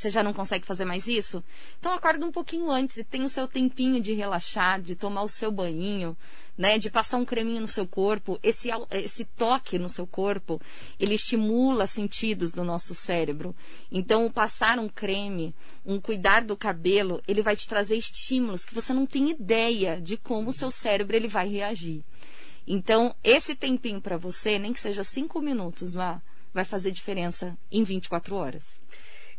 você 0.00 0.10
já 0.10 0.22
não 0.22 0.32
consegue 0.32 0.66
fazer 0.66 0.84
mais 0.84 1.06
isso? 1.06 1.44
Então 1.78 1.92
acorda 1.92 2.24
um 2.24 2.32
pouquinho 2.32 2.70
antes 2.70 2.96
e 2.96 3.04
tem 3.04 3.22
o 3.22 3.28
seu 3.28 3.46
tempinho 3.46 4.00
de 4.00 4.14
relaxar, 4.14 4.80
de 4.80 4.96
tomar 4.96 5.22
o 5.22 5.28
seu 5.28 5.52
banho, 5.52 6.16
né? 6.56 6.78
De 6.78 6.90
passar 6.90 7.18
um 7.18 7.24
creminho 7.24 7.60
no 7.60 7.68
seu 7.68 7.86
corpo. 7.86 8.38
Esse, 8.42 8.70
esse 8.90 9.24
toque 9.24 9.78
no 9.78 9.88
seu 9.88 10.06
corpo, 10.06 10.60
ele 10.98 11.14
estimula 11.14 11.86
sentidos 11.86 12.52
do 12.52 12.64
nosso 12.64 12.94
cérebro. 12.94 13.54
Então, 13.92 14.30
passar 14.30 14.78
um 14.78 14.88
creme, 14.88 15.54
um 15.84 16.00
cuidar 16.00 16.44
do 16.44 16.56
cabelo, 16.56 17.22
ele 17.28 17.42
vai 17.42 17.54
te 17.54 17.68
trazer 17.68 17.96
estímulos 17.96 18.64
que 18.64 18.74
você 18.74 18.92
não 18.92 19.06
tem 19.06 19.30
ideia 19.30 20.00
de 20.00 20.16
como 20.16 20.48
o 20.48 20.52
seu 20.52 20.70
cérebro 20.70 21.14
ele 21.14 21.28
vai 21.28 21.48
reagir. 21.48 22.02
Então, 22.66 23.14
esse 23.24 23.54
tempinho 23.54 24.00
para 24.00 24.16
você, 24.16 24.58
nem 24.58 24.72
que 24.72 24.80
seja 24.80 25.02
cinco 25.02 25.40
minutos, 25.40 25.94
vá, 25.94 26.22
vai 26.52 26.64
fazer 26.64 26.90
diferença 26.90 27.56
em 27.70 27.82
24 27.82 28.36
horas. 28.36 28.78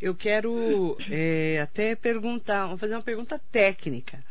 Eu 0.01 0.15
quero 0.15 0.97
é, 1.11 1.59
até 1.61 1.95
perguntar, 1.95 2.67
vou 2.67 2.77
fazer 2.77 2.95
uma 2.95 3.03
pergunta 3.03 3.39
técnica. 3.51 4.23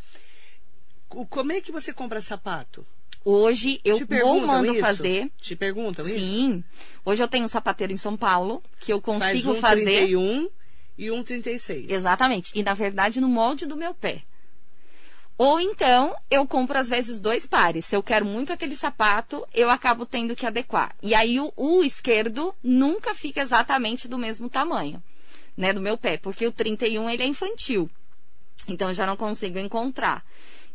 Como 1.09 1.53
é 1.53 1.61
que 1.61 1.71
você 1.71 1.93
compra 1.93 2.21
sapato? 2.21 2.85
Hoje 3.25 3.81
eu 3.85 3.99
vou 4.07 4.41
mando 4.41 4.73
isso? 4.73 4.81
fazer. 4.81 5.31
Te 5.41 5.55
perguntam 5.55 6.05
Sim. 6.05 6.11
isso? 6.11 6.21
Sim. 6.21 6.65
Hoje 7.05 7.23
eu 7.23 7.29
tenho 7.29 7.45
um 7.45 7.49
sapateiro 7.49 7.93
em 7.93 7.97
São 7.97 8.17
Paulo 8.17 8.63
que 8.81 8.93
eu 8.93 9.01
Faz 9.01 9.19
consigo 9.19 9.53
um 9.53 9.55
fazer. 9.57 10.07
31 10.07 10.49
e 10.97 11.11
um 11.11 11.23
36. 11.23 11.91
Exatamente. 11.91 12.51
E 12.55 12.63
na 12.63 12.75
verdade 12.75 13.21
no 13.21 13.29
molde 13.29 13.67
do 13.67 13.77
meu 13.77 13.95
pé. 13.95 14.23
Ou 15.37 15.59
então 15.61 16.15
eu 16.31 16.47
compro 16.47 16.79
às 16.79 16.89
vezes 16.89 17.21
dois 17.21 17.47
pares. 17.47 17.85
Se 17.85 17.97
eu 17.97 18.03
quero 18.03 18.25
muito 18.25 18.53
aquele 18.53 18.75
sapato, 18.75 19.47
eu 19.55 19.71
acabo 19.71 20.05
tendo 20.05 20.37
que 20.37 20.47
adequar. 20.47 20.95
E 21.03 21.15
aí 21.15 21.39
o, 21.41 21.53
o 21.57 21.83
esquerdo 21.83 22.55
nunca 22.63 23.15
fica 23.15 23.41
exatamente 23.41 24.09
do 24.09 24.19
mesmo 24.19 24.51
tamanho, 24.51 25.03
né, 25.57 25.73
do 25.73 25.81
meu 25.81 25.97
pé, 25.97 26.17
porque 26.17 26.47
o 26.47 26.53
31 26.53 27.11
ele 27.11 27.23
é 27.23 27.27
infantil. 27.27 27.91
Então 28.69 28.89
eu 28.89 28.95
já 28.95 29.07
não 29.07 29.17
consigo 29.17 29.59
encontrar. 29.59 30.25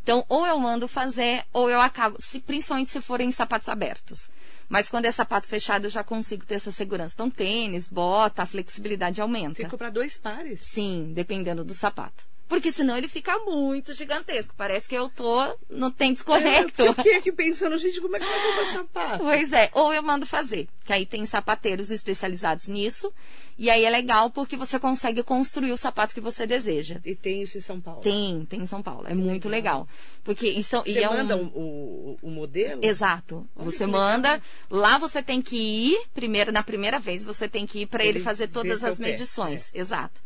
Então, 0.04 0.24
ou 0.30 0.46
eu 0.46 0.60
mando 0.60 0.88
fazer, 0.88 1.44
ou 1.52 1.68
eu 1.68 1.82
acabo, 1.82 2.18
se, 2.20 2.40
principalmente 2.40 2.92
se 2.92 3.02
forem 3.02 3.32
sapatos 3.32 3.68
abertos. 3.68 4.30
Mas 4.70 4.88
quando 4.88 5.06
é 5.06 5.12
sapato 5.12 5.48
fechado, 5.48 5.86
eu 5.86 5.90
já 5.90 6.04
consigo 6.04 6.46
ter 6.46 6.56
essa 6.56 6.72
segurança. 6.72 7.16
Então, 7.16 7.30
tênis, 7.30 7.88
bota, 7.88 8.44
a 8.44 8.46
flexibilidade 8.46 9.20
aumenta. 9.20 9.56
Tem 9.56 9.66
que 9.66 9.72
comprar 9.72 9.90
dois 9.90 10.16
pares. 10.16 10.62
Sim, 10.62 11.12
dependendo 11.14 11.64
do 11.64 11.74
sapato. 11.74 12.24
Porque 12.48 12.72
senão 12.72 12.96
ele 12.96 13.08
fica 13.08 13.38
muito 13.40 13.94
gigantesco. 13.94 14.54
Parece 14.56 14.88
que 14.88 14.96
eu 14.96 15.10
tô 15.10 15.58
no 15.70 15.90
tênis 15.90 16.22
correto. 16.22 16.82
Eu, 16.82 16.88
eu 16.88 16.94
fiquei 16.94 17.16
aqui 17.16 17.32
pensando, 17.32 17.78
gente, 17.78 18.00
como 18.00 18.16
é 18.16 18.20
que 18.20 18.26
vai 18.26 18.48
comprar 18.48 18.66
sapato? 18.68 19.24
Pois 19.24 19.52
é, 19.52 19.70
ou 19.74 19.92
eu 19.94 20.04
mando 20.04 20.26
fazer, 20.26 20.68
que 20.84 20.94
aí 20.94 21.06
tem 21.06 21.26
sapateiros 21.26 21.90
especializados 21.90 22.68
nisso, 22.68 23.12
e 23.58 23.70
aí 23.70 23.84
é 23.84 23.90
legal 23.90 24.30
porque 24.30 24.56
você 24.56 24.78
consegue 24.78 25.24
construir 25.24 25.72
o 25.72 25.78
sapato 25.78 26.14
que 26.14 26.22
você 26.22 26.46
deseja. 26.46 27.00
E 27.04 27.16
tem 27.16 27.42
isso 27.42 27.58
em 27.58 27.62
São 27.62 27.82
Paulo? 27.82 28.02
Tem, 28.02 28.46
tem 28.46 28.62
em 28.62 28.66
São 28.66 28.82
Paulo, 28.82 29.08
é 29.08 29.16
muito 29.16 29.50
legal. 29.50 29.88
Porque 30.24 30.48
isso 30.48 30.78
Você 30.78 30.92
e 30.92 30.98
é 30.98 31.10
manda 31.10 31.36
um... 31.36 31.46
o, 31.48 32.18
o, 32.22 32.30
modelo? 32.30 32.82
Exato. 32.84 33.48
Olha 33.56 33.66
você 33.72 33.86
que 33.86 33.92
manda, 33.92 34.34
legal. 34.34 34.44
lá 34.70 34.98
você 34.98 35.24
tem 35.24 35.42
que 35.42 35.56
ir, 35.56 36.08
primeiro, 36.14 36.52
na 36.52 36.62
primeira 36.62 37.00
vez, 37.00 37.24
você 37.24 37.48
tem 37.48 37.66
que 37.66 37.82
ir 37.82 37.86
para 37.88 38.04
ele, 38.04 38.18
Ele 38.18 38.24
fazer 38.26 38.50
todas 38.50 38.84
as 38.84 39.00
medições. 39.00 39.70
Exato. 39.74 40.20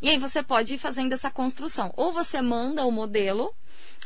E 0.00 0.08
aí 0.10 0.18
você 0.18 0.42
pode 0.42 0.74
ir 0.74 0.78
fazendo 0.78 1.12
essa 1.12 1.30
construção. 1.30 1.92
Ou 1.96 2.12
você 2.12 2.40
manda 2.40 2.84
o 2.84 2.90
modelo, 2.92 3.52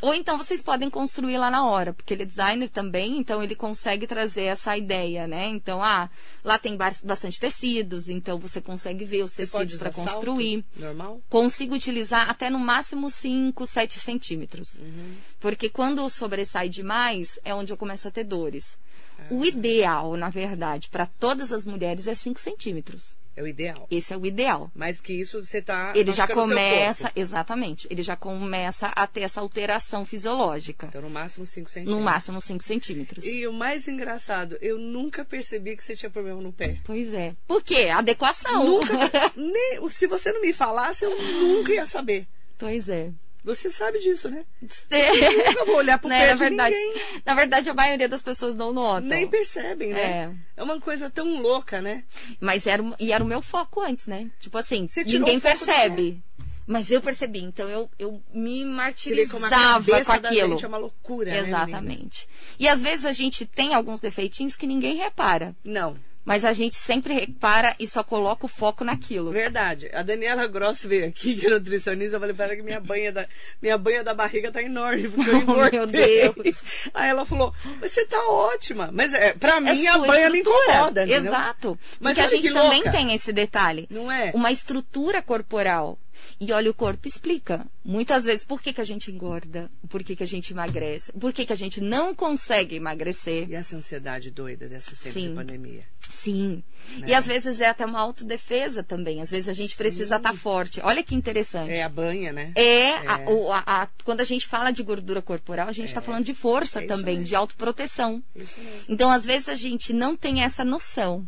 ou 0.00 0.14
então 0.14 0.38
vocês 0.38 0.62
podem 0.62 0.88
construir 0.88 1.36
lá 1.36 1.50
na 1.50 1.66
hora, 1.66 1.92
porque 1.92 2.14
ele 2.14 2.22
é 2.22 2.26
designer 2.26 2.68
também, 2.68 3.18
então 3.18 3.42
ele 3.42 3.54
consegue 3.54 4.06
trazer 4.06 4.44
essa 4.44 4.76
ideia, 4.76 5.26
né? 5.26 5.46
Então, 5.46 5.82
ah, 5.84 6.08
lá 6.42 6.58
tem 6.58 6.76
bas- 6.76 7.02
bastante 7.04 7.38
tecidos, 7.38 8.08
então 8.08 8.38
você 8.38 8.60
consegue 8.60 9.04
ver 9.04 9.22
os 9.22 9.32
tecidos 9.32 9.76
para 9.78 9.90
construir. 9.92 10.64
Normal? 10.76 11.20
Consigo 11.28 11.74
utilizar 11.74 12.28
até 12.28 12.48
no 12.48 12.58
máximo 12.58 13.10
5, 13.10 13.66
7 13.66 14.00
centímetros. 14.00 14.78
Uhum. 14.78 15.14
Porque 15.38 15.68
quando 15.68 16.08
sobressai 16.08 16.68
demais, 16.70 17.38
é 17.44 17.54
onde 17.54 17.72
eu 17.72 17.76
começo 17.76 18.08
a 18.08 18.10
ter 18.10 18.24
dores. 18.24 18.78
Ah. 19.18 19.24
O 19.30 19.44
ideal, 19.44 20.16
na 20.16 20.30
verdade, 20.30 20.88
para 20.88 21.04
todas 21.06 21.52
as 21.52 21.64
mulheres 21.66 22.06
é 22.06 22.14
5 22.14 22.40
centímetros. 22.40 23.14
É 23.34 23.42
o 23.42 23.46
ideal. 23.46 23.86
Esse 23.90 24.12
é 24.12 24.16
o 24.16 24.26
ideal. 24.26 24.70
Mas 24.74 25.00
que 25.00 25.12
isso 25.12 25.42
você 25.42 25.62
tá. 25.62 25.92
Ele 25.96 26.12
já 26.12 26.28
começa, 26.28 27.10
exatamente, 27.16 27.86
ele 27.90 28.02
já 28.02 28.14
começa 28.14 28.88
a 28.88 29.06
ter 29.06 29.22
essa 29.22 29.40
alteração 29.40 30.04
fisiológica. 30.04 30.86
Então, 30.86 31.00
no 31.00 31.10
máximo 31.10 31.46
5 31.46 31.70
centímetros. 31.70 31.98
No 31.98 32.04
máximo 32.04 32.40
5 32.40 32.62
centímetros. 32.62 33.24
E 33.24 33.46
o 33.46 33.52
mais 33.52 33.88
engraçado, 33.88 34.58
eu 34.60 34.78
nunca 34.78 35.24
percebi 35.24 35.76
que 35.76 35.84
você 35.84 35.96
tinha 35.96 36.10
problema 36.10 36.42
no 36.42 36.52
pé. 36.52 36.78
Pois 36.84 37.12
é. 37.14 37.34
Por 37.46 37.62
quê? 37.62 37.88
Adequação. 37.92 38.64
Nunca. 38.64 38.92
nem, 39.34 39.88
se 39.88 40.06
você 40.06 40.32
não 40.32 40.42
me 40.42 40.52
falasse, 40.52 41.04
eu 41.04 41.22
nunca 41.22 41.72
ia 41.72 41.86
saber. 41.86 42.26
pois 42.58 42.88
é. 42.88 43.10
Você 43.44 43.70
sabe 43.70 43.98
disso, 43.98 44.28
né? 44.30 44.44
Eu 44.90 45.32
nunca 45.38 45.64
vou 45.64 45.76
olhar 45.76 45.98
pro 45.98 46.08
Né, 46.12 46.20
pé 46.20 46.26
na 46.28 46.32
de 46.34 46.38
verdade, 46.38 46.74
ninguém. 46.76 47.02
na 47.26 47.34
verdade, 47.34 47.70
a 47.70 47.74
maioria 47.74 48.08
das 48.08 48.22
pessoas 48.22 48.54
não 48.54 48.72
notam. 48.72 49.08
Nem 49.08 49.26
percebem, 49.26 49.92
né? 49.92 50.00
É. 50.00 50.30
É 50.58 50.62
uma 50.62 50.80
coisa 50.80 51.10
tão 51.10 51.40
louca, 51.42 51.80
né? 51.80 52.04
Mas 52.40 52.66
era, 52.66 52.82
o- 52.82 52.94
e 53.00 53.12
era 53.12 53.22
o 53.22 53.26
meu 53.26 53.42
foco 53.42 53.80
antes, 53.80 54.06
né? 54.06 54.30
Tipo 54.38 54.58
assim, 54.58 54.88
ninguém 55.06 55.40
percebe. 55.40 56.22
Mas 56.64 56.90
eu 56.92 57.02
percebi, 57.02 57.40
então 57.42 57.68
eu, 57.68 57.90
eu 57.98 58.22
me 58.32 58.64
martirizava 58.64 59.84
com 60.04 60.20
da 60.20 60.28
aquilo. 60.28 60.50
gente 60.50 60.64
é 60.64 60.68
uma 60.68 60.78
loucura, 60.78 61.30
né? 61.32 61.38
Exatamente. 61.40 62.28
e 62.58 62.68
às 62.68 62.80
vezes 62.80 63.04
a 63.04 63.10
gente 63.12 63.44
tem 63.44 63.74
alguns 63.74 63.98
defeitinhos 63.98 64.54
que 64.54 64.66
ninguém 64.66 64.94
repara. 64.96 65.56
Não, 65.64 65.96
Mas 66.24 66.44
a 66.44 66.52
gente 66.52 66.76
sempre 66.76 67.12
repara 67.14 67.74
e 67.80 67.86
só 67.86 68.04
coloca 68.04 68.46
o 68.46 68.48
foco 68.48 68.84
naquilo. 68.84 69.32
verdade. 69.32 69.90
A 69.92 70.02
Daniela 70.02 70.46
Gross 70.46 70.84
veio 70.84 71.06
aqui, 71.08 71.34
que 71.34 71.46
é 71.46 71.50
nutricionista, 71.50 72.16
eu 72.16 72.20
falei 72.20 72.34
pra 72.34 72.44
ela 72.44 72.56
que 72.56 72.62
minha 72.62 72.78
banha 72.78 73.10
da, 73.10 73.26
minha 73.60 73.76
banha 73.76 74.04
da 74.04 74.14
barriga 74.14 74.52
tá 74.52 74.62
enorme, 74.62 75.08
porque 75.08 75.28
eu 75.30 75.34
Oh, 75.48 75.66
engordei. 75.66 76.22
meu 76.22 76.32
Deus. 76.34 76.56
Aí 76.94 77.08
ela 77.10 77.26
falou, 77.26 77.52
você 77.80 78.04
tá 78.06 78.24
ótima. 78.28 78.90
Mas 78.92 79.12
é, 79.12 79.32
pra 79.32 79.56
É 79.56 79.60
mim 79.60 79.86
a 79.86 79.98
banha 79.98 80.26
estrutura. 80.28 80.72
incomoda, 80.72 81.02
entendeu? 81.04 81.24
Exato. 81.32 81.78
Mas 81.98 82.16
Porque 82.16 82.34
a 82.34 82.38
gente 82.38 82.52
também 82.52 82.82
tem 82.84 83.12
esse 83.14 83.32
detalhe. 83.32 83.88
Não 83.90 84.10
é? 84.10 84.30
Uma 84.34 84.52
estrutura 84.52 85.20
corporal. 85.22 85.98
E 86.40 86.52
olha, 86.52 86.70
o 86.70 86.74
corpo 86.74 87.06
explica. 87.06 87.64
Muitas 87.84 88.24
vezes, 88.24 88.44
por 88.44 88.60
que, 88.60 88.72
que 88.72 88.80
a 88.80 88.84
gente 88.84 89.10
engorda? 89.10 89.70
Por 89.88 90.02
que, 90.02 90.16
que 90.16 90.22
a 90.22 90.26
gente 90.26 90.52
emagrece? 90.52 91.12
Por 91.12 91.32
que, 91.32 91.44
que 91.46 91.52
a 91.52 91.56
gente 91.56 91.80
não 91.80 92.14
consegue 92.14 92.76
emagrecer? 92.76 93.48
E 93.48 93.54
essa 93.54 93.76
ansiedade 93.76 94.30
doida 94.30 94.68
desses 94.68 94.98
tempos 94.98 95.20
Sim. 95.22 95.28
de 95.30 95.34
pandemia? 95.34 95.82
Sim. 96.10 96.62
Né? 96.98 97.08
E 97.08 97.14
às 97.14 97.26
vezes 97.26 97.60
é 97.60 97.68
até 97.68 97.84
uma 97.86 98.00
autodefesa 98.00 98.82
também. 98.82 99.22
Às 99.22 99.30
vezes 99.30 99.48
a 99.48 99.52
gente 99.52 99.76
precisa 99.76 100.16
estar 100.16 100.34
forte. 100.34 100.80
Olha 100.82 101.02
que 101.02 101.14
interessante. 101.14 101.70
É 101.72 101.82
a 101.82 101.88
banha, 101.88 102.32
né? 102.32 102.52
É, 102.56 102.90
a- 103.08 103.20
o- 103.28 103.52
a- 103.52 103.62
a- 103.66 103.88
quando 104.04 104.20
a 104.20 104.24
gente 104.24 104.46
fala 104.46 104.70
de 104.72 104.82
gordura 104.82 105.22
corporal, 105.22 105.68
a 105.68 105.72
gente 105.72 105.88
está 105.88 106.00
falando 106.00 106.24
de 106.24 106.34
força 106.34 106.82
É 106.82 106.86
também, 106.86 107.14
mesmo. 107.18 107.26
de 107.28 107.34
autoproteção. 107.34 108.22
Isso 108.34 108.58
mesmo. 108.60 108.80
Então, 108.88 109.10
às 109.10 109.24
vezes, 109.24 109.48
a 109.48 109.54
gente 109.54 109.92
não 109.92 110.16
tem 110.16 110.42
essa 110.42 110.64
noção. 110.64 111.26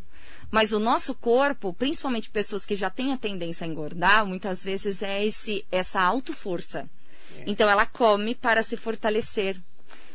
Mas 0.50 0.72
o 0.72 0.78
nosso 0.78 1.14
corpo, 1.14 1.72
principalmente 1.72 2.30
pessoas 2.30 2.64
que 2.64 2.76
já 2.76 2.88
têm 2.90 3.12
a 3.12 3.16
tendência 3.16 3.64
a 3.64 3.68
engordar, 3.68 4.24
muitas 4.26 4.62
vezes 4.64 5.02
é 5.02 5.24
esse, 5.24 5.64
essa 5.70 6.00
autoforça. 6.00 6.88
É. 7.36 7.42
Então, 7.46 7.68
ela 7.68 7.86
come 7.86 8.34
para 8.34 8.62
se 8.62 8.76
fortalecer. 8.76 9.56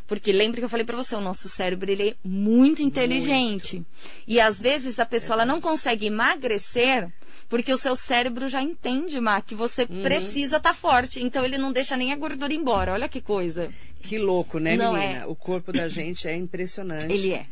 Porque 0.08 0.32
lembra 0.32 0.60
que 0.60 0.66
eu 0.66 0.70
falei 0.70 0.86
para 0.86 0.98
você, 0.98 1.14
o 1.16 1.22
nosso 1.22 1.48
cérebro 1.48 1.92
ele 1.92 2.10
é 2.10 2.16
muito 2.24 2.82
inteligente. 2.82 3.84
E 4.26 4.40
às 4.40 4.60
vezes 4.60 4.98
a 4.98 5.06
pessoa 5.06 5.36
ela 5.36 5.46
não 5.46 5.62
consegue 5.62 6.08
emagrecer 6.08 7.08
porque 7.48 7.72
o 7.72 7.78
seu 7.78 7.96
cérebro 7.96 8.48
já 8.48 8.60
entende, 8.62 9.20
Má, 9.20 9.40
que 9.42 9.54
você 9.54 9.84
Uhum. 9.90 10.02
precisa 10.02 10.58
estar 10.58 10.74
forte. 10.74 11.22
Então 11.22 11.44
ele 11.46 11.58
não 11.60 11.72
deixa 11.72 11.96
nem 11.96 12.12
a 12.12 12.16
gordura 12.16 12.52
embora. 12.54 12.94
Olha 12.94 13.08
que 13.08 13.22
coisa. 13.22 13.72
Que 14.02 14.18
louco, 14.18 14.58
né, 14.60 14.76
Não 14.78 14.94
menina? 14.94 15.20
é. 15.22 15.26
O 15.28 15.36
corpo 15.36 15.72
da 15.72 15.88
gente 15.90 16.28
é 16.28 16.36
impressionante. 16.36 17.12
Ele 17.14 17.34
é. 17.34 17.46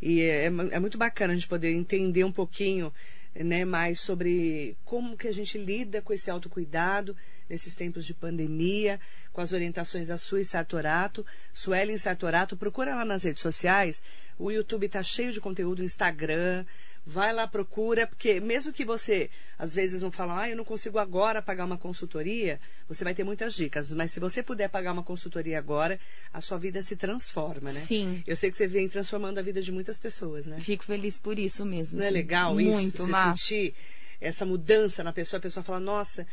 E 0.00 0.20
é, 0.20 0.44
é 0.44 0.46
é 0.46 0.78
muito 0.78 0.96
bacana 0.96 1.32
a 1.32 1.36
gente 1.36 1.48
poder 1.48 1.72
entender 1.72 2.24
um 2.24 2.32
pouquinho 2.32 2.92
né, 3.34 3.64
mais 3.64 4.00
sobre 4.00 4.76
como 4.84 5.16
que 5.16 5.28
a 5.28 5.32
gente 5.32 5.58
lida 5.58 6.02
com 6.02 6.12
esse 6.12 6.30
autocuidado 6.30 7.16
nesses 7.48 7.74
tempos 7.74 8.04
de 8.04 8.12
pandemia, 8.12 9.00
com 9.32 9.40
as 9.40 9.52
orientações 9.52 10.08
da 10.08 10.18
Sui 10.18 10.44
Sartorato, 10.44 11.24
Suelen 11.52 11.96
Sartorato, 11.96 12.56
procura 12.56 12.94
lá 12.94 13.04
nas 13.04 13.22
redes 13.22 13.42
sociais, 13.42 14.02
o 14.38 14.50
YouTube 14.50 14.86
está 14.86 15.02
cheio 15.02 15.32
de 15.32 15.40
conteúdo, 15.40 15.82
Instagram, 15.82 16.64
vai 17.08 17.32
lá, 17.32 17.46
procura, 17.46 18.06
porque 18.06 18.38
mesmo 18.38 18.70
que 18.70 18.84
você, 18.84 19.30
às 19.58 19.74
vezes, 19.74 20.02
não 20.02 20.10
fala, 20.10 20.42
ah, 20.42 20.50
eu 20.50 20.56
não 20.56 20.64
consigo 20.64 20.98
agora 20.98 21.40
pagar 21.40 21.64
uma 21.64 21.78
consultoria, 21.78 22.60
você 22.86 23.02
vai 23.02 23.14
ter 23.14 23.24
muitas 23.24 23.54
dicas, 23.54 23.90
mas 23.94 24.12
se 24.12 24.20
você 24.20 24.42
puder 24.42 24.68
pagar 24.68 24.92
uma 24.92 25.02
consultoria 25.02 25.58
agora, 25.58 25.98
a 26.30 26.42
sua 26.42 26.58
vida 26.58 26.82
se 26.82 26.96
transforma, 26.96 27.72
né? 27.72 27.80
Sim. 27.80 28.22
Eu 28.26 28.36
sei 28.36 28.50
que 28.50 28.58
você 28.58 28.66
vem 28.66 28.88
transformando 28.90 29.38
a 29.38 29.42
vida 29.42 29.62
de 29.62 29.72
muitas 29.72 29.96
pessoas, 29.96 30.44
né? 30.44 30.60
Fico 30.60 30.84
feliz 30.84 31.18
por 31.18 31.38
isso 31.38 31.64
mesmo. 31.64 31.98
Não 31.98 32.06
é 32.06 32.10
legal 32.10 32.54
Muito, 32.54 32.96
isso? 32.96 33.08
Má. 33.08 33.34
sentir 33.34 33.74
essa 34.20 34.44
mudança 34.44 35.02
na 35.02 35.12
pessoa, 35.12 35.38
a 35.38 35.42
pessoa 35.42 35.64
fala, 35.64 35.80
nossa, 35.80 36.26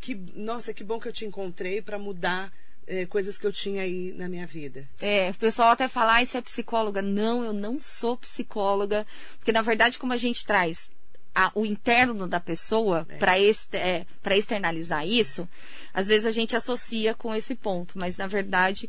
que, 0.00 0.14
nossa, 0.36 0.72
que 0.72 0.84
bom 0.84 1.00
que 1.00 1.08
eu 1.08 1.12
te 1.12 1.24
encontrei 1.24 1.82
para 1.82 1.98
mudar 1.98 2.52
é, 2.86 3.06
coisas 3.06 3.38
que 3.38 3.46
eu 3.46 3.52
tinha 3.52 3.82
aí 3.82 4.12
na 4.16 4.28
minha 4.28 4.46
vida. 4.46 4.88
É, 5.00 5.30
o 5.30 5.34
pessoal 5.34 5.70
até 5.70 5.88
fala, 5.88 6.18
ah, 6.18 6.24
você 6.24 6.38
é 6.38 6.42
psicóloga. 6.42 7.02
Não, 7.02 7.44
eu 7.44 7.52
não 7.52 7.78
sou 7.78 8.16
psicóloga. 8.16 9.06
Porque, 9.38 9.52
na 9.52 9.62
verdade, 9.62 9.98
como 9.98 10.12
a 10.12 10.16
gente 10.16 10.44
traz 10.44 10.90
a, 11.34 11.50
o 11.54 11.64
interno 11.64 12.28
da 12.28 12.40
pessoa 12.40 13.06
é. 13.08 13.16
para 13.16 13.38
é, 13.38 14.06
externalizar 14.36 15.06
isso, 15.06 15.48
às 15.92 16.06
vezes 16.06 16.26
a 16.26 16.30
gente 16.30 16.56
associa 16.56 17.14
com 17.14 17.34
esse 17.34 17.54
ponto, 17.54 17.98
mas 17.98 18.16
na 18.16 18.26
verdade 18.26 18.88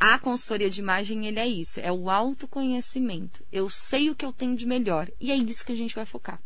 a 0.00 0.18
consultoria 0.18 0.70
de 0.70 0.80
imagem 0.80 1.26
ele 1.26 1.38
é 1.38 1.46
isso, 1.46 1.80
é 1.80 1.92
o 1.92 2.10
autoconhecimento. 2.10 3.44
Eu 3.52 3.68
sei 3.68 4.10
o 4.10 4.14
que 4.14 4.24
eu 4.24 4.32
tenho 4.32 4.56
de 4.56 4.66
melhor 4.66 5.10
e 5.20 5.30
é 5.30 5.36
isso 5.36 5.64
que 5.64 5.72
a 5.72 5.76
gente 5.76 5.94
vai 5.94 6.06
focar. 6.06 6.40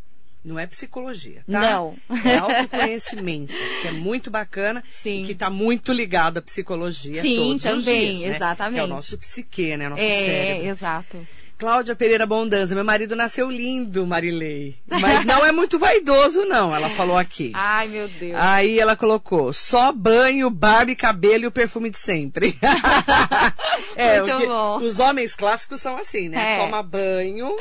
Não 0.49 0.57
é 0.57 0.65
psicologia, 0.65 1.43
tá? 1.49 1.59
Não. 1.59 1.95
É 2.25 2.37
autoconhecimento, 2.37 3.53
que 3.81 3.87
é 3.87 3.91
muito 3.91 4.31
bacana 4.31 4.83
Sim. 4.89 5.21
e 5.21 5.25
que 5.27 5.33
está 5.33 5.47
muito 5.47 5.93
ligado 5.93 6.39
à 6.39 6.41
psicologia 6.41 7.21
Sim, 7.21 7.35
todos 7.35 7.61
também, 7.61 8.11
os 8.11 8.17
dias, 8.17 8.29
né? 8.31 8.35
exatamente. 8.35 8.73
Que 8.73 8.79
é 8.79 8.83
o 8.83 8.87
nosso 8.87 9.15
psique, 9.19 9.77
né? 9.77 9.85
O 9.85 9.89
nosso 9.91 10.01
é, 10.01 10.09
cérebro. 10.09 10.67
exato. 10.67 11.27
Cláudia 11.59 11.93
Pereira 11.93 12.25
Bondanza, 12.25 12.73
meu 12.73 12.85
marido 12.85 13.17
nasceu 13.17 13.51
lindo, 13.51 14.07
Marilei. 14.07 14.77
Mas 14.87 15.25
não 15.25 15.45
é 15.45 15.51
muito 15.51 15.77
vaidoso, 15.77 16.45
não, 16.45 16.73
ela 16.73 16.89
falou 16.91 17.17
aqui. 17.17 17.51
Ai, 17.53 17.89
meu 17.89 18.07
Deus. 18.07 18.33
Aí 18.37 18.79
ela 18.79 18.95
colocou, 18.95 19.51
só 19.51 19.91
banho, 19.91 20.49
barba 20.49 20.91
e 20.91 20.95
cabelo 20.95 21.43
e 21.43 21.47
o 21.47 21.51
perfume 21.51 21.89
de 21.89 21.97
sempre. 21.97 22.57
é, 23.93 24.21
muito 24.21 24.47
bom. 24.47 24.77
Os 24.77 24.99
homens 24.99 25.35
clássicos 25.35 25.81
são 25.81 25.97
assim, 25.97 26.29
né? 26.29 26.55
É. 26.55 26.57
Toma 26.59 26.81
banho. 26.81 27.53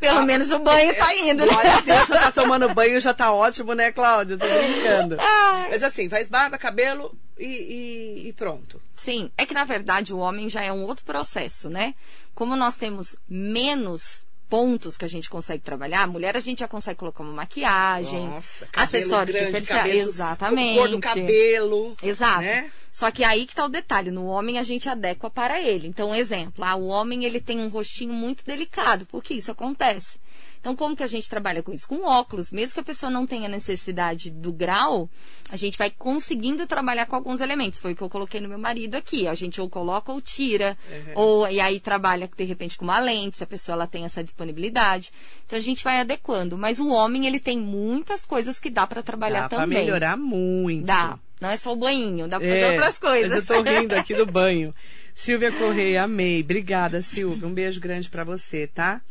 Pelo 0.00 0.20
a... 0.20 0.24
menos 0.24 0.50
o 0.50 0.58
banho 0.60 0.96
tá 0.96 1.14
indo, 1.14 1.44
né? 1.44 1.52
Olha, 1.54 1.82
Deus 1.84 2.08
já 2.08 2.18
tá 2.18 2.32
tomando 2.32 2.72
banho, 2.72 2.98
já 2.98 3.12
tá 3.12 3.30
ótimo, 3.30 3.74
né, 3.74 3.92
Cláudia? 3.92 4.38
Tô 4.38 4.46
brincando. 4.46 5.18
Ai. 5.20 5.68
Mas 5.68 5.82
assim, 5.82 6.08
faz 6.08 6.28
barba, 6.28 6.56
cabelo, 6.56 7.14
e, 7.38 7.44
e, 7.46 8.28
e, 8.28 8.32
pronto. 8.32 8.80
Sim, 9.04 9.30
é 9.36 9.44
que 9.44 9.52
na 9.52 9.64
verdade 9.64 10.14
o 10.14 10.18
homem 10.18 10.48
já 10.48 10.62
é 10.62 10.72
um 10.72 10.84
outro 10.84 11.04
processo, 11.04 11.68
né? 11.68 11.94
Como 12.34 12.56
nós 12.56 12.78
temos 12.78 13.14
menos 13.28 14.24
pontos 14.48 14.96
que 14.96 15.04
a 15.04 15.08
gente 15.08 15.28
consegue 15.28 15.62
trabalhar, 15.62 16.04
a 16.04 16.06
mulher 16.06 16.34
a 16.38 16.40
gente 16.40 16.60
já 16.60 16.68
consegue 16.68 16.98
colocar 16.98 17.22
uma 17.22 17.34
maquiagem, 17.34 18.26
Nossa, 18.26 18.66
acessórios 18.72 19.36
grande, 19.36 19.60
diferenciados. 19.60 20.14
Exatamente. 20.14 20.78
Cor 20.78 20.88
do 20.88 21.00
cabelo. 21.00 21.94
Exato. 22.02 22.40
Né? 22.40 22.70
Só 22.90 23.10
que 23.10 23.22
aí 23.22 23.44
que 23.44 23.54
tá 23.54 23.66
o 23.66 23.68
detalhe, 23.68 24.10
no 24.10 24.24
homem 24.24 24.58
a 24.58 24.62
gente 24.62 24.88
adequa 24.88 25.28
para 25.28 25.60
ele. 25.60 25.86
Então, 25.86 26.14
exemplo, 26.14 26.64
ah, 26.64 26.74
o 26.74 26.86
homem 26.86 27.26
ele 27.26 27.42
tem 27.42 27.60
um 27.60 27.68
rostinho 27.68 28.14
muito 28.14 28.42
delicado, 28.42 29.04
porque 29.04 29.34
isso 29.34 29.50
acontece. 29.50 30.18
Então, 30.60 30.74
como 30.74 30.96
que 30.96 31.02
a 31.02 31.06
gente 31.06 31.28
trabalha 31.28 31.62
com 31.62 31.72
isso? 31.72 31.86
Com 31.86 32.04
óculos. 32.04 32.50
Mesmo 32.50 32.74
que 32.74 32.80
a 32.80 32.84
pessoa 32.84 33.10
não 33.10 33.26
tenha 33.26 33.48
necessidade 33.48 34.30
do 34.30 34.50
grau, 34.50 35.10
a 35.50 35.56
gente 35.56 35.76
vai 35.76 35.90
conseguindo 35.90 36.66
trabalhar 36.66 37.04
com 37.04 37.14
alguns 37.14 37.42
elementos. 37.42 37.78
Foi 37.78 37.92
o 37.92 37.96
que 37.96 38.02
eu 38.02 38.08
coloquei 38.08 38.40
no 38.40 38.48
meu 38.48 38.58
marido 38.58 38.94
aqui. 38.94 39.28
A 39.28 39.34
gente 39.34 39.60
ou 39.60 39.68
coloca 39.68 40.10
ou 40.10 40.22
tira, 40.22 40.76
uhum. 40.90 41.12
ou 41.14 41.48
e 41.48 41.60
aí 41.60 41.78
trabalha 41.78 42.30
de 42.34 42.44
repente 42.44 42.78
com 42.78 42.84
uma 42.84 42.98
lente, 42.98 43.36
se 43.36 43.44
a 43.44 43.46
pessoa 43.46 43.74
ela 43.74 43.86
tem 43.86 44.04
essa 44.04 44.24
disponibilidade. 44.24 45.12
Então 45.46 45.58
a 45.58 45.62
gente 45.62 45.84
vai 45.84 46.00
adequando. 46.00 46.56
Mas 46.56 46.78
o 46.78 46.88
homem 46.88 47.26
ele 47.26 47.38
tem 47.38 47.58
muitas 47.58 48.24
coisas 48.24 48.58
que 48.58 48.70
dá 48.70 48.86
para 48.86 49.02
trabalhar 49.02 49.42
dá 49.42 49.48
também. 49.50 49.68
Dá 49.68 49.74
para 49.74 49.84
melhorar 49.84 50.16
muito. 50.16 50.86
Dá. 50.86 51.18
Não 51.40 51.50
é 51.50 51.58
só 51.58 51.74
o 51.74 51.76
banho, 51.76 52.26
dá 52.26 52.38
para 52.38 52.48
fazer 52.48 52.60
é, 52.60 52.70
outras 52.70 52.98
coisas. 52.98 53.30
Mas 53.30 53.50
eu 53.50 53.56
tô 53.56 53.62
rindo 53.62 53.92
aqui 53.96 54.14
do 54.14 54.24
banho. 54.24 54.74
Silvia 55.14 55.52
Correia, 55.52 56.04
amei. 56.04 56.40
Obrigada, 56.40 57.02
Silvia. 57.02 57.46
Um 57.46 57.52
beijo 57.52 57.80
grande 57.80 58.08
para 58.08 58.24
você, 58.24 58.66
tá? 58.66 59.02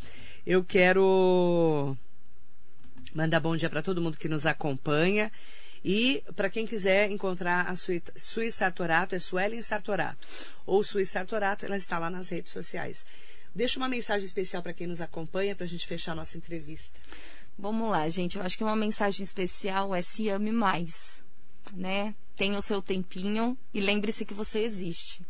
Eu 0.46 0.62
quero 0.62 1.96
mandar 3.14 3.40
bom 3.40 3.56
dia 3.56 3.70
para 3.70 3.82
todo 3.82 4.02
mundo 4.02 4.18
que 4.18 4.28
nos 4.28 4.46
acompanha. 4.46 5.32
E 5.86 6.22
para 6.36 6.50
quem 6.50 6.68
quiser 6.68 7.10
encontrar 7.10 7.70
a 7.70 7.76
Suíça 7.78 8.52
Sartorato, 8.52 9.16
é 9.16 9.20
Suelen 9.20 9.62
Sartorato. 9.62 10.28
Ou 10.66 10.84
Suíça 10.84 11.14
Sartorato, 11.14 11.66
ela 11.66 11.78
está 11.78 11.98
lá 11.98 12.10
nas 12.10 12.30
redes 12.30 12.52
sociais. 12.52 13.06
Deixa 13.56 13.80
uma 13.80 13.88
mensagem 13.88 14.26
especial 14.26 14.62
para 14.62 14.74
quem 14.74 14.88
nos 14.88 15.00
acompanha 15.00 15.56
para 15.56 15.66
a 15.66 15.70
gente 15.70 15.88
fechar 15.88 16.12
a 16.12 16.16
nossa 16.16 16.38
entrevista. 16.38 17.00
Vamos 17.58 17.90
lá, 17.90 18.10
gente. 18.10 18.38
Eu 18.38 18.44
acho 18.44 18.58
que 18.58 18.64
uma 18.64 18.76
mensagem 18.76 19.24
especial 19.24 19.96
é 19.96 20.02
se 20.02 20.28
ame 20.28 20.52
mais, 20.52 21.22
né? 21.72 22.16
Tenha 22.36 22.58
o 22.58 22.62
seu 22.62 22.82
tempinho 22.82 23.58
e 23.74 23.80
lembre-se 23.80 24.26
que 24.26 24.34
você 24.34 24.60
existe. 24.60 25.22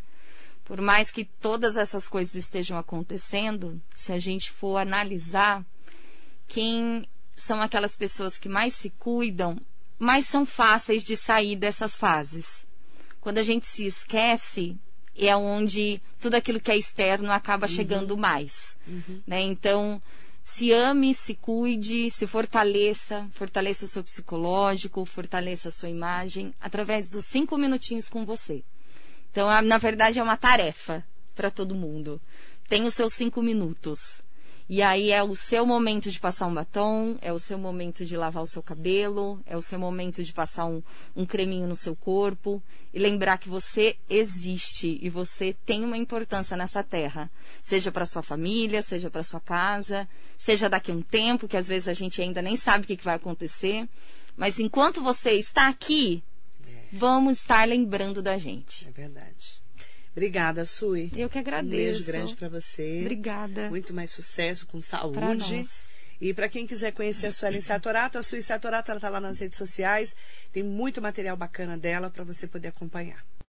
Por 0.64 0.80
mais 0.80 1.12
que 1.12 1.26
todas 1.26 1.76
essas 1.76 2.08
coisas 2.08 2.36
estejam 2.36 2.78
acontecendo, 2.78 3.82
se 3.94 4.14
a 4.14 4.18
gente 4.18 4.52
for 4.52 4.78
analisar 4.78 5.66
quem 6.48 7.06
são 7.36 7.62
aquelas 7.62 7.96
pessoas 7.96 8.38
que 8.38 8.48
mais 8.48 8.74
se 8.74 8.90
cuidam, 8.90 9.60
mais 10.00 10.26
são 10.26 10.46
fáceis 10.46 11.04
de 11.04 11.16
sair 11.16 11.56
dessas 11.56 11.98
fases. 11.98 12.66
Quando 13.20 13.38
a 13.38 13.44
gente 13.44 13.68
se 13.68 13.86
esquece, 13.86 14.78
é 15.16 15.36
onde 15.36 16.02
tudo 16.20 16.36
aquilo 16.36 16.60
que 16.60 16.72
é 16.72 16.78
externo 16.78 17.32
acaba 17.32 17.68
uhum. 17.68 17.74
chegando 17.74 18.18
mais. 18.18 18.78
Uhum. 18.88 19.22
Né? 19.26 19.42
Então, 19.42 20.02
se 20.44 20.72
ame, 20.72 21.14
se 21.14 21.34
cuide, 21.34 22.10
se 22.12 22.28
fortaleça, 22.28 23.28
fortaleça 23.32 23.86
o 23.86 23.88
seu 23.88 24.04
psicológico, 24.04 25.06
fortaleça 25.06 25.70
a 25.70 25.72
sua 25.72 25.90
imagem, 25.90 26.54
através 26.60 27.10
dos 27.10 27.26
cinco 27.26 27.58
minutinhos 27.58 28.10
com 28.10 28.26
você. 28.26 28.64
Então, 29.34 29.50
na 29.64 29.80
verdade, 29.80 30.20
é 30.20 30.24
uma 30.24 30.38
tarefa 30.38 31.04
para 31.34 31.50
todo 31.50 31.74
mundo. 31.74 32.22
Tem 32.70 32.86
os 32.86 32.94
seus 32.94 33.14
cinco 33.14 33.42
minutos. 33.42 34.22
E 34.70 34.80
aí 34.80 35.10
é 35.10 35.24
o 35.24 35.36
seu 35.36 35.66
momento 35.66 36.12
de 36.12 36.20
passar 36.20 36.46
um 36.46 36.54
batom, 36.54 37.18
é 37.20 37.34
o 37.34 37.40
seu 37.40 37.58
momento 37.58 38.06
de 38.06 38.16
lavar 38.16 38.44
o 38.44 38.48
seu 38.48 38.62
cabelo, 38.62 39.42
é 39.48 39.58
o 39.58 39.62
seu 39.62 39.80
momento 39.80 40.24
de 40.24 40.32
passar 40.32 40.66
um, 40.66 40.84
um 41.16 41.26
creminho 41.26 41.68
no 41.68 41.76
seu 41.76 41.96
corpo 41.96 42.62
e 42.94 43.00
lembrar 43.00 43.40
que 43.40 43.50
você 43.50 43.98
existe 44.08 45.00
e 45.02 45.10
você 45.10 45.52
tem 45.66 45.84
uma 45.84 45.98
importância 45.98 46.56
nessa 46.56 46.84
terra, 46.84 47.30
seja 47.60 47.92
para 47.92 48.06
sua 48.06 48.22
família, 48.22 48.84
seja 48.84 49.10
para 49.10 49.24
sua 49.24 49.42
casa, 49.42 50.08
seja 50.38 50.70
daqui 50.70 50.92
a 50.92 50.96
um 50.96 51.02
tempo 51.02 51.48
que 51.48 51.58
às 51.58 51.68
vezes 51.68 51.88
a 51.88 51.94
gente 51.94 52.22
ainda 52.22 52.42
nem 52.42 52.56
sabe 52.56 52.86
o 52.86 52.88
que, 52.88 52.98
que 52.98 53.04
vai 53.04 53.16
acontecer, 53.16 53.90
mas 54.38 54.60
enquanto 54.60 55.02
você 55.02 55.32
está 55.32 55.68
aqui, 55.68 56.24
vamos 56.94 57.40
estar 57.40 57.68
lembrando 57.68 58.22
da 58.22 58.38
gente. 58.38 58.88
É 58.88 58.92
verdade. 58.92 59.62
Obrigada, 60.12 60.64
Sui. 60.64 61.12
Eu 61.16 61.28
que 61.28 61.40
agradeço. 61.40 61.66
Um 61.66 61.70
beijo 61.70 62.06
grande 62.06 62.36
para 62.36 62.48
você. 62.48 63.00
Obrigada. 63.02 63.70
Muito 63.70 63.94
mais 63.94 64.12
sucesso, 64.12 64.68
com 64.68 64.80
saúde. 64.80 65.66
E 66.22 66.34
para 66.34 66.48
quem 66.48 66.68
quiser 66.68 66.92
conhecer 66.92 67.28
a 67.28 67.34
Suelen 67.34 67.62
Satorato, 67.62 68.18
a 68.18 68.24
Sueli 68.24 68.44
Satorato 68.44 68.92
ela 68.92 69.00
tá 69.00 69.10
lá 69.10 69.20
nas 69.20 69.40
redes 69.40 69.58
sociais. 69.58 70.16
Tem 70.52 70.62
muito 70.62 71.02
material 71.02 71.36
bacana 71.36 71.78
dela 71.78 72.10
para 72.10 72.24
você 72.24 72.48
poder 72.48 72.68
acompanhar. 72.68 73.26